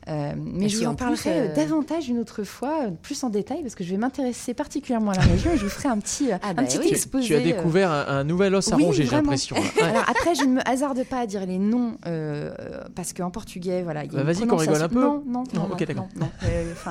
Euh, 0.08 0.32
mais 0.36 0.64
Et 0.64 0.68
je 0.68 0.78
vous 0.78 0.86
en 0.86 0.94
parlerai 0.96 1.30
euh, 1.30 1.48
euh, 1.50 1.54
davantage 1.54 2.08
une 2.08 2.18
autre 2.18 2.42
fois, 2.42 2.86
plus 3.02 3.22
en 3.22 3.30
détail, 3.30 3.62
parce 3.62 3.74
que 3.76 3.84
je 3.84 3.90
vais 3.92 3.96
m'intéresser 3.98 4.52
particulièrement 4.52 5.12
à 5.12 5.14
la 5.14 5.22
région 5.22 5.52
et 5.52 5.56
je 5.56 5.62
vous 5.62 5.70
ferai 5.70 5.88
un 5.88 5.98
petit, 5.98 6.30
Ah 6.32 6.38
un 6.48 6.54
bah 6.54 6.64
petit 6.64 6.78
oui. 6.78 6.86
Tu- 6.88 6.94
exposé. 6.94 7.26
Tu 7.28 7.34
as 7.36 7.40
découvert 7.40 7.90
un, 7.92 8.06
un 8.08 8.24
nouvel 8.24 8.54
os 8.56 8.72
à 8.72 8.76
oui, 8.76 8.84
ronger, 8.84 9.04
j'ai 9.04 9.10
l'impression. 9.10 9.54
Alors 9.80 10.02
après, 10.08 10.34
je 10.34 10.42
ne 10.44 10.54
me 10.54 10.68
hasarde 10.68 11.04
pas 11.04 11.18
à 11.20 11.26
dire 11.26 11.46
les 11.46 11.58
noms 11.58 11.96
euh, 12.06 12.52
parce 12.96 13.12
qu'en 13.12 13.30
portugais, 13.30 13.82
voilà, 13.82 14.04
il 14.04 14.12
y 14.12 14.16
a 14.16 14.24
Bah, 14.24 14.32
vas-y, 14.32 14.46
qu'on 14.46 14.56
rigole 14.56 14.82
un 14.82 14.88
peu. 14.88 15.00
Non, 15.00 15.22
non, 15.26 15.44
Non, 15.54 15.68
non, 15.68 15.68
ok, 15.72 15.84
d'accord. 15.86 16.08
non, 16.16 16.28
euh, 16.44 16.74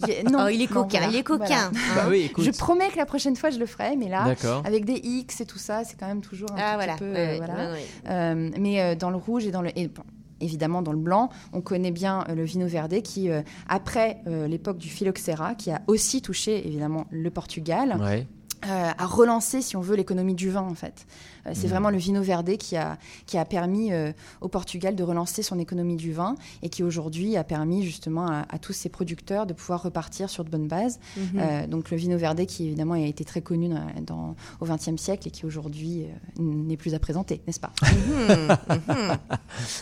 Oh, 0.00 0.06
il 0.06 0.62
est 0.62 0.70
non, 0.70 0.82
coquin, 0.84 0.98
voilà, 0.98 1.12
il 1.12 1.16
est 1.16 1.22
coquin. 1.24 1.44
voilà. 1.44 1.64
hein. 1.66 1.70
Bah 1.96 2.02
oui. 2.08 2.30
Je 2.38 2.50
promets 2.52 2.88
que 2.88 2.96
la 2.98 3.04
prochaine 3.06 3.34
fois, 3.34 3.50
je 3.50 3.58
le 3.58 3.66
ferai, 3.66 3.96
mais 3.96 4.08
là, 4.08 4.32
avec 4.64 4.84
des 4.84 5.00
X 5.02 5.40
et 5.40 5.44
tout 5.44 5.58
ça, 5.58 5.82
c'est 5.84 5.98
quand 5.98 6.06
même 6.06 6.20
toujours 6.20 6.52
un 6.52 6.56
Ah 6.56 6.70
tout 6.70 6.76
voilà. 6.76 6.92
petit 6.92 6.98
peu. 7.00 7.10
Ouais, 7.10 7.18
euh, 7.18 7.30
ouais, 7.32 7.36
voilà. 7.38 7.54
ouais, 7.54 7.72
ouais. 7.72 7.84
Euh, 8.08 8.50
mais 8.60 8.80
euh, 8.80 8.94
dans 8.94 9.10
le 9.10 9.16
rouge 9.16 9.44
et 9.46 9.50
dans 9.50 9.60
le. 9.60 9.76
et, 9.76 9.88
bon, 9.88 10.04
Évidemment, 10.40 10.82
dans 10.82 10.92
le 10.92 10.98
blanc, 10.98 11.30
on 11.52 11.60
connaît 11.60 11.90
bien 11.90 12.24
euh, 12.28 12.34
le 12.34 12.44
vino 12.44 12.66
verde 12.66 13.02
qui, 13.02 13.30
euh, 13.30 13.42
après 13.68 14.18
euh, 14.26 14.46
l'époque 14.46 14.78
du 14.78 14.88
phylloxéra, 14.88 15.54
qui 15.54 15.70
a 15.70 15.82
aussi 15.86 16.22
touché 16.22 16.66
évidemment 16.66 17.06
le 17.10 17.30
Portugal, 17.30 17.96
Ouais. 18.00 18.26
à 18.62 19.06
relancer, 19.06 19.62
si 19.62 19.76
on 19.76 19.80
veut, 19.80 19.94
l'économie 19.96 20.34
du 20.34 20.50
vin, 20.50 20.62
en 20.62 20.74
fait. 20.74 21.06
Euh, 21.48 21.52
c'est 21.54 21.64
Mhm. 21.64 21.70
vraiment 21.70 21.90
le 21.90 21.98
Vino 21.98 22.22
Verde 22.22 22.56
qui 22.56 22.76
a, 22.76 22.98
qui 23.26 23.38
a 23.38 23.44
permis 23.44 23.92
euh, 23.92 24.12
au 24.40 24.48
Portugal 24.48 24.94
de 24.94 25.02
relancer 25.02 25.42
son 25.42 25.58
économie 25.58 25.96
du 25.96 26.12
vin 26.12 26.34
et 26.62 26.68
qui 26.68 26.82
aujourd'hui 26.82 27.36
a 27.36 27.44
permis 27.44 27.82
justement 27.84 28.26
à, 28.26 28.46
à 28.48 28.58
tous 28.58 28.72
ces 28.72 28.88
producteurs 28.88 29.46
de 29.46 29.52
pouvoir 29.54 29.82
repartir 29.82 30.30
sur 30.30 30.44
de 30.44 30.50
bonnes 30.50 30.68
bases. 30.68 30.98
Mhm. 31.16 31.22
Euh, 31.36 31.66
donc 31.66 31.90
le 31.90 31.96
Vino 31.96 32.16
Verde 32.16 32.44
qui 32.46 32.66
évidemment 32.66 32.94
a 32.94 33.00
été 33.00 33.24
très 33.24 33.40
connu 33.42 33.68
dans, 33.68 33.86
dans- 34.06 34.36
au 34.60 34.66
XXe 34.66 34.96
siècle 35.00 35.28
et 35.28 35.30
qui 35.30 35.46
aujourd'hui 35.46 36.04
euh, 36.04 36.42
n'est 36.42 36.76
plus 36.76 36.94
à 36.94 36.98
présenter, 36.98 37.40
n'est-ce 37.46 37.60
pas? 37.60 37.72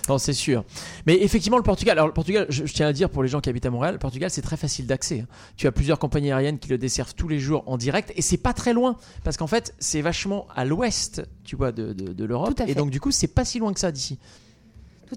Non, 0.08 0.18
c'est 0.18 0.32
sûr. 0.32 0.64
Mais 1.06 1.14
effectivement, 1.22 1.56
le 1.56 1.62
Portugal, 1.62 1.96
alors 1.98 2.06
le 2.06 2.12
Portugal, 2.12 2.46
je, 2.48 2.64
je 2.66 2.72
tiens 2.72 2.86
à 2.86 2.92
dire 2.92 3.10
pour 3.10 3.22
les 3.22 3.28
gens 3.28 3.40
qui 3.40 3.48
habitent 3.50 3.66
à 3.66 3.70
Montréal, 3.70 3.94
le 3.94 3.98
Portugal, 3.98 4.30
c'est 4.30 4.42
très 4.42 4.56
facile 4.56 4.86
d'accès. 4.86 5.20
hein. 5.20 5.26
Tu 5.56 5.66
as 5.66 5.72
plusieurs 5.72 5.98
compagnies 5.98 6.30
aériennes 6.32 6.58
qui 6.58 6.68
le 6.68 6.78
desservent 6.78 7.14
tous 7.14 7.28
les 7.28 7.38
jours 7.38 7.62
en 7.66 7.76
direct 7.76 8.12
et 8.16 8.22
c'est 8.22 8.36
pas 8.36 8.52
très 8.52 8.72
loin 8.72 8.96
parce 9.24 9.36
qu'en 9.36 9.46
fait, 9.46 9.74
c'est 9.78 10.00
vachement 10.00 10.46
à 10.54 10.64
l'ouest, 10.64 11.22
tu 11.44 11.55
vois, 11.57 11.72
de, 11.72 11.92
de- 11.92 12.12
de 12.12 12.24
l'Europe. 12.24 12.54
Tout 12.54 12.62
à 12.62 12.66
Et 12.66 12.68
fait. 12.68 12.74
donc, 12.74 12.90
du 12.90 13.00
coup, 13.00 13.11
c'est 13.11 13.26
pas 13.28 13.44
si 13.44 13.59
loin 13.59 13.72
que 13.72 13.80
ça 13.80 13.90
d'ici. 13.92 14.18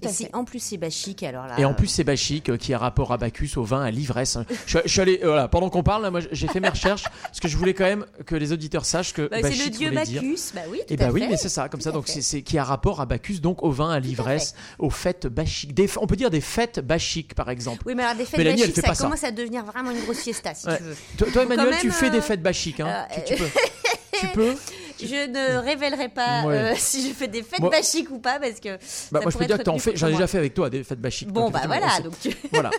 Et 0.04 0.08
si 0.08 0.28
en 0.32 0.44
plus 0.44 0.60
c'est 0.60 0.76
bachique, 0.76 1.24
alors 1.24 1.48
là. 1.48 1.58
Et 1.58 1.64
en 1.64 1.74
plus, 1.74 1.88
c'est 1.88 2.04
Bachic 2.04 2.48
euh, 2.48 2.56
qui 2.56 2.72
a 2.72 2.78
rapport 2.78 3.10
à 3.12 3.16
Bacchus, 3.16 3.50
au 3.56 3.64
vin, 3.64 3.82
à 3.82 3.90
l'ivresse. 3.90 4.36
hein. 4.36 4.46
Je, 4.64 4.78
suis- 4.78 4.78
je 4.84 4.88
suis 4.92 5.00
allé, 5.00 5.18
euh, 5.24 5.26
voilà, 5.26 5.48
pendant 5.48 5.68
qu'on 5.68 5.82
parle, 5.82 6.02
là, 6.04 6.12
moi, 6.12 6.20
j'ai 6.30 6.46
fait 6.46 6.60
mes 6.60 6.68
recherches 6.68 7.02
parce 7.24 7.40
que 7.40 7.48
je 7.48 7.56
voulais 7.56 7.74
quand 7.74 7.82
même 7.86 8.06
que 8.24 8.36
les 8.36 8.52
auditeurs 8.52 8.84
sachent 8.84 9.12
que 9.12 9.22
Bah, 9.28 9.38
c'est 9.42 9.48
le 9.64 9.68
dieu 9.68 9.90
dire- 9.90 10.22
Bacchus, 10.22 10.52
bah 10.54 10.60
oui, 10.70 10.78
tout 10.86 10.94
Et 10.94 10.96
bah 10.96 11.06
à 11.08 11.10
oui, 11.10 11.22
fait. 11.22 11.28
mais 11.30 11.36
c'est 11.36 11.48
ça, 11.48 11.68
comme 11.68 11.80
ça. 11.80 11.90
Tout 11.90 11.96
à 11.96 11.98
Donc 11.98 12.06
fait. 12.06 12.20
c'est 12.22 12.42
qui 12.42 12.56
a 12.56 12.62
rapport 12.62 13.00
à 13.00 13.06
Bacchus, 13.06 13.40
donc 13.40 13.64
au 13.64 13.72
vin, 13.72 13.90
à 13.90 13.98
l'ivresse, 13.98 14.54
aux 14.78 14.90
fêtes 14.90 15.26
bachiques. 15.26 15.74
Des, 15.74 15.90
on 16.00 16.06
peut 16.06 16.14
dire 16.14 16.30
des 16.30 16.40
fêtes 16.40 16.78
bachiques, 16.78 17.34
par 17.34 17.50
exemple. 17.50 17.82
Oui, 17.84 17.96
mais 17.96 18.04
alors 18.04 18.14
des 18.14 18.26
fêtes 18.26 18.38
Mélanie, 18.38 18.60
elle 18.62 18.68
bachiques, 18.68 18.76
fait 18.76 18.80
ça 18.82 18.86
pas 18.90 18.94
ça. 18.94 19.04
commence 19.06 19.24
à 19.24 19.32
devenir 19.32 19.64
vraiment 19.64 19.90
une 19.90 20.02
grosse 20.02 20.20
fiesta, 20.20 20.54
si 20.54 20.68
Ouais. 20.68 20.76
tu 20.78 20.84
veux. 21.24 21.32
Toi, 21.32 21.42
Emmanuel, 21.42 21.74
tu 21.80 21.90
fais 21.90 22.10
des 22.10 22.18
euh, 22.18 22.22
fêtes 22.22 22.42
bachiques. 22.42 22.78
Hein. 22.78 23.06
euh, 23.10 23.20
tu, 23.26 23.34
tu 23.34 23.42
peux. 23.42 23.48
tu 24.20 24.26
peux 24.28 24.54
Je 25.06 25.28
ne 25.28 25.58
révélerai 25.58 26.08
pas 26.08 26.44
Ouais. 26.44 26.54
euh, 26.54 26.74
si 26.76 27.08
je 27.08 27.12
fais 27.14 27.28
des 27.28 27.42
fêtes 27.42 27.60
Moi- 27.60 27.70
bachiques 27.70 28.10
ou 28.10 28.18
pas, 28.18 28.38
parce 28.38 28.60
que. 28.60 28.68
Bah, 28.76 28.78
ça 28.80 29.08
moi, 29.12 29.20
je 29.20 29.24
peux 29.26 29.30
pourrait 29.32 29.46
dire 29.46 29.56
être 29.56 29.60
que 29.60 29.64
t'en 29.64 29.78
fais. 29.78 29.96
J'en 29.96 30.08
ai 30.08 30.12
déjà 30.12 30.26
fait 30.26 30.38
avec 30.38 30.54
toi 30.54 30.70
des 30.70 30.84
fêtes 30.84 31.00
bachiques. 31.00 31.28
Bon, 31.32 31.44
donc 31.44 31.52
bah 31.52 31.62
voilà, 31.66 31.86
on 32.00 32.04
donc 32.04 32.18
tu- 32.20 32.34
Voilà. 32.52 32.70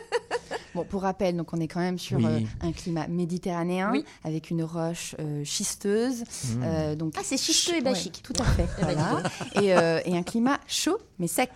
Bon, 0.74 0.86
pour 0.86 1.02
rappel, 1.02 1.36
donc 1.36 1.54
on 1.54 1.60
est 1.60 1.68
quand 1.68 1.82
même 1.82 2.00
sur 2.00 2.18
Oui. 2.18 2.26
euh, 2.26 2.40
un 2.68 2.72
climat 2.72 3.08
méditerranéen 3.08 3.90
Oui. 3.92 4.06
avec 4.24 4.50
une 4.52 4.64
roche 4.64 5.16
euh, 5.20 5.44
schisteuse. 5.44 6.22
Mmh. 6.22 6.64
euh, 6.64 6.96
donc 6.96 7.14
Ah, 7.18 7.22
c'est 7.24 7.38
schisteux 7.38 7.74
et 7.74 7.76
Ouais, 7.78 7.82
bachique. 7.82 8.22
tout 8.24 8.34
à 8.40 8.46
fait. 8.46 8.68
Voilà. 8.82 9.24
dis 9.58 9.66
et, 9.66 9.76
euh, 9.78 10.00
et 10.06 10.16
un 10.18 10.24
climat 10.24 10.60
chaud 10.68 10.98
mais 11.20 11.28
sec. 11.28 11.50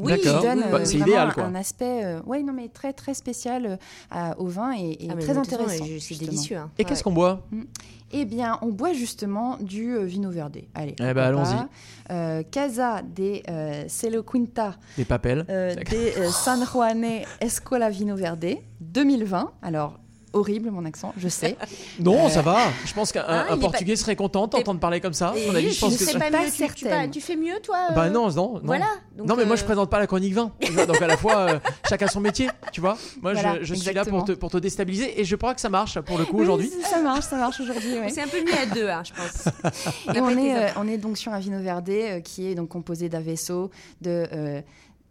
Oui, 0.00 0.16
qui 0.16 0.26
D'accord. 0.26 0.42
donne 0.42 0.60
Bah, 0.60 0.66
euh, 0.66 0.78
vraiment 0.84 1.06
idéal, 1.06 1.28
un- 1.28 1.32
quoi. 1.32 1.42
un 1.44 1.54
aspect, 1.56 2.04
euh, 2.04 2.20
ouais, 2.24 2.42
non 2.44 2.52
mais 2.52 2.68
très 2.68 2.92
très 2.92 3.14
spécial 3.14 3.66
euh, 3.66 3.76
à- 4.12 4.38
au 4.38 4.46
vin 4.46 4.72
et, 4.78 4.90
et 5.04 5.08
Ah, 5.10 5.16
très 5.16 5.36
intéressant. 5.36 5.84
c'est 6.00 6.18
délicieux, 6.18 6.56
hein. 6.56 6.70
Et 6.78 6.84
qu'est-ce 6.84 7.02
qu'on 7.02 7.10
boit? 7.12 7.40
Mm. 7.50 7.62
Eh 8.10 8.24
bien, 8.24 8.58
on 8.62 8.68
boit 8.68 8.92
justement 8.94 9.58
du 9.60 9.94
euh, 9.94 10.04
vino 10.04 10.30
verde. 10.30 10.58
Allez. 10.74 10.94
Eh 10.98 11.12
ben, 11.14 11.18
allons-y. 11.18 11.56
Euh, 12.10 12.42
Casa 12.50 13.02
de 13.02 13.42
euh, 13.50 13.84
Celo 13.88 14.22
Quinta 14.22 14.76
Des 14.96 15.04
papels. 15.04 15.44
euh, 15.50 15.74
D'accord. 15.74 15.92
de 15.98 16.20
euh, 16.20 16.30
San 16.30 16.64
Juane 16.64 17.04
Escola 17.40 17.90
Vino 17.90 18.16
Verde 18.16 18.56
2020. 18.80 19.52
Alors, 19.62 19.98
horrible 20.38 20.70
mon 20.70 20.84
accent, 20.84 21.12
je 21.16 21.28
sais. 21.28 21.56
Non, 22.00 22.26
Euh, 22.26 22.28
ça 22.28 22.42
va. 22.42 22.58
Je 22.86 22.92
pense 22.94 23.12
qu'un 23.12 23.24
Ah, 23.26 23.56
Portugais 23.60 23.96
serait 23.96 24.16
content 24.16 24.46
d'entendre 24.46 24.80
parler 24.80 25.00
comme 25.00 25.12
ça. 25.12 25.28
À 25.28 25.34
mon 25.46 25.54
avis, 25.54 25.72
je 25.72 25.80
pense 25.80 25.92
ne 26.00 26.06
que 26.06 26.12
pas 26.18 26.30
pas 26.30 26.42
mieux, 26.42 26.50
tu- 26.50 27.10
tu, 27.10 27.20
fais 27.20 27.36
mieux, 27.36 27.58
toi 27.62 27.88
euh 27.90 27.94
Bah 27.94 28.08
non, 28.08 28.28
non, 28.30 28.54
non. 28.54 28.60
Voilà. 28.64 28.86
donc, 29.16 29.26
non, 29.28 29.36
mais 29.36 29.44
moi 29.44 29.54
euh, 29.54 29.58
je 29.58 29.64
présente 29.64 29.90
pas 29.90 29.98
la 29.98 30.06
chronique 30.06 30.34
vin. 30.34 30.52
Donc 30.86 31.02
à 31.02 31.06
la 31.06 31.16
fois, 31.16 31.36
euh, 31.36 31.58
chacun 31.88 32.06
son 32.06 32.20
métier, 32.20 32.48
tu 32.72 32.80
vois. 32.80 32.96
Moi 33.22 33.32
Voilà, 33.34 33.58
je, 33.60 33.64
je 33.64 33.74
suis 33.74 33.92
là 33.94 34.04
pour 34.04 34.24
te, 34.24 34.32
pour 34.32 34.50
te 34.50 34.58
déstabiliser 34.58 35.20
et 35.20 35.24
je 35.24 35.36
crois 35.36 35.54
que 35.54 35.60
ça 35.60 35.68
marche 35.68 36.00
pour 36.00 36.18
le 36.18 36.24
coup 36.24 36.36
Oui, 36.36 36.42
aujourd'hui. 36.42 36.70
ça 36.82 37.00
marche, 37.00 37.24
ça 37.26 37.36
marche 37.36 37.60
aujourd'hui. 37.60 37.98
ouais. 37.98 38.10
C'est 38.10 38.22
un 38.22 38.28
peu 38.28 38.40
mieux 38.40 38.58
à 38.58 38.66
deux, 38.74 38.88
hein, 38.88 39.02
je 39.04 39.12
pense. 39.12 40.14
Et 40.16 40.20
on 40.20 40.30
est, 40.30 40.54
euh, 40.54 40.68
sympa. 40.68 40.80
on 40.80 40.88
est 40.88 40.98
donc 40.98 41.18
sur 41.18 41.32
un 41.32 41.38
vino 41.40 41.60
verde 41.60 41.88
euh, 41.88 42.20
qui 42.20 42.46
est 42.46 42.54
donc 42.54 42.68
composé 42.68 43.08
d'Aveso, 43.08 43.70
de 44.00 44.62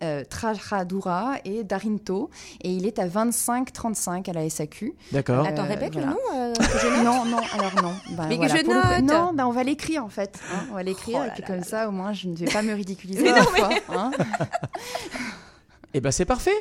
euh, 0.03 0.21
euh, 0.21 0.23
Trajadura 0.29 1.35
et 1.45 1.63
d'Arinto. 1.63 2.29
Et 2.61 2.69
il 2.71 2.85
est 2.85 2.99
à 2.99 3.07
25,35 3.07 4.29
à 4.29 4.33
la 4.33 4.49
SAQ. 4.49 4.93
D'accord. 5.11 5.45
Attends, 5.45 5.65
répète 5.65 5.95
le 5.95 6.01
voilà. 6.01 6.07
nom 6.15 6.17
euh, 6.35 6.53
que 6.53 6.63
je 6.63 6.87
note. 7.03 7.03
Non, 7.03 7.25
non, 7.25 7.37
alors 7.53 7.75
non. 7.83 7.93
Bah, 8.15 8.25
Mais 8.29 8.35
que 8.35 8.45
voilà, 8.45 8.55
je 8.55 8.59
le 8.61 8.63
coup- 8.67 8.73
note. 8.73 9.03
Non, 9.03 9.33
bah, 9.33 9.47
on 9.47 9.51
va 9.51 9.63
l'écrire 9.63 10.03
en 10.05 10.09
fait. 10.09 10.39
hein, 10.53 10.65
on 10.71 10.75
va 10.75 10.83
l'écrire 10.83 11.19
Oh 11.21 11.27
et 11.27 11.31
puis 11.31 11.41
là 11.41 11.47
comme 11.47 11.57
là 11.57 11.63
ça, 11.63 11.87
au 11.87 11.91
moins, 11.91 12.13
je 12.13 12.27
ne 12.27 12.35
vais 12.35 12.45
pas 12.45 12.61
me 12.61 12.73
ridiculiser 12.73 13.23
Mais 13.23 13.29
à 13.29 13.35
la 13.35 13.41
non, 13.41 13.47
mais- 13.53 13.81
fois. 13.81 13.95
hein. 13.97 14.11
Et 15.93 16.01
ben 16.01 16.11
c'est 16.11 16.25
parfait. 16.25 16.51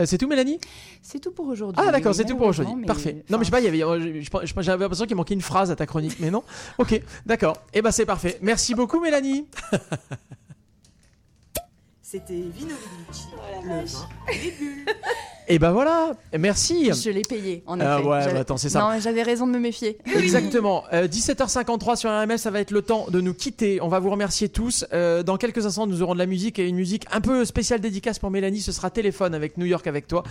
Euh, 0.00 0.06
c'est 0.06 0.18
tout, 0.18 0.26
Mélanie? 0.26 0.58
C'est 1.02 1.20
tout 1.20 1.30
pour 1.30 1.46
aujourd'hui. 1.46 1.80
Ah 1.86 1.92
d'accord, 1.92 2.10
oui, 2.12 2.16
c'est 2.16 2.24
tout 2.24 2.36
pour 2.36 2.46
aujourd'hui. 2.48 2.84
Parfait. 2.84 3.24
Non 3.30 3.38
mais 3.38 3.44
je 3.44 3.46
sais 3.46 3.50
pas, 3.52 3.60
il 3.60 3.64
y 3.64 3.68
avait, 3.68 3.84
euh, 3.84 4.00
je- 4.00 4.20
je- 4.22 4.46
je- 4.46 4.60
j'avais 4.62 4.82
l'impression 4.82 5.06
qu'il 5.06 5.14
manquait 5.16 5.34
une 5.34 5.40
phrase 5.40 5.70
à 5.70 5.76
ta 5.76 5.86
chronique, 5.86 6.16
mais 6.20 6.30
non. 6.30 6.42
Ok, 6.78 7.00
d'accord. 7.26 7.56
Et 7.74 7.82
ben 7.82 7.90
c'est 7.92 8.06
parfait. 8.06 8.38
Merci 8.42 8.74
beaucoup, 8.74 8.98
Mélanie. 9.00 9.46
C'était 12.06 12.34
Vino 12.34 12.74
Vidici, 12.76 13.28
le 13.62 13.86
vin, 13.86 14.08
les 14.30 14.50
bulles. 14.50 14.84
Et 15.48 15.58
ben 15.58 15.72
voilà. 15.72 16.12
Merci. 16.38 16.90
Je 16.92 17.10
l'ai 17.10 17.22
payé, 17.22 17.62
en 17.66 17.76
effet. 17.78 17.86
Ah 17.86 17.98
ouais, 18.00 18.32
bah 18.32 18.40
attends, 18.40 18.56
c'est 18.56 18.68
ça. 18.70 18.80
Non, 18.80 18.98
j'avais 18.98 19.22
raison 19.22 19.46
de 19.46 19.52
me 19.52 19.58
méfier. 19.58 19.98
Exactement. 20.16 20.84
Euh, 20.92 21.06
17h53 21.06 21.96
sur 21.96 22.10
RMS, 22.10 22.38
ça 22.38 22.50
va 22.50 22.60
être 22.60 22.70
le 22.70 22.82
temps 22.82 23.06
de 23.10 23.20
nous 23.20 23.34
quitter. 23.34 23.80
On 23.82 23.88
va 23.88 23.98
vous 23.98 24.10
remercier 24.10 24.48
tous. 24.48 24.86
Euh, 24.92 25.22
dans 25.22 25.36
quelques 25.36 25.66
instants, 25.66 25.86
nous 25.86 26.02
aurons 26.02 26.14
de 26.14 26.18
la 26.18 26.26
musique 26.26 26.58
et 26.58 26.66
une 26.68 26.76
musique 26.76 27.06
un 27.12 27.20
peu 27.20 27.44
spéciale 27.44 27.80
dédicace 27.80 28.18
pour 28.18 28.30
Mélanie. 28.30 28.60
Ce 28.60 28.72
sera 28.72 28.90
téléphone 28.90 29.34
avec 29.34 29.58
New 29.58 29.66
York 29.66 29.86
avec 29.86 30.06
toi. 30.06 30.22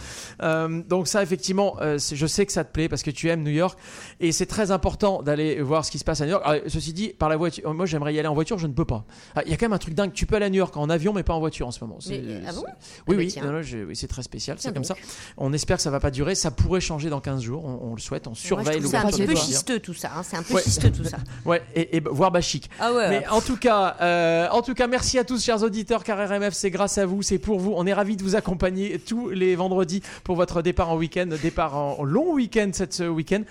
Euh, 0.42 0.82
donc 0.88 1.08
ça, 1.08 1.22
effectivement, 1.22 1.76
euh, 1.82 1.98
je 2.00 2.26
sais 2.28 2.46
que 2.46 2.52
ça 2.52 2.64
te 2.64 2.72
plaît 2.72 2.90
parce 2.90 3.04
que 3.04 3.12
tu 3.12 3.30
aimes 3.30 3.44
New 3.44 3.52
York 3.52 3.78
et 4.20 4.32
c'est 4.32 4.46
très 4.48 4.72
important 4.72 5.22
d'aller 5.22 5.62
voir 5.62 5.86
ce 5.86 5.92
qui 5.92 6.00
se 6.00 6.04
passe 6.04 6.22
à 6.22 6.26
New 6.26 6.32
York. 6.32 6.44
Alors, 6.46 6.62
ceci 6.68 6.92
dit, 6.94 7.10
par 7.10 7.30
la 7.30 7.38
voiture, 7.38 7.72
moi 7.74 7.86
j'aimerais 7.86 8.14
y 8.16 8.20
aller 8.20 8.28
en 8.28 8.34
voiture, 8.34 8.58
je 8.58 8.68
ne 8.68 8.74
peux 8.74 8.86
pas. 8.86 9.06
Ah, 9.36 9.42
Il 9.46 9.52
y 9.52 9.54
a 9.54 9.58
quand 9.58 9.66
même 9.66 9.74
un 9.74 9.78
truc 9.78 9.94
dingue. 9.94 10.12
Tu 10.14 10.26
peux 10.26 10.36
aller 10.38 10.46
à 10.46 10.50
New 10.50 10.58
York 10.58 10.76
en 10.76 10.90
avion, 10.90 11.14
mais 11.14 11.24
pas 11.24 11.34
en 11.34 11.40
voiture 11.40 11.68
en 11.68 11.72
ce 11.72 11.84
moment. 11.84 12.00
Mais, 12.10 12.22
ah 12.48 12.52
bon? 12.54 12.62
c'est- 12.62 12.68
Ah 12.72 13.04
Oui, 13.08 13.16
bah 13.16 13.22
oui. 13.22 13.28
tiens. 13.28 13.46
Non, 13.46 13.52
non, 13.54 13.62
je- 13.62 13.78
oui, 13.86 13.96
c'est 13.96 14.08
très 14.08 14.24
spécial. 14.24 14.58
C'est 14.60 14.74
comme 14.74 14.84
ça. 14.84 14.96
On 15.38 15.54
espère 15.54 15.78
que 15.78 15.84
ça 15.84 15.90
va 15.92 16.00
pas 16.00 16.12
durer. 16.12 16.36
Ça 16.36 16.52
pourrait 16.52 16.82
changer 16.82 17.10
dans 17.10 17.22
15 17.22 17.42
jours. 17.42 17.66
On, 17.66 17.92
on 17.92 17.96
le 17.96 18.02
souhaite. 18.02 18.28
On 18.28 18.36
surveille 18.36 18.82
ça 18.88 19.02
un 19.02 19.06
petit 19.08 19.24
peu 19.26 19.36
schisteux 19.36 19.80
tout 19.80 19.94
ça. 19.94 20.12
hein, 20.18 20.22
C'est 20.24 20.38
un 20.38 20.44
peu 20.44 20.54
Ouais. 20.56 20.62
schisteux 20.62 20.92
tout 20.92 21.04
ça. 21.04 21.18
Ouais, 21.46 21.62
et, 21.76 21.98
et 21.98 22.00
voire 22.06 22.32
bachique. 22.32 22.70
Ah 22.80 22.94
ouais. 22.94 23.10
Mais 23.10 23.28
en 23.28 23.42
tout 23.42 23.58
cas, 23.58 23.98
euh, 24.02 24.48
en 24.50 24.62
tout 24.62 24.74
cas, 24.74 24.88
merci 24.88 25.20
à 25.20 25.24
tous, 25.24 25.44
chers 25.44 25.62
auditeurs, 25.64 26.04
car 26.04 26.18
RMF, 26.30 26.54
c'est 26.54 26.70
grâce 26.70 26.98
à 26.98 27.06
vous, 27.06 27.22
c'est 27.22 27.38
pour 27.40 27.60
vous. 27.60 27.74
On 27.76 27.86
est 27.86 27.94
ravis 27.94 28.16
de 28.16 28.24
vous 28.24 28.36
accompagner 28.36 29.00
tous 29.00 29.30
les 29.30 29.56
vendredis 29.56 30.02
pour 30.24 30.36
votre 30.36 30.62
départ 30.62 30.90
en 30.90 30.96
week-end, 30.98 31.28
départ 31.42 31.76
en 31.76 32.04
long 32.04 32.34
week-end 32.34 32.70
cette 32.74 32.94
ce 32.94 33.04
week-end. 33.04 33.42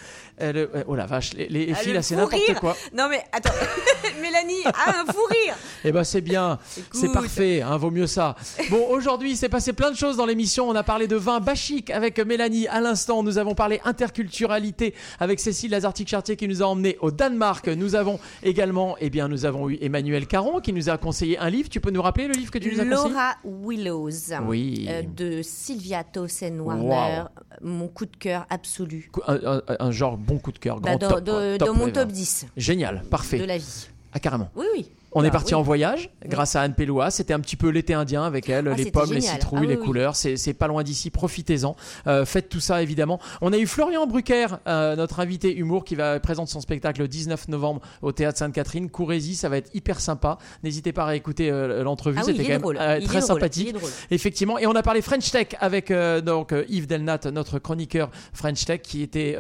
Euh, 0.41 0.53
le- 0.53 0.71
euh, 0.77 0.85
oh 0.87 0.95
la 0.95 1.07
vache, 1.07 1.35
les, 1.35 1.49
les 1.49 1.73
Ah, 1.73 1.77
filles 1.77 1.89
le 1.89 1.95
là, 1.97 2.03
c'est 2.03 2.17
n'importe 2.17 2.55
quoi. 2.59 2.77
Non 2.97 3.09
mais 3.11 3.23
attends, 3.33 3.53
Mélanie 4.23 4.65
a 4.65 4.91
un 5.01 5.13
fou 5.13 5.21
rire. 5.29 5.55
Eh 5.85 5.93
ben 5.93 6.05
c'est 6.05 6.21
bien, 6.21 6.59
c'est 6.93 7.13
parfait, 7.13 7.63
hein, 7.63 7.77
vaut 7.77 7.91
mieux 7.91 8.07
ça. 8.07 8.37
Bon, 8.71 8.87
aujourd'hui, 8.89 9.33
il 9.33 9.37
s'est 9.37 9.49
passé 9.49 9.73
plein 9.73 9.91
de 9.91 9.97
choses 9.97 10.17
dans 10.17 10.27
l'émission. 10.27 10.69
On 10.69 10.75
a 10.75 10.83
parlé 10.83 11.07
de 11.07 11.17
vin 11.17 11.41
bachique 11.43 11.91
avec 11.91 12.19
Mélanie 12.19 12.67
à 12.69 12.81
l'instant. 12.81 13.23
Nous 13.23 13.39
avons 13.39 13.55
parlé 13.55 13.81
interculturalité 13.85 14.95
avec 15.21 15.41
Cécile 15.41 15.71
Lazartic-Chartier 15.73 16.37
qui 16.37 16.49
nous 16.49 16.63
a 16.63 16.67
emmené 16.67 16.97
au 17.01 17.11
Danemark. 17.11 17.69
Nous 17.69 17.95
avons 17.95 18.19
également, 18.43 18.97
eh 19.01 19.11
bien, 19.11 19.29
nous 19.29 19.45
avons 19.45 19.69
eu 19.69 19.79
Emmanuel 19.81 20.27
Caron 20.27 20.61
qui 20.61 20.73
nous 20.73 20.89
a 20.89 20.97
conseillé 20.99 21.39
un 21.39 21.51
livre. 21.51 21.69
Tu 21.69 21.81
peux 21.81 21.91
nous 21.91 22.03
rappeler 22.03 22.29
le 22.29 22.35
livre 22.35 22.51
que 22.51 22.59
tu 22.59 22.73
nous 22.73 22.81
as 22.81 22.85
conseillé? 22.85 23.13
Laura 23.13 23.35
Willows. 23.45 24.11
Oui. 24.47 24.87
euh, 24.89 25.03
de 25.03 25.43
Sylvia 25.43 26.05
Towson 26.05 26.59
Warner. 26.61 27.25
Mon 27.61 27.89
coup 27.89 28.07
de 28.07 28.17
cœur 28.17 28.47
absolu. 28.51 29.11
un, 29.27 29.35
un- 29.45 29.63
un 29.79 29.91
genre 29.91 30.17
bon 30.17 30.39
coup 30.39 30.53
de 30.53 30.59
cœur, 30.59 30.81
Bah, 30.81 30.97
grand 30.97 30.99
dans, 30.99 31.09
top, 31.09 31.11
quoi. 31.11 31.21
dans- 31.21 31.59
Top, 31.59 31.69
dans 31.69 31.75
mon 31.75 31.91
top 31.91 32.07
ouais. 32.09 32.13
10 32.13 32.47
Génial, 32.57 33.03
parfait. 33.11 33.39
de 33.39 33.45
la 33.45 33.59
vie. 33.59 33.87
Ah 34.13 34.19
carrément. 34.21 34.49
Oui, 34.57 34.67
oui. 34.75 34.87
On 35.15 35.21
est 35.21 35.25
Oula, 35.25 35.31
parti 35.31 35.55
oui. 35.55 35.61
en 35.61 35.63
voyage 35.63 36.11
grâce 36.27 36.57
à 36.57 36.63
Anne 36.63 36.75
Pelloua. 36.75 37.11
C'était 37.11 37.35
un 37.35 37.41
petit 37.41 37.57
peu 37.57 37.69
l'été 37.69 37.93
indien 37.95 38.25
avec 38.25 38.49
elle, 38.49 38.69
Ah, 38.69 38.75
les 38.75 38.91
pommes, 38.91 39.13
les 39.13 39.21
citrouilles, 39.21 39.61
Ah, 39.65 39.69
les 39.71 39.77
oui, 39.77 39.85
couleurs. 39.85 40.17
C'est 40.17 40.55
pas 40.55 40.69
loin 40.69 40.83
d'ici. 40.83 41.11
Profitez-en. 41.11 41.77
Euh, 42.07 42.25
faites 42.25 42.49
tout 42.49 42.61
ça 42.61 42.83
évidemment. 42.83 43.21
On 43.43 43.53
a 43.53 43.59
eu 43.59 43.67
Florian 43.67 44.07
Brucker, 44.07 44.47
euh, 44.67 44.97
notre 44.97 45.21
invité 45.21 45.55
humour, 45.55 45.85
qui 45.85 45.95
va 45.97 46.19
présenter 46.19 46.51
son 46.53 46.61
spectacle 46.61 47.01
le 47.03 47.09
19 47.09 47.49
novembre 47.49 47.83
au 48.01 48.13
théâtre 48.13 48.39
Sainte-Catherine. 48.39 48.89
Courez-y, 48.89 49.35
ça 49.35 49.49
va 49.49 49.59
être 49.59 49.71
hyper 49.75 50.01
sympa. 50.01 50.39
N'hésitez 50.63 50.93
pas 50.93 51.05
à 51.05 51.15
écouter 51.15 51.51
euh, 51.51 51.83
l'entrevue. 51.83 52.19
Ah 52.21 52.25
C'était 52.25 52.43
quand 52.45 52.49
même 52.49 52.63
drôle. 52.63 52.79
très 53.05 53.21
sympathique. 53.21 53.77
Effectivement. 54.11 54.59
Et 54.59 54.67
on 54.67 54.75
a 54.75 54.83
parlé 54.83 55.03
French 55.03 55.31
Tech 55.31 55.49
avec 55.61 55.93
donc 56.25 56.55
Yves 56.69 56.87
Delnat, 56.87 57.21
notre 57.33 57.59
chroniqueur 57.59 58.11
French 58.33 58.65
Tech, 58.65 58.81
qui 58.83 59.03
était 59.03 59.37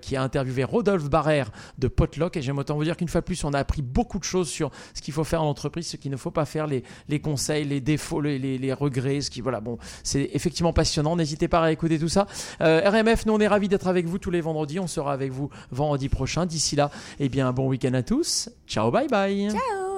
qui 0.00 0.14
a 0.16 0.22
interviewé 0.22 0.62
Rodolphe 0.64 1.10
Barrère 1.10 1.50
de 1.78 1.88
Potluck. 1.88 2.36
Et 2.36 2.42
j'aime 2.42 2.58
autant 2.58 2.76
vous 2.76 2.84
dire 2.84 2.96
qu'une 2.96 3.08
fois 3.08 3.20
de 3.20 3.26
plus, 3.26 3.42
on 3.44 3.52
a 3.52 3.58
appris 3.58 3.82
beaucoup 3.82 4.18
de 4.18 4.24
choses 4.24 4.48
sur 4.48 4.70
ce 4.94 5.02
qu'il 5.08 5.14
faut 5.14 5.24
faire 5.24 5.42
en 5.42 5.48
entreprise, 5.48 5.86
ce 5.86 5.96
qu'il 5.96 6.10
ne 6.10 6.18
faut 6.18 6.30
pas 6.30 6.44
faire, 6.44 6.66
les, 6.66 6.82
les 7.08 7.18
conseils, 7.18 7.64
les 7.64 7.80
défauts, 7.80 8.20
les, 8.20 8.38
les- 8.38 8.72
regrets. 8.74 9.22
Ce 9.22 9.30
qui 9.30 9.40
voilà, 9.40 9.60
bon, 9.60 9.78
c'est 10.04 10.28
effectivement 10.34 10.74
passionnant. 10.74 11.16
N'hésitez 11.16 11.48
pas 11.48 11.62
à 11.62 11.72
écouter 11.72 11.98
tout 11.98 12.10
ça. 12.10 12.26
Euh, 12.60 12.82
RMF, 12.84 13.24
nous 13.24 13.32
on 13.32 13.40
est 13.40 13.48
ravis 13.48 13.68
d'être 13.68 13.88
avec 13.88 14.04
vous 14.04 14.18
tous 14.18 14.30
les 14.30 14.42
vendredis. 14.42 14.78
On 14.80 14.86
sera 14.86 15.14
avec 15.14 15.32
vous 15.32 15.48
vendredi 15.70 16.10
prochain. 16.10 16.44
D'ici 16.44 16.76
là, 16.76 16.90
eh 17.20 17.30
bien, 17.30 17.50
bon 17.54 17.68
week-end 17.68 17.94
à 17.94 18.02
tous. 18.02 18.50
Ciao, 18.66 18.90
bye 18.90 19.08
bye. 19.08 19.48
Ciao. 19.50 19.97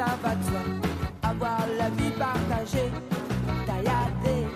De 0.00 0.44
soi. 0.44 0.60
Avoir 1.22 1.60
la 1.78 1.90
vie 1.90 2.10
partagée, 2.18 2.90
tailladée, 3.66 4.46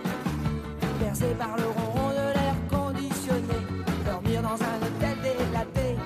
percée 0.98 1.34
par 1.38 1.56
le 1.56 1.64
ronron 1.64 2.10
de 2.10 2.26
l'air 2.36 2.56
conditionné. 2.70 3.58
Dormir 4.06 4.42
dans 4.42 4.58
un 4.70 4.76
hôtel 4.84 5.16
délaté, 5.22 5.96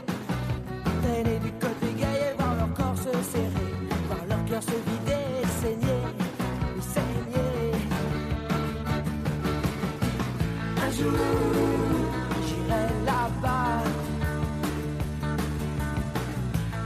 traîner 1.02 1.38
du 1.38 1.52
côté 1.52 1.86
et 1.86 2.36
voir 2.36 2.54
leur 2.56 2.74
corps 2.74 2.96
se 2.96 3.12
serrer, 3.30 3.74
voir 4.08 4.24
leur 4.28 4.44
cœur 4.46 4.62
se 4.62 4.70
vider 4.70 5.24
et 5.40 5.46
saigner, 5.60 6.02
saigner. 6.80 7.72
Un 10.84 10.90
jour, 10.90 11.12
j'irai 12.46 12.86
là-bas. 13.06 13.82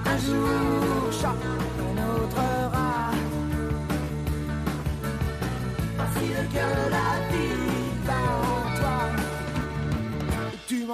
Un 0.05 0.19
jour, 0.19 1.13
chat, 1.13 1.62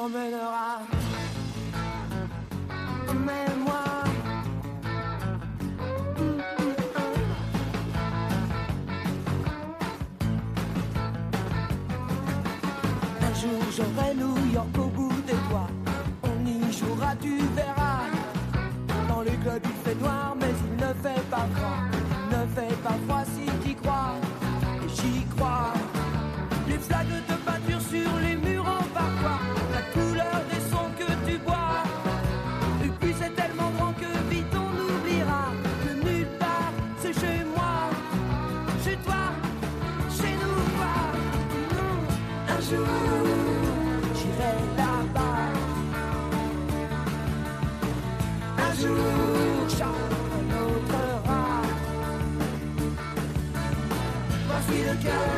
M'emmèneras. 0.08 0.80
Emmène-moi. 3.08 3.84
Un 13.20 13.34
jour 13.34 13.62
j'aurai 13.76 14.14
New 14.14 14.52
York 14.52 14.78
au 14.78 14.86
bout 14.86 15.12
des 15.26 15.32
doigts. 15.50 15.68
On 16.22 16.46
y 16.46 16.72
jouera, 16.72 17.14
tu 17.20 17.38
verras. 17.54 18.06
Dans 19.08 19.20
les 19.20 19.36
clubs 19.36 19.62
il 19.64 19.76
fait 19.84 20.00
noir, 20.00 20.34
mais 20.40 20.47
Voici 55.08 55.37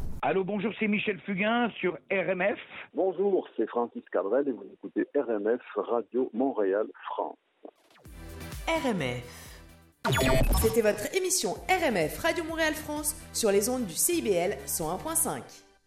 Allô, 0.23 0.43
bonjour, 0.43 0.71
c'est 0.79 0.87
Michel 0.87 1.19
Fugain 1.21 1.71
sur 1.79 1.97
RMF. 2.11 2.59
Bonjour, 2.93 3.49
c'est 3.57 3.67
Francis 3.67 4.03
Cadrel 4.11 4.47
et 4.47 4.51
vous 4.51 4.69
écoutez 4.71 5.07
RMF 5.15 5.59
Radio 5.75 6.29
Montréal 6.31 6.85
France. 7.07 7.39
RMF. 8.67 9.51
C'était 10.61 10.81
votre 10.81 11.15
émission 11.15 11.53
RMF 11.67 12.19
Radio 12.19 12.43
Montréal 12.43 12.75
France 12.75 13.15
sur 13.33 13.51
les 13.51 13.67
ondes 13.67 13.87
du 13.87 13.95
CIBL 13.95 14.57
101.5. 14.67 15.70